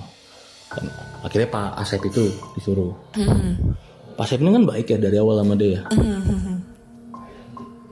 Dan 0.75 0.85
akhirnya 1.23 1.49
Pak 1.51 1.67
Asep 1.79 2.01
itu 2.09 2.31
disuruh. 2.57 2.91
Pak 4.15 4.23
Asep 4.25 4.39
ini 4.43 4.51
kan 4.55 4.63
baik 4.67 4.87
ya 4.91 4.97
dari 4.99 5.17
awal 5.19 5.39
sama 5.43 5.55
dia. 5.55 5.79
ya. 5.79 5.81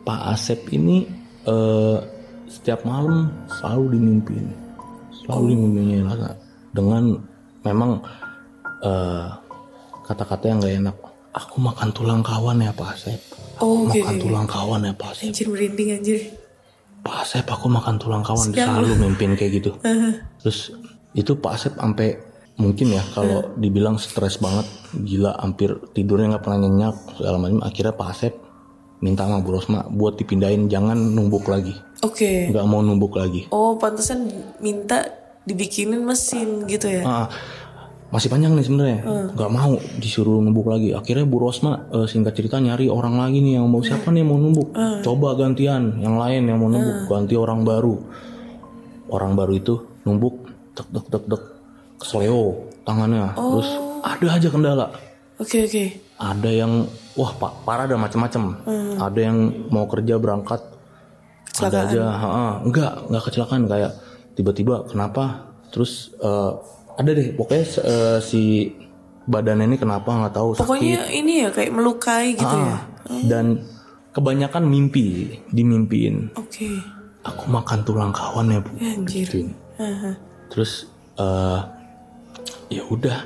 Pak 0.04 0.22
Asep 0.36 0.60
ini 0.72 1.08
eh, 1.48 1.98
setiap 2.52 2.84
malam 2.84 3.32
selalu 3.48 3.98
dimimpin, 3.98 4.44
selalu 5.24 5.56
dimimpin 5.56 6.04
Lasna 6.08 6.32
dengan 6.76 7.04
memang 7.64 7.92
eh, 8.84 9.28
kata-kata 10.04 10.46
yang 10.52 10.60
gak 10.60 10.76
enak. 10.84 10.98
Aku 11.34 11.58
makan 11.58 11.90
tulang 11.90 12.22
kawan 12.22 12.62
ya 12.62 12.70
Pak 12.70 12.90
Asep. 12.94 13.18
Oh 13.58 13.90
oke 13.90 13.98
Makan 13.98 14.18
tulang 14.22 14.46
kawan 14.46 14.86
ya 14.86 14.94
Pak 14.94 15.18
Asep. 15.18 15.34
Anjir 15.34 15.48
merinding 15.50 15.90
anjir. 15.98 16.20
Pak 17.02 17.26
Asep 17.26 17.46
aku 17.50 17.66
makan 17.74 17.98
tulang 17.98 18.22
kawan. 18.22 18.54
Dia 18.54 18.70
selalu 18.70 19.02
mimpin 19.02 19.34
kayak 19.34 19.52
gitu. 19.58 19.72
Terus 20.46 20.78
itu 21.18 21.34
Pak 21.34 21.52
Asep 21.58 21.74
sampai 21.74 22.22
mungkin 22.54 22.94
ya 22.94 23.02
kalau 23.18 23.50
dibilang 23.58 23.98
stres 23.98 24.38
banget 24.38 24.70
gila 24.94 25.34
hampir 25.42 25.74
tidurnya 25.98 26.38
nggak 26.38 26.44
pernah 26.46 26.60
nyenyak 26.70 26.96
segala 27.18 27.38
macam. 27.42 27.66
Akhirnya 27.66 27.94
Pak 27.98 28.10
Asep 28.14 28.34
minta 29.02 29.26
sama 29.26 29.42
Bu 29.42 29.58
Rosma 29.58 29.84
buat 29.90 30.16
dipindahin 30.16 30.70
jangan 30.70 30.96
numbuk 30.96 31.50
lagi. 31.50 31.74
Oke. 32.06 32.54
Nggak 32.54 32.66
mau 32.70 32.86
numbuk 32.86 33.18
lagi. 33.18 33.50
Oh 33.50 33.76
pantesan 33.82 34.30
minta 34.62 35.24
dibikinin 35.44 36.00
mesin 36.00 36.64
gitu 36.72 36.88
ya? 36.88 37.04
Ah, 37.04 37.28
masih 38.14 38.30
panjang 38.30 38.54
nih 38.54 38.62
sebenarnya. 38.62 39.00
Nggak 39.34 39.50
mau 39.50 39.74
disuruh 39.98 40.38
numbuk 40.38 40.70
lagi. 40.70 40.94
Akhirnya 40.94 41.26
Bu 41.26 41.42
Rosma 41.42 41.90
eh, 41.90 42.06
singkat 42.06 42.38
cerita 42.38 42.62
nyari 42.62 42.86
orang 42.86 43.18
lagi 43.18 43.42
nih 43.42 43.58
yang 43.58 43.66
mau 43.66 43.82
siapa 43.82 44.14
nih 44.14 44.22
yang 44.22 44.30
mau 44.30 44.38
numbuk 44.38 44.70
coba 45.02 45.34
gantian 45.34 45.98
yang 45.98 46.22
lain 46.22 46.46
yang 46.46 46.62
mau 46.62 46.70
numbuk 46.70 47.10
ganti 47.10 47.34
orang 47.34 47.66
baru. 47.66 47.98
Orang 49.10 49.34
baru 49.34 49.58
itu 49.58 49.82
numbuk 50.06 50.46
tek 50.78 50.86
tek 50.94 51.06
tek 51.10 51.24
tek 51.26 51.44
kesleo 51.98 52.70
tangannya. 52.86 53.34
Terus 53.34 53.70
ada 54.06 54.28
aja 54.30 54.48
kendala. 54.54 54.88
Oke 55.42 55.66
oke. 55.66 55.84
Ada 56.22 56.50
yang 56.54 56.86
wah 57.18 57.34
pak 57.34 57.66
parah 57.66 57.90
ada 57.90 57.98
macam-macam 57.98 58.62
ada 59.02 59.20
yang 59.20 59.38
mau 59.74 59.90
kerja 59.90 60.22
berangkat. 60.22 60.62
Ada 61.58 61.90
aja 61.90 62.02
ha, 62.14 62.42
enggak 62.62 63.10
enggak 63.10 63.24
kecelakaan. 63.26 63.66
Kayak 63.66 63.98
tiba-tiba 64.38 64.86
kenapa? 64.86 65.50
Terus 65.74 66.14
eh, 66.22 66.52
ada 66.94 67.10
deh 67.10 67.34
pokoknya 67.34 67.66
eh, 67.82 68.20
si 68.22 68.70
badannya 69.24 69.72
ini 69.72 69.78
kenapa 69.80 70.10
nggak 70.12 70.34
tahu 70.36 70.50
sakit. 70.54 70.62
Pokoknya 70.68 71.02
ini 71.10 71.48
ya 71.48 71.50
kayak 71.50 71.72
melukai 71.72 72.36
gitu 72.36 72.56
ya. 72.58 72.76
Ah, 72.76 72.82
dan 73.26 73.64
kebanyakan 74.12 74.68
mimpi 74.68 75.40
dimimpiin. 75.50 76.36
Oke. 76.38 76.70
Aku 77.24 77.48
makan 77.48 77.88
tulang 77.88 78.12
kawan 78.12 78.52
ya 78.52 78.60
bu. 78.60 78.72
Anjir. 78.84 79.26
Gituin. 79.26 79.50
Terus 80.52 80.92
eh 81.18 81.60
ya 82.74 82.84
udah 82.90 83.18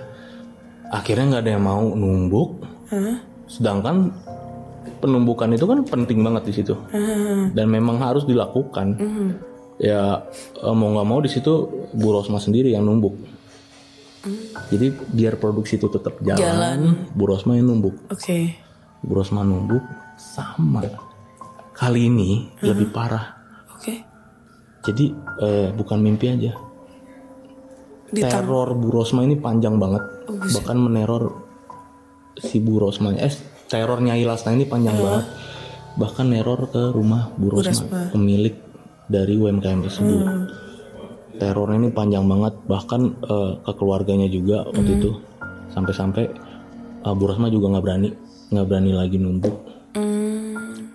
akhirnya 0.93 1.35
nggak 1.35 1.43
ada 1.43 1.51
yang 1.57 1.65
mau 1.65 1.83
numbuk. 1.91 2.61
Sedangkan 3.49 4.13
penumbukan 5.03 5.51
itu 5.51 5.65
kan 5.67 5.83
penting 5.83 6.23
banget 6.23 6.43
di 6.49 6.53
situ 6.61 6.73
dan 7.51 7.67
memang 7.67 7.99
harus 7.99 8.23
dilakukan. 8.23 8.95
Ya 9.81 10.23
eh, 10.61 10.75
mau 10.77 10.93
nggak 10.93 11.07
mau 11.09 11.19
di 11.19 11.29
situ 11.29 11.67
Bu 11.93 12.13
Rosma 12.13 12.37
sendiri 12.37 12.71
yang 12.77 12.85
numbuk. 12.85 13.17
Jadi 14.67 14.87
biar 15.07 15.37
produksi 15.37 15.77
itu 15.77 15.87
tetap 15.87 16.19
jalan, 16.21 17.07
Bu 17.09 17.23
Rosma 17.25 17.53
yang 17.53 17.69
numbuk. 17.69 17.95
Oke. 18.09 18.57
Bu 18.99 19.13
Rosma 19.13 19.41
numbuk 19.41 19.83
sama. 20.17 20.81
Kali 21.71 22.05
ini 22.05 22.49
lebih 22.59 22.89
parah. 22.89 23.37
Oke. 23.71 24.01
Jadi 24.83 25.05
eh, 25.39 25.69
bukan 25.71 25.99
mimpi 25.99 26.27
aja. 26.27 26.51
Ditang- 28.07 28.43
Teror 28.43 28.73
Bu 28.73 28.89
Rosma 28.89 29.21
ini 29.21 29.35
panjang 29.35 29.77
banget. 29.77 30.01
Bahkan 30.27 30.77
meneror 30.77 31.23
si 32.35 32.57
Bu 32.57 32.79
Rosma. 32.79 33.13
Eh, 33.13 33.31
terornya 33.67 34.15
Ilasna 34.15 34.51
ini 34.51 34.63
panjang 34.63 34.97
banget. 34.97 35.25
Bahkan 35.95 36.25
neror 36.27 36.67
ke 36.67 36.89
rumah 36.89 37.29
Bu 37.33 37.51
Rosma, 37.51 37.73
pemilik 38.11 38.55
dari 39.07 39.33
UMKM 39.33 39.79
tersebut. 39.81 40.19
Terornya 41.37 41.77
ini 41.77 41.89
panjang 41.89 42.25
banget. 42.25 42.53
Bahkan 42.65 43.01
eh, 43.23 43.51
ke 43.61 43.71
keluarganya 43.73 44.27
juga 44.27 44.65
waktu 44.67 44.91
itu. 44.97 45.11
Sampai-sampai 45.71 46.23
eh, 47.03 47.13
Bu 47.13 47.23
Rosma 47.25 47.47
juga 47.47 47.77
nggak 47.77 47.83
berani, 47.85 48.09
nggak 48.49 48.65
berani 48.67 48.91
lagi 48.91 49.17
numbuk. 49.17 49.55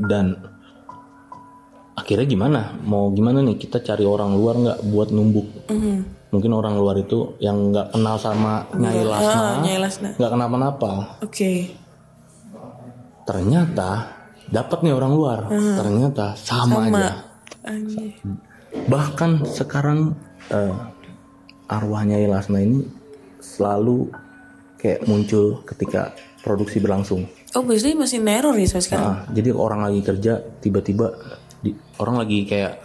Dan 0.03 0.35
akhirnya 1.95 2.27
gimana? 2.27 2.61
Mau 2.83 3.15
gimana 3.15 3.39
nih? 3.39 3.55
Kita 3.55 3.79
cari 3.79 4.03
orang 4.03 4.35
luar 4.35 4.55
nggak 4.59 4.79
buat 4.91 5.09
numbuk? 5.15 5.47
Mungkin 6.33 6.51
orang 6.51 6.81
luar 6.81 6.97
itu 6.97 7.37
yang 7.39 7.71
nggak 7.71 7.93
kenal 7.93 8.17
sama 8.17 8.65
Nyai 8.73 9.05
Lasna, 9.05 9.61
Ah, 9.61 9.79
Lasna. 9.79 10.09
nggak 10.17 10.31
kenapa-napa. 10.33 10.93
Oke. 11.21 11.69
Ternyata 13.23 13.91
dapat 14.49 14.79
nih 14.83 14.95
orang 14.97 15.13
luar. 15.13 15.39
Ternyata 15.53 16.35
sama, 16.35 16.89
aja. 16.89 17.15
Anjir. 17.63 18.17
Bahkan 18.89 19.45
sekarang 19.47 20.17
eh, 20.49 20.75
arwah 21.69 22.03
Nyai 22.03 22.27
Lasna 22.27 22.59
ini 22.59 22.83
selalu 23.39 24.11
kayak 24.77 25.07
muncul 25.07 25.63
ketika 25.63 26.11
produksi 26.43 26.83
berlangsung. 26.83 27.23
Oh, 27.55 27.63
biasanya 27.63 28.03
masih 28.03 28.19
neror 28.19 28.57
ya 28.57 28.67
sampai 28.67 28.83
sekarang. 28.83 29.07
Ah, 29.07 29.19
jadi 29.31 29.53
orang 29.53 29.81
lagi 29.85 30.01
kerja 30.03 30.33
tiba-tiba 30.59 31.15
di- 31.61 31.77
orang 31.97 32.19
lagi 32.19 32.43
kayak 32.43 32.81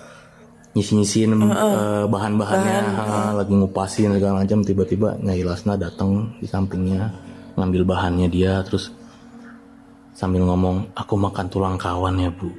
nyisi-nyisiin 0.74 1.34
eh, 1.34 2.06
bahan-bahannya, 2.06 2.78
ah, 2.96 3.32
lagi 3.34 3.50
ngupasin 3.50 4.14
segala 4.14 4.46
macam 4.46 4.62
tiba-tiba 4.62 5.18
Nyai 5.18 5.42
Lasna 5.42 5.74
datang 5.74 6.38
di 6.38 6.46
sampingnya 6.46 7.10
ngambil 7.58 7.82
bahannya 7.82 8.30
dia 8.30 8.62
terus 8.62 8.94
sambil 10.14 10.46
ngomong 10.46 10.94
aku 10.94 11.18
makan 11.18 11.46
tulang 11.50 11.76
kawan 11.78 12.18
ya 12.18 12.30
bu. 12.30 12.50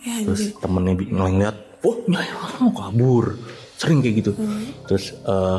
Ya, 0.00 0.22
Terus 0.22 0.54
temennya 0.56 0.94
ngeliat, 0.96 1.56
oh 1.82 1.96
Nyai 2.08 2.30
Lasna 2.30 2.58
mau 2.62 2.72
kabur, 2.72 3.36
sering 3.76 4.00
kayak 4.00 4.24
gitu. 4.24 4.32
Terus 4.88 5.12
eh, 5.12 5.58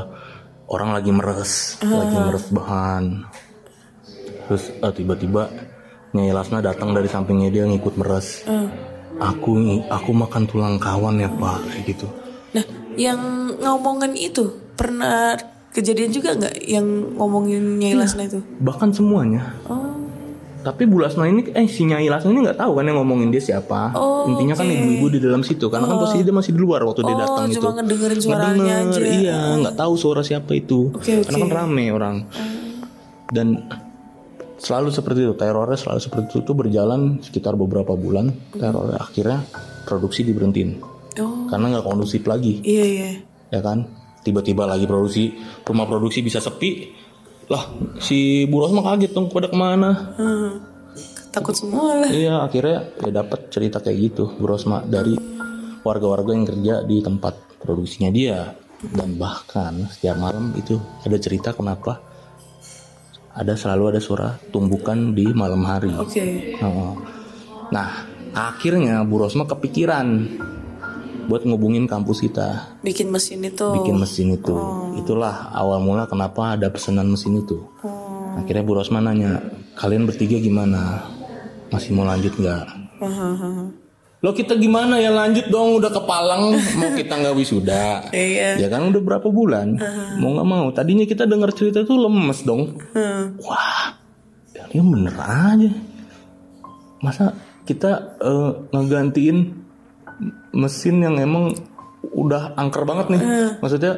orang 0.67 0.89
lagi 0.97 1.11
meres, 1.13 1.77
lagi 1.81 2.17
meres 2.17 2.45
bahan. 2.49 3.23
Terus 4.49 4.63
eh, 4.73 4.93
tiba-tiba 4.93 5.49
Nyai 6.17 6.33
Lasna 6.33 6.63
datang 6.63 6.95
dari 6.97 7.05
sampingnya 7.07 7.53
dia 7.53 7.63
ngikut 7.69 7.93
meres. 7.99 8.43
Aku 9.17 9.57
aku 9.89 10.11
makan 10.13 10.43
tulang 10.45 10.75
kawan 10.77 11.17
ya 11.17 11.29
pak, 11.29 11.57
kayak 11.73 11.83
gitu. 11.89 12.07
Nah, 12.53 12.65
yang 12.93 13.19
ngomongin 13.57 14.13
itu 14.13 14.45
pernah 14.77 15.33
kejadian 15.73 16.13
juga 16.13 16.37
nggak 16.37 16.55
yang 16.69 16.85
ngomongin 17.17 17.81
Nyai 17.81 17.97
Lasna 17.97 18.29
itu? 18.29 18.41
Bahkan 18.61 18.93
semuanya. 18.93 19.57
Oh, 19.65 19.96
Tapi 20.57 20.83
Bu 20.83 20.99
Lasna 20.99 21.23
ini, 21.25 21.47
eh 21.51 21.63
si 21.65 21.83
Nyai 21.83 22.05
Lasna 22.05 22.27
ini 22.27 22.43
nggak 22.43 22.59
tahu 22.59 22.75
kan 22.75 22.83
yang 22.83 22.99
ngomongin 22.99 23.29
dia 23.29 23.39
siapa. 23.39 23.93
Oh, 23.93 24.27
Intinya 24.27 24.51
kan 24.53 24.65
ibu-ibu 24.65 25.07
di 25.07 25.19
dalam 25.19 25.39
situ, 25.39 25.67
karena 25.67 25.85
kan 25.85 25.97
posisi 25.97 26.21
dia 26.21 26.31
masih 26.31 26.51
di 26.51 26.59
luar 26.59 26.83
waktu 26.83 27.01
dia 27.01 27.13
Oh, 27.13 27.19
datang 27.19 27.45
itu. 27.47 27.55
cuma 27.57 27.71
ngedengerin 27.73 28.19
suaranya 28.19 28.75
Ngedenger, 28.83 29.01
aja. 29.01 29.15
Iya, 29.15 29.39
nggak 29.63 29.75
tahu 29.75 29.93
suara 29.95 30.21
siapa 30.21 30.51
itu. 30.53 30.91
Oke, 30.91 31.23
Karena 31.23 31.37
kan 31.39 31.49
rame 31.53 31.85
orang. 31.89 32.15
Dan 33.27 33.47
selalu 34.57 34.89
seperti 34.89 35.19
itu, 35.23 35.33
terornya 35.33 35.77
selalu 35.77 35.99
seperti 35.99 36.25
itu, 36.27 36.37
itu 36.41 36.51
berjalan 36.51 37.01
sekitar 37.21 37.53
beberapa 37.53 37.93
bulan. 37.93 38.33
Terornya 38.51 38.97
akhirnya 38.97 39.37
produksi 39.83 40.23
diberhentiin, 40.23 40.69
oh, 41.17 41.47
karena 41.47 41.65
nggak 41.71 41.85
kondusif 41.85 42.23
lagi. 42.23 42.59
iya 42.61 42.83
iya. 42.83 43.11
ya 43.47 43.63
kan 43.63 43.87
tiba-tiba 44.19 44.67
lagi 44.67 44.83
produksi 44.83 45.31
rumah 45.63 45.87
produksi 45.87 46.19
bisa 46.19 46.43
sepi 46.43 46.91
lah 47.47 47.63
si 47.97 48.43
Bu 48.45 48.59
Rosma 48.59 48.83
kaget 48.83 49.11
dong 49.11 49.31
pada 49.31 49.47
ke 49.47 49.55
mana 49.55 49.91
Hmm. 50.15 50.51
Takut 51.31 51.53
semua 51.53 51.93
lah. 51.93 52.09
iya 52.09 52.41
akhirnya 52.41 52.91
ya 52.97 53.11
dapat 53.13 53.53
cerita 53.53 53.77
kayak 53.77 53.97
gitu 54.11 54.23
Bu 54.35 54.49
Rosma 54.49 54.81
dari 54.81 55.13
warga-warga 55.81 56.33
yang 56.33 56.43
kerja 56.43 56.81
di 56.81 56.99
tempat 56.99 57.61
produksinya 57.61 58.09
dia 58.09 58.51
dan 58.81 59.15
bahkan 59.15 59.85
setiap 59.87 60.17
malam 60.17 60.53
itu 60.53 60.75
ada 61.01 61.17
cerita 61.17 61.53
kenapa 61.53 62.01
ada 63.37 63.53
selalu 63.53 63.95
ada 63.95 64.01
suara 64.01 64.33
tumbukan 64.49 65.13
di 65.13 65.29
malam 65.29 65.61
hari 65.61 65.93
Oke. 65.93 66.57
Oh. 66.61 66.97
Nah, 67.69 67.89
akhirnya 68.33 69.05
Bu 69.05 69.21
Rosma 69.21 69.45
kepikiran 69.45 70.07
buat 71.27 71.43
ngubungin 71.43 71.85
kampus 71.85 72.19
kita, 72.21 72.79
Bikin 72.79 73.07
mesin 73.07 73.43
itu. 73.43 73.67
bikin 73.73 73.95
mesin 73.95 74.27
itu. 74.33 74.55
Itulah 74.95 75.51
awal 75.51 75.79
mula 75.79 76.03
kenapa 76.03 76.55
ada 76.55 76.67
pesanan 76.67 77.07
mesin 77.07 77.37
itu. 77.37 77.59
Oh. 77.79 78.35
Akhirnya 78.35 78.63
Bu 78.63 78.73
Rosma 78.73 78.97
nanya, 78.97 79.43
kalian 79.73 80.03
bertiga 80.03 80.37
gimana? 80.37 81.03
Masih 81.67 81.91
mau 81.91 82.03
lanjut 82.03 82.31
nggak? 82.33 82.65
Hahaha. 82.97 83.67
Lo 84.17 84.33
kita 84.33 84.55
gimana 84.55 84.97
ya 84.97 85.13
lanjut 85.13 85.45
dong 85.47 85.77
udah 85.77 85.93
kepalang 85.93 86.49
mau 86.73 86.89
kita 86.91 87.13
nggak 87.13 87.37
wisuda 87.37 88.01
Iya. 88.09 88.57
ya 88.57 88.67
kan 88.67 88.89
udah 88.89 88.97
berapa 88.97 89.29
bulan 89.29 89.77
mau 90.17 90.33
nggak 90.33 90.47
mau 90.47 90.65
tadinya 90.73 91.05
kita 91.05 91.29
dengar 91.29 91.53
cerita 91.53 91.85
tuh 91.85 92.01
lemes 92.01 92.41
dong 92.41 92.81
Hmm. 92.97 93.37
wah 93.37 93.93
ini 94.73 94.81
bener 94.81 95.13
aja 95.13 95.69
masa 96.97 97.37
kita 97.61 98.17
eh, 98.17 98.51
ngegantiin 98.73 99.37
mesin 100.57 101.05
yang 101.05 101.15
emang 101.21 101.53
udah 102.01 102.57
angker 102.57 102.81
banget 102.83 103.13
nih. 103.13 103.21
Maksudnya 103.61 103.93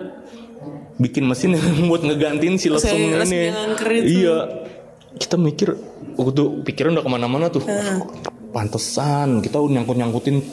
bikin 1.00 1.24
mesin 1.24 1.56
yang 1.56 1.66
buat 1.90 2.04
ngegantiin 2.04 2.60
si 2.60 2.68
lesung 2.68 3.00
ini. 3.00 3.50
yang 3.50 3.72
angker 3.72 3.90
itu. 3.96 4.28
iya. 4.28 4.38
Kita 5.16 5.40
mikir 5.40 5.74
waktu 6.20 6.44
pikiran 6.68 7.00
udah 7.00 7.04
ke 7.08 7.12
mana-mana 7.12 7.46
tuh. 7.48 7.64
Pantesan 8.52 9.40
kita 9.40 9.58
nyangkut 9.62 9.96
nyangkutin 9.96 10.44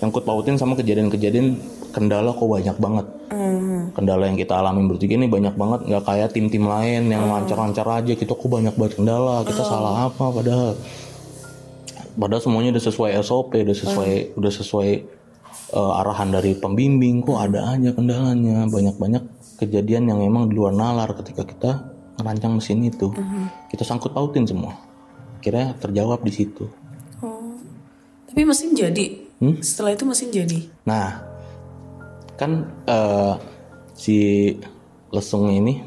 nyangkut 0.00 0.24
pautin 0.28 0.56
sama 0.60 0.76
kejadian-kejadian 0.76 1.56
kendala 1.92 2.32
kok 2.32 2.48
banyak 2.48 2.76
banget. 2.80 3.06
Hmm. 3.26 3.90
kendala 3.90 4.30
yang 4.30 4.38
kita 4.38 4.54
alami 4.54 4.86
bertiga 4.86 5.18
ini 5.18 5.26
banyak 5.28 5.54
banget. 5.56 5.80
Nggak 5.88 6.04
kayak 6.04 6.28
tim-tim 6.32 6.64
lain 6.64 7.08
yang 7.10 7.26
lancar-lancar 7.28 7.84
aja. 7.88 8.12
Kita 8.16 8.32
kok 8.36 8.48
banyak 8.48 8.74
banget 8.76 9.00
kendala. 9.00 9.42
Kita 9.44 9.62
salah 9.64 10.08
apa 10.08 10.24
padahal? 10.32 10.72
Padahal 12.16 12.40
semuanya 12.40 12.72
udah 12.76 12.84
sesuai 12.84 13.10
SOP 13.20 13.52
udah 13.60 13.76
sesuai 13.76 14.12
udah 14.40 14.52
sesuai 14.52 14.90
eh, 15.72 16.00
arahan 16.02 16.34
dari 16.34 16.54
pembimbing 16.54 17.24
kok 17.24 17.38
ada 17.40 17.74
aja 17.74 17.90
kendalanya 17.96 18.68
banyak-banyak 18.68 19.22
kejadian 19.56 20.12
yang 20.12 20.20
emang 20.20 20.52
di 20.52 20.54
luar 20.54 20.76
nalar 20.76 21.16
ketika 21.16 21.42
kita 21.48 21.70
ngerancang 22.20 22.60
mesin 22.60 22.84
itu 22.84 23.12
kita 23.72 23.82
sangkut 23.84 24.12
pautin 24.12 24.44
semua 24.44 24.76
kira 25.40 25.72
terjawab 25.80 26.20
di 26.24 26.32
situ 26.32 26.68
Oh. 27.24 27.56
Tapi 28.28 28.42
mesin 28.44 28.76
jadi. 28.76 29.06
Hmm? 29.40 29.56
Setelah 29.64 29.96
itu 29.96 30.04
mesin 30.04 30.28
jadi. 30.28 30.58
Nah, 30.84 31.24
kan 32.36 32.68
eh, 32.84 33.34
si 33.96 34.16
lesung 35.08 35.48
ini 35.48 35.80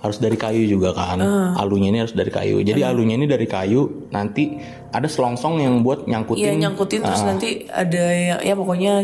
harus 0.00 0.16
dari 0.16 0.34
kayu 0.34 0.64
juga 0.66 0.92
kan. 0.92 1.20
Alunya 1.56 1.92
ini 1.92 2.00
harus 2.00 2.12
dari 2.12 2.28
kayu. 2.28 2.60
Jadi 2.60 2.80
alunya 2.80 3.14
ini 3.14 3.28
dari 3.28 3.44
kayu. 3.44 4.08
Nanti 4.08 4.56
ada 4.90 5.04
selongsong 5.04 5.60
yang 5.60 5.84
buat 5.84 6.04
Iya 6.04 6.10
nyangkutin. 6.18 6.56
nyangkutin 6.58 7.00
terus 7.04 7.22
nanti 7.22 7.48
ada 7.68 8.04
ya, 8.10 8.36
ya 8.40 8.54
pokoknya 8.56 8.94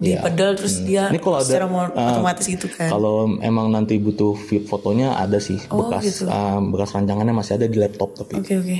di 0.00 0.16
Iya. 0.16 0.24
pedal 0.24 0.56
terus 0.56 0.80
dia 0.80 1.12
Ini 1.12 1.20
kalau 1.20 1.38
ada- 1.38 1.44
secara 1.44 1.68
ah, 1.68 2.16
otomatis 2.16 2.48
gitu 2.48 2.66
kan. 2.72 2.88
Kalau 2.88 3.36
emang 3.38 3.68
nanti 3.68 4.00
butuh 4.00 4.32
fotonya 4.64 5.12
ada 5.14 5.36
sih 5.36 5.60
Oh, 5.68 5.86
bekas 5.86 6.02
gitu. 6.08 6.24
eh, 6.24 6.58
bekas 6.72 6.96
rancangannya 6.96 7.36
masih 7.36 7.60
ada 7.60 7.68
di 7.68 7.76
laptop 7.76 8.16
tapi. 8.16 8.40
Oke 8.40 8.56
oke. 8.56 8.78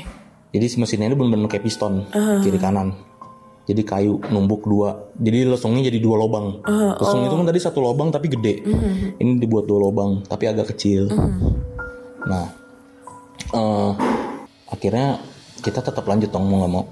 Jadi 0.50 0.64
si 0.66 0.76
mesinnya 0.80 1.06
ini 1.06 1.14
benar-benar 1.14 1.46
kayak 1.46 1.62
piston 1.62 2.08
kiri 2.42 2.56
kanan. 2.56 2.96
Jadi 3.68 3.82
kayu 3.86 4.18
numbuk 4.32 4.66
dua. 4.66 5.12
Jadi 5.20 5.46
lesungnya 5.46 5.86
jadi 5.86 6.00
dua 6.02 6.16
lubang. 6.18 6.64
Lesung 6.98 7.22
itu 7.22 7.34
kan 7.36 7.46
tadi 7.46 7.60
satu 7.60 7.78
lubang 7.84 8.08
tapi 8.10 8.26
gede. 8.26 8.64
Ini 9.20 9.38
dibuat 9.38 9.68
dua 9.68 9.78
lubang 9.78 10.24
tapi 10.26 10.50
agak 10.50 10.74
kecil. 10.74 11.06
Nah, 12.26 12.46
eh, 13.54 13.92
akhirnya 14.70 15.22
kita 15.60 15.84
tetap 15.84 16.04
lanjut 16.08 16.32
dong 16.32 16.48
mau 16.48 16.64
nggak 16.64 16.72
mau. 16.72 16.84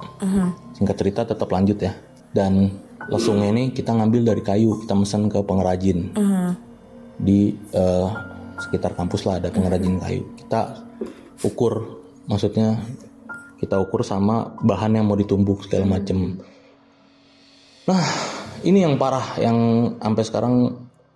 Singkat 0.76 0.96
cerita 0.96 1.20
tetap 1.26 1.48
lanjut 1.50 1.78
ya. 1.82 1.92
Dan 2.30 2.70
lesungnya 3.08 3.48
ini 3.50 3.72
kita 3.72 3.96
ngambil 3.96 4.36
dari 4.36 4.42
kayu 4.44 4.78
kita 4.84 4.94
mesen 4.94 5.26
ke 5.32 5.40
pengrajin. 5.42 6.14
Di 7.18 7.56
eh, 7.74 8.08
sekitar 8.62 8.94
kampus 8.94 9.26
lah 9.26 9.42
ada 9.42 9.50
pengrajin 9.50 9.98
kayu. 9.98 10.22
Kita 10.38 10.78
ukur 11.42 11.98
maksudnya 12.28 12.78
kita 13.58 13.82
ukur 13.82 14.06
sama 14.06 14.54
bahan 14.62 14.94
yang 15.00 15.06
mau 15.10 15.18
ditumbuk 15.18 15.66
segala 15.66 15.98
macem 15.98 16.38
nah 17.88 18.04
ini 18.68 18.84
yang 18.84 19.00
parah 19.00 19.40
yang 19.40 19.58
sampai 19.96 20.24
sekarang 20.26 20.54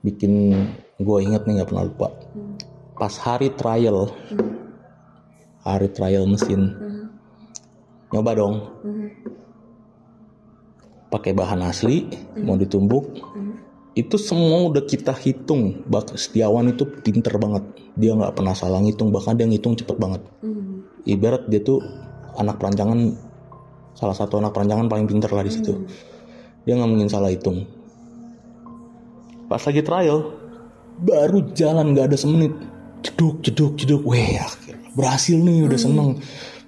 bikin 0.01 0.57
gue 0.97 1.18
inget 1.23 1.45
nih 1.47 1.61
nggak 1.61 1.68
pernah 1.70 1.87
lupa. 1.87 2.09
Pas 2.97 3.14
hari 3.18 3.51
trial 3.55 4.11
hari 5.62 5.89
trial 5.91 6.25
mesin. 6.31 6.75
Nyoba 8.14 8.33
dong. 8.39 8.55
Pakai 11.11 11.37
bahan 11.37 11.61
asli 11.66 12.09
mau 12.41 12.57
ditumbuk. 12.57 13.20
Itu 13.93 14.16
semua 14.16 14.64
udah 14.73 14.85
kita 14.89 15.12
hitung. 15.12 15.85
Bak 15.85 16.16
Setiawan 16.16 16.73
itu 16.73 16.89
pinter 17.05 17.37
banget. 17.37 17.64
Dia 17.99 18.16
nggak 18.16 18.33
pernah 18.39 18.57
salah 18.57 18.81
ngitung 18.81 19.12
bahkan 19.12 19.37
dia 19.37 19.45
ngitung 19.45 19.77
cepet 19.77 19.97
banget. 19.99 20.23
Ibarat 21.05 21.51
dia 21.51 21.61
tuh 21.61 21.83
anak 22.39 22.57
perancangan 22.57 23.12
salah 23.93 24.16
satu 24.16 24.41
anak 24.41 24.57
perancangan 24.57 24.89
paling 24.89 25.05
pinter 25.05 25.29
lah 25.29 25.45
di 25.45 25.53
situ 25.53 25.85
dia 26.63 26.75
nggak 26.79 26.91
mungkin 26.91 27.09
salah 27.11 27.31
hitung. 27.31 27.67
Pas 29.51 29.63
lagi 29.63 29.83
trial 29.85 30.33
baru 31.03 31.53
jalan 31.53 31.93
nggak 31.93 32.15
ada 32.15 32.19
semenit. 32.19 32.55
Jeduk 33.03 33.43
jeduk 33.43 33.73
jeduk. 33.77 34.03
Weh 34.07 34.39
akhirnya 34.39 34.89
berhasil 34.95 35.37
nih 35.37 35.67
udah 35.67 35.81
seneng. 35.81 36.09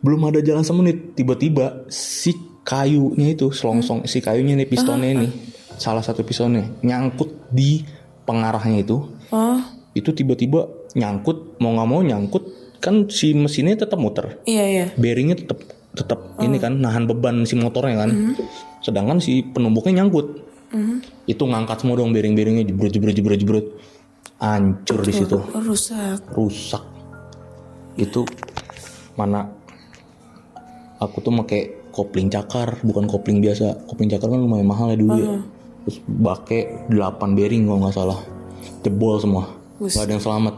Belum 0.05 0.21
ada 0.29 0.43
jalan 0.45 0.67
semenit 0.67 1.17
tiba-tiba 1.17 1.87
si 1.89 2.35
kayunya 2.65 3.37
itu 3.37 3.53
selongsong 3.53 4.09
si 4.09 4.25
kayunya 4.25 4.57
nih 4.57 4.69
pistonnya 4.69 5.11
ini 5.13 5.29
salah 5.77 6.01
satu 6.01 6.25
pistonnya 6.25 6.65
nyangkut 6.81 7.53
di 7.53 7.85
pengarahnya 8.25 8.83
itu. 8.83 9.05
Oh, 9.33 9.61
itu 9.95 10.11
tiba-tiba 10.11 10.69
nyangkut 10.99 11.59
mau 11.63 11.75
nggak 11.75 11.89
mau 11.89 12.01
nyangkut 12.03 12.45
kan 12.83 13.09
si 13.09 13.33
mesinnya 13.33 13.81
tetap 13.81 13.97
muter. 13.97 14.43
Iya 14.45 14.65
iya. 14.69 14.87
bearingnya 14.99 15.41
tetap 15.41 15.63
tetap 15.95 16.39
ini 16.43 16.59
kan 16.59 16.83
nahan 16.83 17.07
beban 17.07 17.47
si 17.47 17.55
motornya 17.55 18.07
kan. 18.07 18.11
Sedangkan 18.83 19.23
si 19.23 19.47
penumbuknya 19.47 20.03
nyangkut. 20.03 20.43
Itu 21.25 21.47
ngangkat 21.47 21.87
semua 21.87 21.97
dong 21.97 22.11
bearing-bearingnya 22.11 22.67
jebrut 22.67 22.91
jebrut 22.91 23.15
jebrut 23.15 23.39
jebrut. 23.39 23.67
Hancur 24.43 25.01
di 25.07 25.13
situ. 25.15 25.39
Oh, 25.39 25.63
rusak. 25.63 26.21
rusak. 26.35 26.83
Itu 27.95 28.27
mana 29.15 29.47
aku 30.99 31.23
tuh 31.23 31.31
pakai 31.47 31.89
kopling 31.95 32.27
cakar 32.29 32.83
bukan 32.83 33.07
kopling 33.07 33.39
biasa. 33.39 33.87
Kopling 33.87 34.11
cakar 34.11 34.35
kan 34.35 34.43
lumayan 34.43 34.67
mahal 34.67 34.91
ya 34.93 34.99
dulu 34.99 35.17
ya. 35.17 35.39
Terus 35.87 35.99
pakai 36.03 36.91
8 36.91 37.39
bearing 37.39 37.71
kalau 37.71 37.79
nggak 37.87 37.95
salah. 37.95 38.19
Jebol 38.83 39.23
semua. 39.23 39.47
Nggak 39.79 40.03
ada 40.03 40.13
yang 40.13 40.25
selamat. 40.25 40.55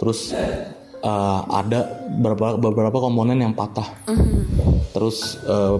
Terus 0.00 0.34
uh, 1.02 1.40
ada 1.50 2.06
beberapa 2.08 2.56
beberapa 2.56 2.98
komponen 2.98 3.38
yang 3.42 3.52
patah. 3.52 3.86
Terus 4.94 5.36
uh, 5.44 5.76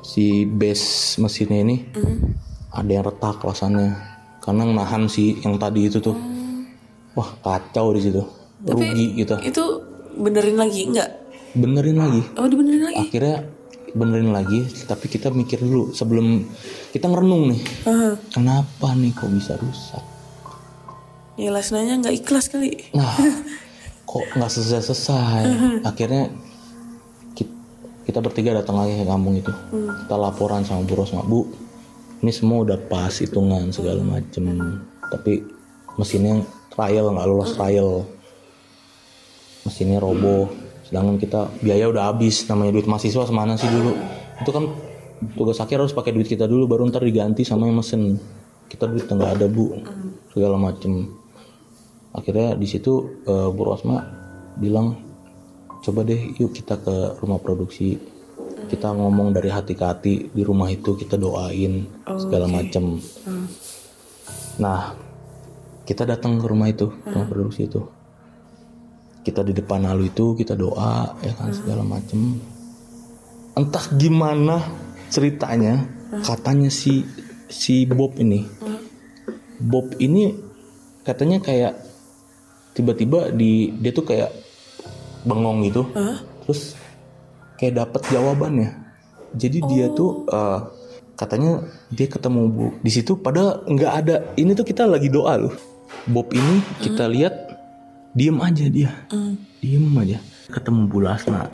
si 0.00 0.48
base 0.48 1.20
mesinnya 1.20 1.60
ini 1.62 1.76
ada 2.72 2.90
yang 2.90 3.04
retak 3.06 3.38
kelasannya 3.38 3.94
karena 4.40 4.62
nahan 4.64 5.06
si 5.06 5.38
yang 5.44 5.60
tadi 5.60 5.86
itu 5.86 6.00
tuh. 6.00 6.16
Wah 7.14 7.30
kacau 7.44 7.92
di 7.94 8.00
situ. 8.02 8.22
Rugi 8.64 9.20
gitu. 9.20 9.36
Itu 9.40 9.64
benerin 10.16 10.56
lagi 10.58 10.88
enggak? 10.88 11.20
benerin 11.54 11.98
lagi. 11.98 12.22
Oh, 12.38 12.46
dibenerin 12.46 12.84
lagi. 12.86 12.98
akhirnya 13.10 13.38
benerin 13.90 14.30
lagi 14.30 14.70
tapi 14.86 15.10
kita 15.10 15.34
mikir 15.34 15.58
dulu 15.58 15.90
sebelum 15.90 16.46
kita 16.94 17.10
ngerenung 17.10 17.50
nih. 17.50 17.62
Aha. 17.90 18.10
kenapa 18.30 18.94
nih 18.94 19.10
kok 19.10 19.30
bisa 19.34 19.58
rusak? 19.58 20.04
Ya 21.34 21.50
Lasnanya 21.50 21.98
nggak 21.98 22.14
ikhlas 22.22 22.46
kali. 22.52 22.78
nah 22.94 23.10
kok 24.10 24.26
nggak 24.34 24.50
selesai 24.50 24.90
selesai? 24.90 25.42
Akhirnya 25.86 26.34
ki- 27.32 27.54
kita 28.10 28.18
bertiga 28.18 28.58
datang 28.58 28.82
lagi 28.82 28.98
ke 28.98 29.06
kampung 29.06 29.38
itu. 29.38 29.54
Kita 29.70 30.18
laporan 30.18 30.66
sama 30.66 30.82
Bu 30.82 30.98
Rosma 30.98 31.22
Bu 31.22 31.46
ini 32.20 32.34
semua 32.34 32.66
udah 32.66 32.76
pas 32.76 33.14
hitungan 33.16 33.70
segala 33.70 34.02
macem 34.02 34.44
tapi 35.08 35.40
mesinnya 35.94 36.42
trial 36.68 37.14
nggak 37.14 37.26
lolos 37.30 37.54
trial. 37.54 38.02
Mesinnya 39.62 40.02
roboh 40.02 40.50
sedangkan 40.90 41.22
kita 41.22 41.46
biaya 41.62 41.86
udah 41.86 42.10
habis 42.10 42.50
namanya 42.50 42.74
duit 42.74 42.90
mahasiswa 42.90 43.22
semana 43.22 43.54
sih 43.54 43.70
dulu? 43.70 43.94
Itu 44.42 44.50
kan 44.50 44.64
tugas 45.38 45.62
akhir 45.62 45.86
harus 45.86 45.94
pakai 45.94 46.10
duit 46.10 46.26
kita 46.26 46.50
dulu 46.50 46.66
baru 46.66 46.88
ntar 46.90 47.06
diganti 47.06 47.46
sama 47.46 47.70
yang 47.70 47.78
mesin 47.78 48.18
kita 48.66 48.88
duit 48.88 49.06
nggak 49.06 49.38
ada 49.38 49.46
bu 49.46 49.76
segala 50.32 50.56
macem 50.56 51.19
akhirnya 52.10 52.58
di 52.58 52.66
situ 52.66 53.22
eh, 53.26 53.48
Bu 53.50 53.62
Rosma 53.62 54.02
bilang 54.58 54.98
coba 55.80 56.04
deh 56.04 56.36
yuk 56.36 56.52
kita 56.52 56.76
ke 56.80 57.18
rumah 57.18 57.40
produksi. 57.40 57.96
Kita 58.60 58.92
ngomong 58.94 59.34
dari 59.34 59.50
hati 59.50 59.74
ke 59.74 59.82
hati 59.82 60.14
di 60.30 60.42
rumah 60.46 60.70
itu 60.70 60.94
kita 60.94 61.18
doain 61.18 61.90
segala 62.06 62.46
macem. 62.46 63.02
Nah 64.62 64.94
kita 65.82 66.06
datang 66.06 66.38
ke 66.38 66.46
rumah 66.46 66.70
itu 66.70 66.86
rumah 66.86 67.26
produksi 67.26 67.66
itu. 67.66 67.82
Kita 69.26 69.42
di 69.42 69.56
depan 69.56 69.90
lalu 69.90 70.12
itu 70.12 70.38
kita 70.38 70.54
doa 70.54 71.18
ya 71.18 71.32
kan 71.34 71.50
segala 71.50 71.82
macem. 71.82 72.38
Entah 73.58 73.84
gimana 73.98 74.62
ceritanya 75.10 75.82
katanya 76.22 76.70
si 76.70 77.02
si 77.50 77.88
Bob 77.90 78.14
ini. 78.22 78.46
Bob 79.58 79.98
ini 79.98 80.30
katanya 81.02 81.42
kayak 81.42 81.89
tiba-tiba 82.80 83.28
di 83.28 83.76
dia 83.76 83.92
tuh 83.92 84.08
kayak 84.08 84.32
bengong 85.28 85.68
gitu. 85.68 85.84
Terus 86.48 86.80
kayak 87.60 87.84
dapat 87.84 88.02
jawabannya. 88.08 88.70
Jadi 89.36 89.60
dia 89.68 89.92
tuh 89.92 90.24
eh, 90.26 90.58
katanya 91.20 91.68
dia 91.92 92.08
ketemu 92.08 92.48
bu. 92.48 92.66
Di 92.80 92.90
situ 92.90 93.20
padahal 93.20 93.68
nggak 93.68 93.92
ada. 93.92 94.16
Ini 94.40 94.56
tuh 94.56 94.64
kita 94.64 94.88
lagi 94.88 95.12
doa 95.12 95.36
loh. 95.36 95.54
Bob 96.08 96.32
ini 96.32 96.64
kita 96.80 97.04
lihat 97.10 97.34
diem 98.16 98.38
aja 98.40 98.66
dia. 98.72 98.90
Diem 99.60 99.92
aja. 100.00 100.18
Ketemu 100.50 100.80
Bu 100.88 100.98
Lasna. 101.04 101.46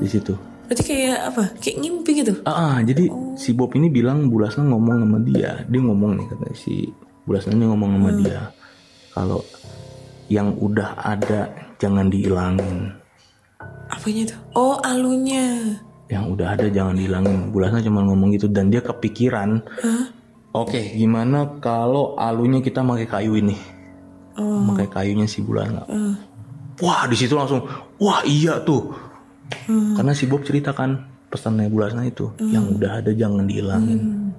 Di 0.00 0.08
situ. 0.08 0.32
Berarti 0.70 0.82
kayak 0.86 1.18
apa? 1.34 1.44
Kayak 1.58 1.76
ngimpi 1.82 2.10
gitu. 2.22 2.32
Ah, 2.46 2.54
ah, 2.54 2.76
jadi 2.86 3.10
si 3.34 3.50
Bob 3.50 3.74
ini 3.74 3.90
bilang 3.90 4.30
Bu 4.30 4.38
Lasna 4.38 4.62
ngomong 4.62 5.02
sama 5.02 5.18
dia. 5.26 5.66
Dia 5.66 5.80
ngomong 5.82 6.14
nih 6.16 6.26
katanya 6.30 6.56
si 6.56 6.86
Bu 7.26 7.34
Lasna 7.34 7.58
ini 7.58 7.66
ngomong 7.66 7.90
sama 7.98 8.10
dia. 8.22 8.40
Kalau 9.10 9.42
yang 10.30 10.54
udah 10.56 10.94
ada 11.02 11.50
jangan 11.82 12.06
dihilangin. 12.06 12.94
Apanya 13.90 14.30
tuh? 14.30 14.38
Oh, 14.54 14.76
alunya. 14.86 15.74
Yang 16.06 16.24
udah 16.38 16.46
ada 16.54 16.66
jangan 16.70 16.94
dihilangin. 16.94 17.50
Bu 17.50 17.58
Lasna 17.58 17.82
cuma 17.82 18.06
ngomong 18.06 18.30
gitu 18.38 18.46
dan 18.46 18.70
dia 18.70 18.78
kepikiran. 18.78 19.58
Oke, 20.54 20.94
gimana 20.94 21.58
kalau 21.58 22.14
alunya 22.14 22.62
kita 22.62 22.86
pakai 22.86 23.10
kayu 23.10 23.42
ini? 23.42 23.58
Pakai 24.40 24.86
kayunya 24.86 25.26
si 25.26 25.42
Bu 25.42 25.58
Lasna. 25.58 25.82
Wah, 26.80 27.04
di 27.10 27.16
situ 27.18 27.34
langsung 27.34 27.66
wah 27.98 28.22
iya 28.22 28.62
tuh. 28.62 28.94
Karena 29.66 30.14
si 30.14 30.30
Bob 30.30 30.46
ceritakan 30.46 31.10
pesannya 31.26 31.66
Bu 31.66 31.82
Lasna 31.82 32.06
itu, 32.06 32.30
yang 32.38 32.70
udah 32.70 33.02
ada 33.02 33.10
jangan 33.10 33.50
dihilangin. 33.50 34.30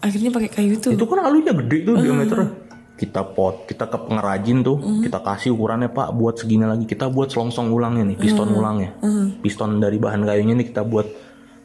Akhirnya 0.00 0.32
pakai 0.32 0.48
kayu 0.48 0.72
tuh. 0.80 0.96
itu 0.96 1.04
kan 1.04 1.20
alunya 1.26 1.52
gede 1.52 1.84
tuh 1.84 1.98
diameternya 1.98 2.67
kita 2.98 3.22
pot 3.22 3.64
kita 3.70 3.86
ke 3.86 3.94
pengrajin 3.94 4.66
tuh 4.66 4.76
kita 5.06 5.22
kasih 5.22 5.54
ukurannya 5.54 5.88
pak 5.94 6.10
buat 6.12 6.34
segini 6.34 6.66
lagi. 6.66 6.84
Kita 6.84 7.06
buat 7.06 7.30
selongsong 7.30 7.70
ulangnya 7.70 8.10
nih 8.10 8.18
piston 8.18 8.50
ulangnya 8.50 8.98
piston 9.38 9.78
dari 9.78 10.02
bahan 10.02 10.26
kayunya 10.26 10.58
nih 10.58 10.66
kita 10.74 10.82
buat 10.82 11.06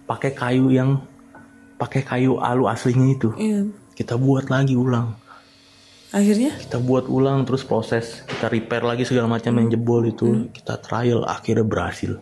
pakai 0.05 0.31
kayu 0.37 0.69
yang 0.69 1.01
pakai 1.81 2.05
kayu 2.05 2.37
alu 2.37 2.69
aslinya 2.69 3.07
itu. 3.11 3.29
Iya. 3.35 3.65
kita 3.93 4.17
buat 4.17 4.49
lagi 4.49 4.73
ulang. 4.73 5.13
Akhirnya? 6.13 6.53
Kita 6.57 6.77
buat 6.77 7.09
ulang 7.09 7.41
terus 7.45 7.65
proses 7.65 8.21
kita 8.29 8.45
repair 8.49 8.85
lagi 8.85 9.01
segala 9.05 9.25
macam 9.25 9.53
yang 9.57 9.73
jebol 9.73 10.05
itu. 10.05 10.49
Kita 10.53 10.77
trial 10.77 11.25
akhirnya 11.25 11.65
berhasil. 11.65 12.21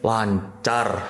Lancar 0.00 1.04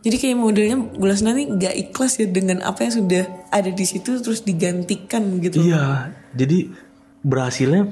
jadi 0.00 0.16
kayak 0.16 0.36
modelnya 0.40 0.76
bulan 0.96 1.16
nanti 1.20 1.44
nggak 1.44 1.74
ikhlas 1.88 2.16
ya 2.16 2.26
dengan 2.28 2.64
apa 2.64 2.88
yang 2.88 2.94
sudah 3.04 3.24
ada 3.52 3.68
di 3.68 3.84
situ 3.84 4.16
terus 4.24 4.40
digantikan 4.40 5.40
gitu. 5.44 5.60
Iya, 5.60 6.16
jadi 6.32 6.72
berhasilnya 7.20 7.84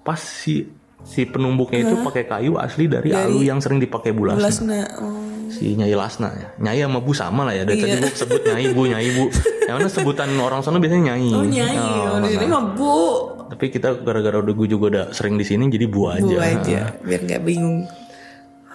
pas 0.00 0.16
si 0.16 0.72
si 1.04 1.28
penumbuknya 1.28 1.84
itu 1.84 1.96
pakai 2.00 2.24
kayu 2.28 2.56
asli 2.56 2.88
dari, 2.88 3.12
alu 3.12 3.44
yang 3.44 3.60
sering 3.60 3.76
dipakai 3.80 4.16
bulasna. 4.16 4.40
Bulasna. 4.40 4.80
Oh. 5.00 5.28
Si 5.50 5.74
Nyai 5.74 5.92
Lasna 5.98 6.30
ya. 6.30 6.48
Nyai 6.62 6.80
sama 6.86 7.02
Bu 7.02 7.10
sama 7.10 7.42
lah 7.42 7.54
ya. 7.58 7.66
Dari 7.66 7.82
tadi 7.82 7.98
gue 7.98 8.14
sebut 8.14 8.40
Nyai 8.46 8.70
Bu, 8.70 8.86
Nyai 8.86 9.08
Bu. 9.18 9.24
Yang 9.66 9.74
mana 9.82 9.90
sebutan 9.90 10.30
orang 10.38 10.62
sana 10.62 10.78
biasanya 10.78 11.10
Nyai. 11.10 11.30
Oh 11.34 11.42
nyai, 11.42 11.76
Oh, 11.76 12.16
oh, 12.16 12.18
di 12.22 12.28
sini 12.38 12.46
mah 12.46 12.64
bu. 12.78 12.94
Tapi 13.50 13.64
kita 13.66 13.98
gara-gara 14.06 14.38
udah 14.38 14.54
gue 14.54 14.68
juga 14.70 14.84
udah 14.94 15.04
sering 15.10 15.34
di 15.34 15.42
sini 15.42 15.66
jadi 15.66 15.90
bu 15.90 16.06
aja. 16.06 16.22
Bu 16.22 16.38
aja 16.38 16.80
biar 17.02 17.20
nggak 17.26 17.42
bingung. 17.42 17.90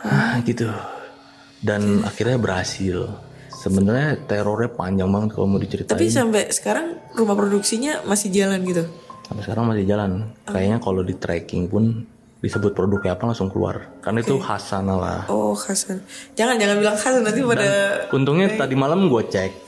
Ah, 0.03 0.43
gitu. 0.43 0.67
Dan 1.65 2.05
akhirnya 2.05 2.37
berhasil. 2.37 3.09
Sebenarnya 3.49 4.21
terornya 4.29 4.69
panjang 4.69 5.09
banget 5.09 5.33
kalau 5.33 5.49
mau 5.49 5.57
diceritain. 5.57 5.89
Tapi 5.89 6.05
sampai 6.13 6.53
sekarang 6.53 7.01
rumah 7.17 7.33
produksinya 7.33 8.05
masih 8.05 8.29
jalan 8.29 8.61
gitu. 8.61 8.85
Sampai 9.25 9.41
sekarang 9.41 9.73
masih 9.73 9.89
jalan. 9.89 10.29
Kayaknya 10.45 10.77
kalau 10.77 11.01
di 11.01 11.17
tracking 11.17 11.65
pun 11.65 12.05
disebut 12.45 12.77
produknya 12.77 13.17
apa 13.17 13.33
langsung 13.33 13.49
keluar. 13.49 13.89
Karena 14.05 14.21
itu 14.21 14.37
khasana 14.37 14.93
lah. 14.93 15.19
Oh 15.33 15.57
Hasan, 15.57 16.05
jangan 16.37 16.61
jangan 16.61 16.77
bilang 16.77 16.93
Hasan 16.93 17.25
nanti 17.25 17.41
pada 17.41 17.65
Untungnya 18.13 18.53
tadi 18.53 18.77
malam 18.77 19.09
gue 19.09 19.23
cek. 19.25 19.65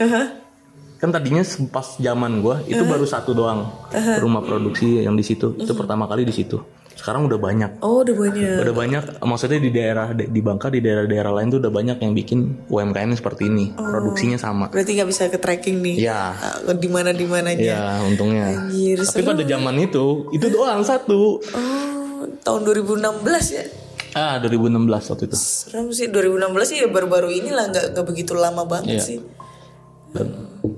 Kan 1.02 1.10
tadinya 1.10 1.42
pas 1.74 1.98
zaman 1.98 2.46
gue 2.46 2.70
itu 2.70 2.82
baru 2.86 3.06
satu 3.10 3.34
doang 3.34 3.66
rumah 4.22 4.46
produksi 4.46 5.02
yang 5.02 5.18
di 5.18 5.26
situ. 5.26 5.58
Itu 5.58 5.74
pertama 5.74 6.06
kali 6.06 6.22
di 6.22 6.34
situ. 6.38 6.62
Sekarang 6.98 7.30
udah 7.30 7.38
banyak. 7.38 7.72
oh 7.80 8.02
udah 8.02 8.16
banyak. 8.18 8.58
Udah 8.66 8.76
banyak. 8.76 9.04
Maksudnya 9.22 9.60
di 9.62 9.70
daerah 9.70 10.12
di 10.12 10.42
Bangka 10.42 10.74
di 10.74 10.82
daerah-daerah 10.82 11.32
lain 11.32 11.48
tuh 11.54 11.60
udah 11.62 11.70
banyak 11.70 11.98
yang 12.02 12.12
bikin 12.12 12.40
UMKM 12.68 13.14
seperti 13.14 13.48
ini. 13.48 13.72
Produksinya 13.72 14.36
sama. 14.36 14.74
Berarti 14.74 14.98
nggak 14.98 15.10
bisa 15.10 15.30
ke 15.30 15.38
tracking 15.38 15.80
nih. 15.80 15.96
Ya. 16.10 16.34
Ah, 16.34 16.74
di 16.74 16.90
mana 16.90 17.14
di 17.14 17.30
mananya. 17.30 17.62
Ya 17.62 17.84
untungnya. 18.02 18.68
Anjir, 18.68 18.98
Tapi 19.00 19.22
pada 19.24 19.46
zaman 19.46 19.76
itu 19.78 20.28
itu 20.34 20.46
doang 20.50 20.82
satu. 20.82 21.38
Oh 21.40 21.78
tahun 22.42 22.62
2016 22.66 23.46
ya. 23.54 23.64
Ah 24.18 24.42
2016 24.42 25.14
waktu 25.14 25.24
itu. 25.30 25.38
Serem 25.38 25.94
sih 25.94 26.10
2016 26.10 26.66
sih 26.66 26.78
ya 26.82 26.88
baru-baru 26.90 27.30
inilah 27.30 27.70
nggak 27.70 27.86
nggak 27.94 28.06
begitu 28.08 28.34
lama 28.34 28.66
banget 28.66 28.98
Iya. 28.98 29.06
sih. 29.06 29.20
Dan, 30.16 30.28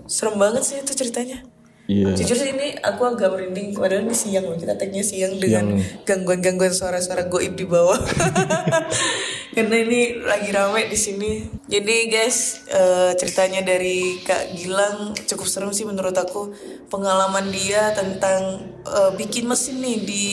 Serem 0.09 0.35
banget 0.35 0.67
sih 0.67 0.75
itu 0.81 0.91
ceritanya. 0.91 1.45
Iya. 1.89 2.13
Jujur 2.13 2.37
sih 2.37 2.53
ini 2.53 2.77
aku 2.77 3.01
agak 3.09 3.33
merinding 3.33 3.73
padahal 3.73 4.05
ini 4.05 4.13
siang 4.13 4.45
loh 4.45 4.53
kita 4.53 4.77
tagnya 4.77 5.01
siang 5.01 5.41
dengan 5.41 5.81
gangguan-gangguan 6.05 6.69
suara-suara 6.69 7.25
goib 7.25 7.57
di 7.57 7.65
bawah. 7.65 7.97
Karena 9.57 9.75
ini 9.81 10.21
lagi 10.21 10.53
rame 10.53 10.85
di 10.85 10.95
sini. 10.95 11.43
Jadi 11.65 12.07
guys 12.07 12.69
eh, 12.69 13.11
ceritanya 13.17 13.65
dari 13.65 14.21
Kak 14.21 14.53
Gilang 14.53 15.17
cukup 15.25 15.49
serem 15.49 15.73
sih 15.73 15.89
menurut 15.89 16.13
aku 16.13 16.53
pengalaman 16.93 17.49
dia 17.49 17.91
tentang 17.97 18.69
eh, 18.85 19.11
bikin 19.17 19.49
mesin 19.49 19.81
nih 19.81 19.97
di 20.05 20.25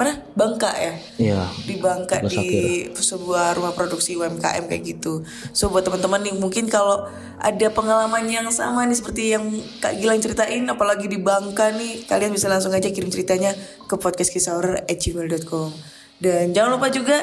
mana? 0.00 0.16
Bangka 0.32 0.72
ya? 0.72 0.94
Iya. 1.20 1.40
di 1.68 1.76
Bangka 1.76 2.24
di 2.24 2.88
sebuah 2.88 3.52
rumah 3.60 3.76
produksi 3.76 4.16
UMKM 4.16 4.64
kayak 4.64 4.82
gitu. 4.82 5.20
So 5.52 5.68
buat 5.68 5.84
teman-teman 5.84 6.24
nih 6.24 6.34
mungkin 6.40 6.72
kalau 6.72 7.04
ada 7.36 7.66
pengalaman 7.68 8.24
yang 8.28 8.48
sama 8.48 8.88
nih 8.88 8.96
seperti 8.96 9.36
yang 9.36 9.44
Kak 9.84 10.00
Gilang 10.00 10.24
ceritain 10.24 10.64
apalagi 10.64 11.04
di 11.04 11.20
Bangka 11.20 11.68
nih 11.76 12.08
kalian 12.08 12.32
bisa 12.32 12.48
langsung 12.48 12.72
aja 12.72 12.88
kirim 12.88 13.12
ceritanya 13.12 13.52
ke 13.84 13.94
podcast 14.00 14.32
kisah 14.32 14.56
horror 14.56 14.80
gmail.com 14.88 15.72
dan 16.20 16.52
jangan 16.52 16.80
lupa 16.80 16.88
juga 16.92 17.20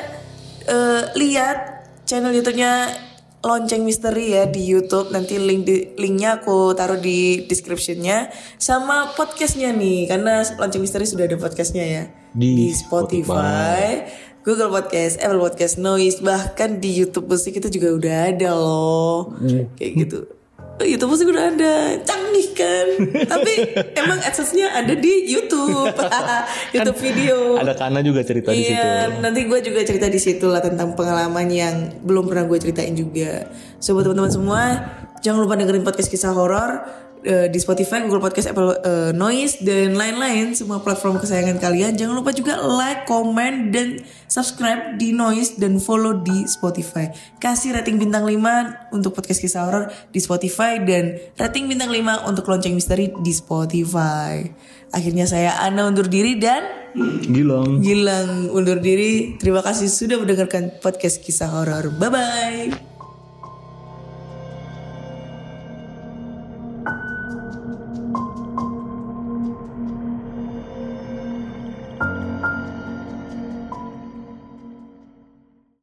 eh, 0.65 1.01
lihat 1.17 1.57
channel 2.05 2.34
YouTube-nya 2.34 3.05
Lonceng 3.45 3.86
Misteri 3.86 4.34
ya 4.34 4.49
di 4.49 4.65
YouTube. 4.65 5.13
Nanti 5.13 5.38
link 5.38 5.61
di, 5.63 5.93
linknya 5.95 6.41
aku 6.41 6.73
taruh 6.73 6.97
di 6.97 7.45
descriptionnya. 7.45 8.34
Sama 8.57 9.13
podcastnya 9.13 9.69
nih 9.71 10.09
karena 10.09 10.41
Lonceng 10.57 10.82
Misteri 10.82 11.05
sudah 11.05 11.30
ada 11.30 11.38
podcastnya 11.38 11.86
ya 11.86 12.03
Di 12.38 12.69
Spotify, 12.69 14.05
Google 14.45 14.69
Podcast, 14.69 15.17
Apple 15.17 15.41
Podcast, 15.41 15.81
Noise, 15.81 16.21
bahkan 16.21 16.77
di 16.77 16.93
YouTube 16.93 17.33
musik 17.33 17.57
itu 17.57 17.65
juga 17.73 17.97
udah 17.97 18.15
ada 18.29 18.49
loh. 18.53 19.33
Kayak 19.73 19.91
gitu. 20.05 20.19
Oh, 20.77 20.85
YouTube 20.85 21.17
musik 21.17 21.25
udah 21.33 21.49
ada, 21.49 21.97
canggih 22.05 22.53
kan? 22.53 22.88
Tapi 23.33 23.53
emang 23.97 24.21
AdSense-nya 24.21 24.69
ada 24.69 24.93
di 24.93 25.25
YouTube, 25.25 25.89
YouTube 26.77 26.99
video. 27.01 27.57
Ada 27.57 27.73
Kana 27.73 28.05
juga 28.05 28.21
cerita 28.21 28.53
di 28.53 28.61
situ. 28.61 28.77
Iya, 28.77 29.17
nanti 29.17 29.49
gue 29.49 29.59
juga 29.65 29.81
cerita 29.81 30.05
di 30.05 30.21
situ 30.21 30.45
lah 30.45 30.61
tentang 30.61 30.93
pengalaman 30.93 31.49
yang 31.49 31.97
belum 32.05 32.29
pernah 32.29 32.45
gue 32.45 32.61
ceritain 32.61 32.93
juga. 32.93 33.49
So 33.81 33.97
buat 33.97 34.05
teman-teman 34.05 34.29
semua, 34.29 34.61
jangan 35.25 35.41
lupa 35.41 35.57
dengerin 35.57 35.81
podcast 35.81 36.13
kisah 36.13 36.38
horor 36.38 36.85
eh, 37.28 37.47
di 37.51 37.59
Spotify, 37.59 37.99
Google 38.07 38.23
Podcast, 38.23 38.55
Apple 38.55 38.80
eh, 38.80 39.11
Noise 39.11 39.59
dan 39.67 39.99
lain-lain 39.99 40.55
semua 40.55 40.80
platform 40.80 41.19
kesayangan 41.19 41.59
kalian. 41.59 41.99
Jangan 41.99 42.15
lupa 42.15 42.32
juga 42.32 42.55
like, 42.63 43.03
comment 43.03 43.67
dan 43.75 43.99
subscribe 44.32 44.95
di 44.95 45.11
Noise 45.11 45.59
dan 45.59 45.84
follow 45.84 46.23
di 46.23 46.47
Spotify. 46.47 47.11
Kasih 47.38 47.75
rating 47.75 47.99
bintang 47.99 48.23
5 48.23 48.95
untuk 48.95 49.11
podcast 49.11 49.43
kisah 49.43 49.67
horor 49.67 49.91
di 50.15 50.23
Spotify 50.23 50.80
dan 50.80 51.19
rating 51.36 51.67
bintang 51.67 51.91
5 51.91 52.32
untuk 52.32 52.47
lonceng 52.47 52.71
misteri 52.71 53.11
di 53.19 53.36
Spotify. 53.36 54.47
Akhirnya 54.95 55.28
saya 55.28 55.59
Ana 55.59 55.91
undur 55.91 56.07
diri 56.07 56.39
dan 56.39 56.88
Gilang. 57.28 57.86
Gilang 57.86 58.49
undur 58.49 58.82
diri. 58.82 59.38
Terima 59.38 59.61
kasih 59.61 59.86
sudah 59.86 60.17
mendengarkan 60.17 60.82
podcast 60.82 61.21
kisah 61.21 61.51
horor. 61.51 61.93
Bye 61.93 62.09
bye. 62.09 62.97